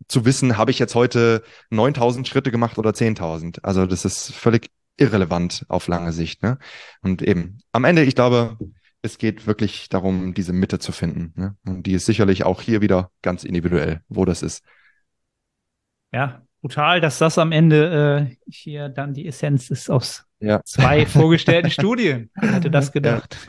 zu 0.06 0.26
wissen, 0.26 0.58
habe 0.58 0.70
ich 0.70 0.78
jetzt 0.78 0.94
heute 0.94 1.44
9000 1.70 2.28
Schritte 2.28 2.50
gemacht 2.50 2.76
oder 2.76 2.90
10.000. 2.90 3.60
Also 3.62 3.86
das 3.86 4.04
ist 4.04 4.34
völlig 4.34 4.68
irrelevant 4.98 5.64
auf 5.68 5.86
lange 5.86 6.12
Sicht. 6.12 6.42
Ne? 6.42 6.58
Und 7.00 7.22
eben, 7.22 7.58
am 7.72 7.84
Ende, 7.84 8.02
ich 8.04 8.14
glaube, 8.14 8.58
es 9.02 9.18
geht 9.18 9.46
wirklich 9.46 9.88
darum, 9.88 10.32
diese 10.34 10.52
Mitte 10.52 10.78
zu 10.78 10.92
finden. 10.92 11.32
Ne? 11.36 11.56
Und 11.66 11.84
die 11.86 11.92
ist 11.94 12.06
sicherlich 12.06 12.44
auch 12.44 12.60
hier 12.62 12.80
wieder 12.80 13.10
ganz 13.22 13.44
individuell, 13.44 14.00
wo 14.08 14.24
das 14.24 14.42
ist. 14.42 14.64
ja, 16.12 16.42
brutal, 16.60 17.00
dass 17.00 17.18
das 17.18 17.38
am 17.38 17.50
Ende 17.52 18.28
äh, 18.30 18.36
hier 18.48 18.88
dann 18.88 19.14
die 19.14 19.26
Essenz 19.26 19.70
ist 19.70 19.90
aus 19.90 20.24
Ja. 20.38 20.62
zwei 20.64 21.06
vorgestellten 21.06 21.70
Studien. 21.70 22.30
Wer 22.34 22.52
hätte 22.54 22.70
das 22.70 22.92
gedacht? 22.92 23.36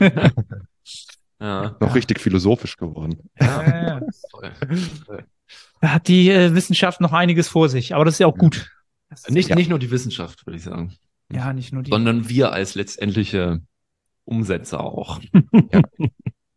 Ja. 1.40 1.76
Noch 1.80 1.94
richtig 1.94 2.20
philosophisch 2.20 2.76
geworden. 2.76 3.28
Ja, 3.40 3.62
ja, 3.66 4.00
ja. 4.42 5.18
Da 5.80 5.88
hat 5.90 6.08
die 6.08 6.30
äh, 6.30 6.54
Wissenschaft 6.54 7.00
noch 7.00 7.12
einiges 7.12 7.48
vor 7.48 7.68
sich, 7.68 7.94
aber 7.94 8.04
das 8.04 8.14
ist 8.14 8.18
ja 8.20 8.28
auch 8.28 8.38
gut. 8.38 8.70
Nicht, 9.28 9.50
Ja. 9.50 9.56
nicht 9.56 9.68
nur 9.68 9.78
die 9.80 9.90
Wissenschaft, 9.90 10.46
würde 10.46 10.56
ich 10.56 10.62
sagen, 10.62 10.94
ja, 11.30 11.52
nicht 11.52 11.72
nur 11.72 11.82
die. 11.82 11.90
sondern 11.90 12.28
wir 12.28 12.52
als 12.52 12.76
letztendliche 12.76 13.60
Umsetzer 14.24 14.80
auch. 14.80 15.20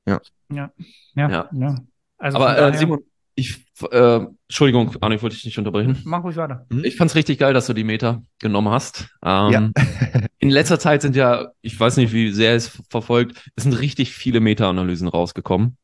ja, 0.06 0.22
ja, 0.52 0.72
Ja. 1.16 1.50
ja. 1.52 1.76
Also 2.18 2.38
Aber 2.38 2.54
äh, 2.58 2.62
daher- 2.62 2.74
Simon, 2.78 3.00
ich, 3.36 3.64
äh, 3.92 4.22
Entschuldigung, 4.48 4.96
Arne, 5.02 5.16
ich 5.16 5.22
wollte 5.22 5.36
dich 5.36 5.46
nicht 5.46 5.60
unterbrechen. 5.60 6.02
mach 6.06 6.24
ruhig 6.24 6.38
weiter. 6.38 6.66
Ich 6.84 6.96
fand's 6.96 7.14
richtig 7.14 7.38
geil, 7.38 7.54
dass 7.54 7.68
du 7.68 7.74
die 7.74 7.84
Meter 7.84 8.24
genommen 8.40 8.70
hast. 8.70 9.10
Ähm, 9.24 9.74
in 10.40 10.50
letzter 10.50 10.80
Zeit 10.80 11.04
sind 11.04 11.16
ja, 11.16 11.52
ich 11.62 11.80
weiß 11.80 11.98
nicht, 11.98 12.14
wie 12.14 12.32
sehr 12.32 12.56
es 12.56 12.82
verfolgt, 12.90 13.48
es 13.56 13.64
sind 13.64 13.74
richtig 13.74 14.14
viele 14.14 14.40
Meta-Analysen 14.40 15.08
rausgekommen. 15.08 15.78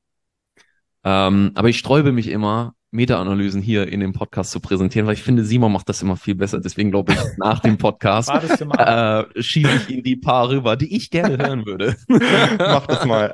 Ähm, 1.03 1.51
aber 1.53 1.69
ich 1.69 1.77
sträube 1.77 2.11
mich 2.11 2.27
immer, 2.29 2.73
Meta-Analysen 2.93 3.61
hier 3.61 3.87
in 3.91 3.99
dem 3.99 4.13
Podcast 4.13 4.51
zu 4.51 4.59
präsentieren, 4.59 5.07
weil 5.07 5.15
ich 5.15 5.23
finde, 5.23 5.43
Simon 5.43 5.71
macht 5.71 5.89
das 5.89 6.01
immer 6.03 6.15
viel 6.15 6.35
besser. 6.35 6.59
Deswegen 6.59 6.91
glaube 6.91 7.13
ich, 7.13 7.19
nach 7.37 7.59
dem 7.59 7.77
Podcast 7.77 8.29
äh, 8.29 9.23
schieße 9.41 9.69
ich 9.75 9.89
ihm 9.89 10.03
die 10.03 10.15
paar 10.15 10.49
rüber, 10.49 10.75
die 10.75 10.95
ich 10.95 11.09
gerne 11.09 11.37
hören 11.37 11.65
würde. 11.65 11.95
Mach 12.59 12.85
das 12.85 13.05
mal. 13.05 13.33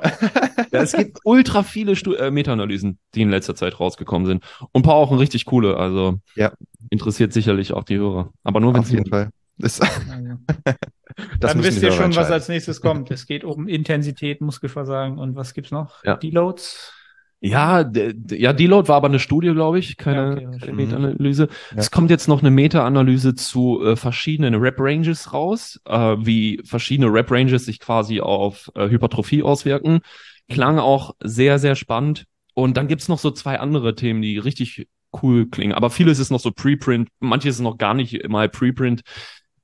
Ja, 0.72 0.80
es 0.80 0.92
gibt 0.92 1.18
ultra 1.24 1.62
viele 1.62 1.94
Stu 1.94 2.14
äh, 2.14 2.30
Meta-Analysen, 2.30 2.98
die 3.14 3.22
in 3.22 3.30
letzter 3.30 3.54
Zeit 3.54 3.78
rausgekommen 3.78 4.26
sind. 4.26 4.44
Und 4.72 4.80
ein 4.80 4.82
paar 4.82 4.94
auch 4.94 5.16
richtig 5.18 5.44
coole. 5.44 5.76
Also 5.76 6.18
Ja. 6.36 6.52
interessiert 6.88 7.32
sicherlich 7.34 7.74
auch 7.74 7.84
die 7.84 7.98
Hörer. 7.98 8.32
Aber 8.44 8.60
nur 8.60 8.72
wenn 8.72 8.80
Auf 8.80 8.90
jeden 8.90 9.06
Fall. 9.06 9.30
Das, 9.58 9.78
Dann 11.40 11.62
wisst 11.62 11.82
ihr 11.82 11.92
schon, 11.92 12.16
was 12.16 12.30
als 12.30 12.48
nächstes 12.48 12.80
kommt. 12.80 13.10
Es 13.10 13.26
geht 13.26 13.44
um 13.44 13.68
Intensität, 13.68 14.40
Muskelversagen 14.40 15.18
und 15.18 15.36
was 15.36 15.52
gibt's 15.52 15.70
noch? 15.70 16.02
Ja. 16.04 16.16
Deloads. 16.16 16.94
Ja, 17.42 17.84
d- 17.84 18.14
ja, 18.36 18.52
Deload 18.52 18.88
war 18.88 18.96
aber 18.96 19.08
eine 19.08 19.18
Studie, 19.18 19.52
glaube 19.52 19.78
ich, 19.78 19.96
keine, 19.96 20.42
Ja, 20.42 20.48
okay, 20.48 20.58
keine. 20.60 20.72
Meta-Analyse. 20.74 21.48
Ja. 21.70 21.76
Es 21.78 21.90
kommt 21.90 22.10
jetzt 22.10 22.28
noch 22.28 22.40
eine 22.40 22.50
Meta-Analyse 22.50 23.34
zu 23.34 23.82
äh, 23.82 23.96
verschiedenen 23.96 24.54
Rep-Ranges 24.56 25.32
raus, 25.32 25.80
äh, 25.86 26.16
wie 26.18 26.60
verschiedene 26.64 27.10
Rep-Ranges 27.10 27.64
sich 27.64 27.80
quasi 27.80 28.20
auf 28.20 28.70
äh, 28.74 28.90
Hypertrophie 28.90 29.42
auswirken. 29.42 30.00
Klang 30.48 30.78
auch 30.78 31.14
sehr, 31.22 31.58
sehr 31.58 31.76
spannend. 31.76 32.26
Und 32.52 32.76
dann 32.76 32.88
gibt's 32.88 33.08
noch 33.08 33.18
so 33.18 33.30
zwei 33.30 33.58
andere 33.58 33.94
Themen, 33.94 34.20
die 34.20 34.36
richtig 34.36 34.86
cool 35.22 35.48
klingen. 35.48 35.72
Aber 35.72 35.88
vieles 35.88 36.18
ist 36.18 36.30
noch 36.30 36.40
so 36.40 36.50
Preprint, 36.50 37.08
manches 37.20 37.54
ist 37.56 37.62
noch 37.62 37.78
gar 37.78 37.94
nicht 37.94 38.28
mal 38.28 38.50
Preprint. 38.50 39.00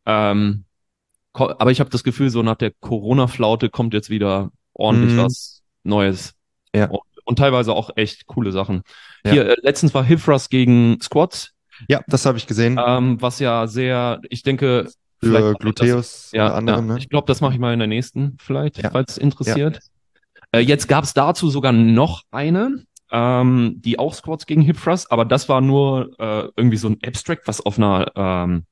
Ähm, 0.06 0.64
ko- 1.32 1.52
aber 1.58 1.70
ich 1.72 1.80
habe 1.80 1.90
das 1.90 2.04
Gefühl, 2.04 2.30
so 2.30 2.42
nach 2.42 2.56
der 2.56 2.70
Corona-Flaute 2.80 3.68
kommt 3.68 3.92
jetzt 3.92 4.08
wieder 4.08 4.50
ordentlich 4.72 5.12
Mhm. 5.12 5.18
was 5.18 5.62
Neues. 5.84 6.34
Ja. 6.74 6.86
Und, 6.88 7.00
und 7.26 7.38
teilweise 7.38 7.72
auch 7.74 7.90
echt 7.96 8.26
coole 8.26 8.52
Sachen. 8.52 8.82
Ja. 9.24 9.32
Hier, 9.32 9.48
äh, 9.50 9.56
letztens 9.62 9.92
war 9.92 10.06
Thrust 10.06 10.50
gegen 10.50 10.98
Squats, 11.02 11.52
ja, 11.88 12.00
das 12.06 12.24
habe 12.24 12.38
ich 12.38 12.46
gesehen. 12.46 12.80
ähm, 12.84 13.20
was 13.20 13.38
ja 13.38 13.66
sehr, 13.66 14.20
ich 14.30 14.42
denke, 14.42 14.88
Für 15.20 15.32
wir 15.32 15.40
das- 15.40 15.58
Gluteus 15.58 16.30
ja, 16.32 16.46
oder 16.46 16.54
anderen. 16.54 16.86
ja. 16.88 16.92
Ne? 16.94 16.98
Ich 17.00 17.08
glaube, 17.10 17.26
das 17.26 17.40
mache 17.42 17.52
ich 17.52 17.58
mal 17.58 17.72
in 17.74 17.78
der 17.80 17.88
nächsten, 17.88 18.36
vielleicht, 18.40 18.78
Ja. 18.82 18.90
falls 18.90 19.12
es 19.12 19.18
interessiert. 19.18 19.80
Äh, 20.52 20.60
jetzt 20.60 20.86
gab 20.88 21.04
es 21.04 21.12
dazu 21.12 21.50
sogar 21.50 21.72
noch 21.72 22.22
eine, 22.30 22.84
ähm, 23.10 23.74
die 23.78 23.98
auch 23.98 24.14
Squats 24.14 24.46
gegen 24.46 24.62
Hip 24.62 24.80
Thrust, 24.82 25.10
aber 25.12 25.24
das 25.24 25.48
war 25.48 25.60
nur 25.60 26.10
äh, 26.18 26.48
irgendwie 26.56 26.76
so 26.76 26.88
ein 26.88 26.98
Abstract, 27.04 27.46
was 27.46 27.60
auf 27.60 27.78
einer, 27.78 28.10
ähm, 28.14 28.64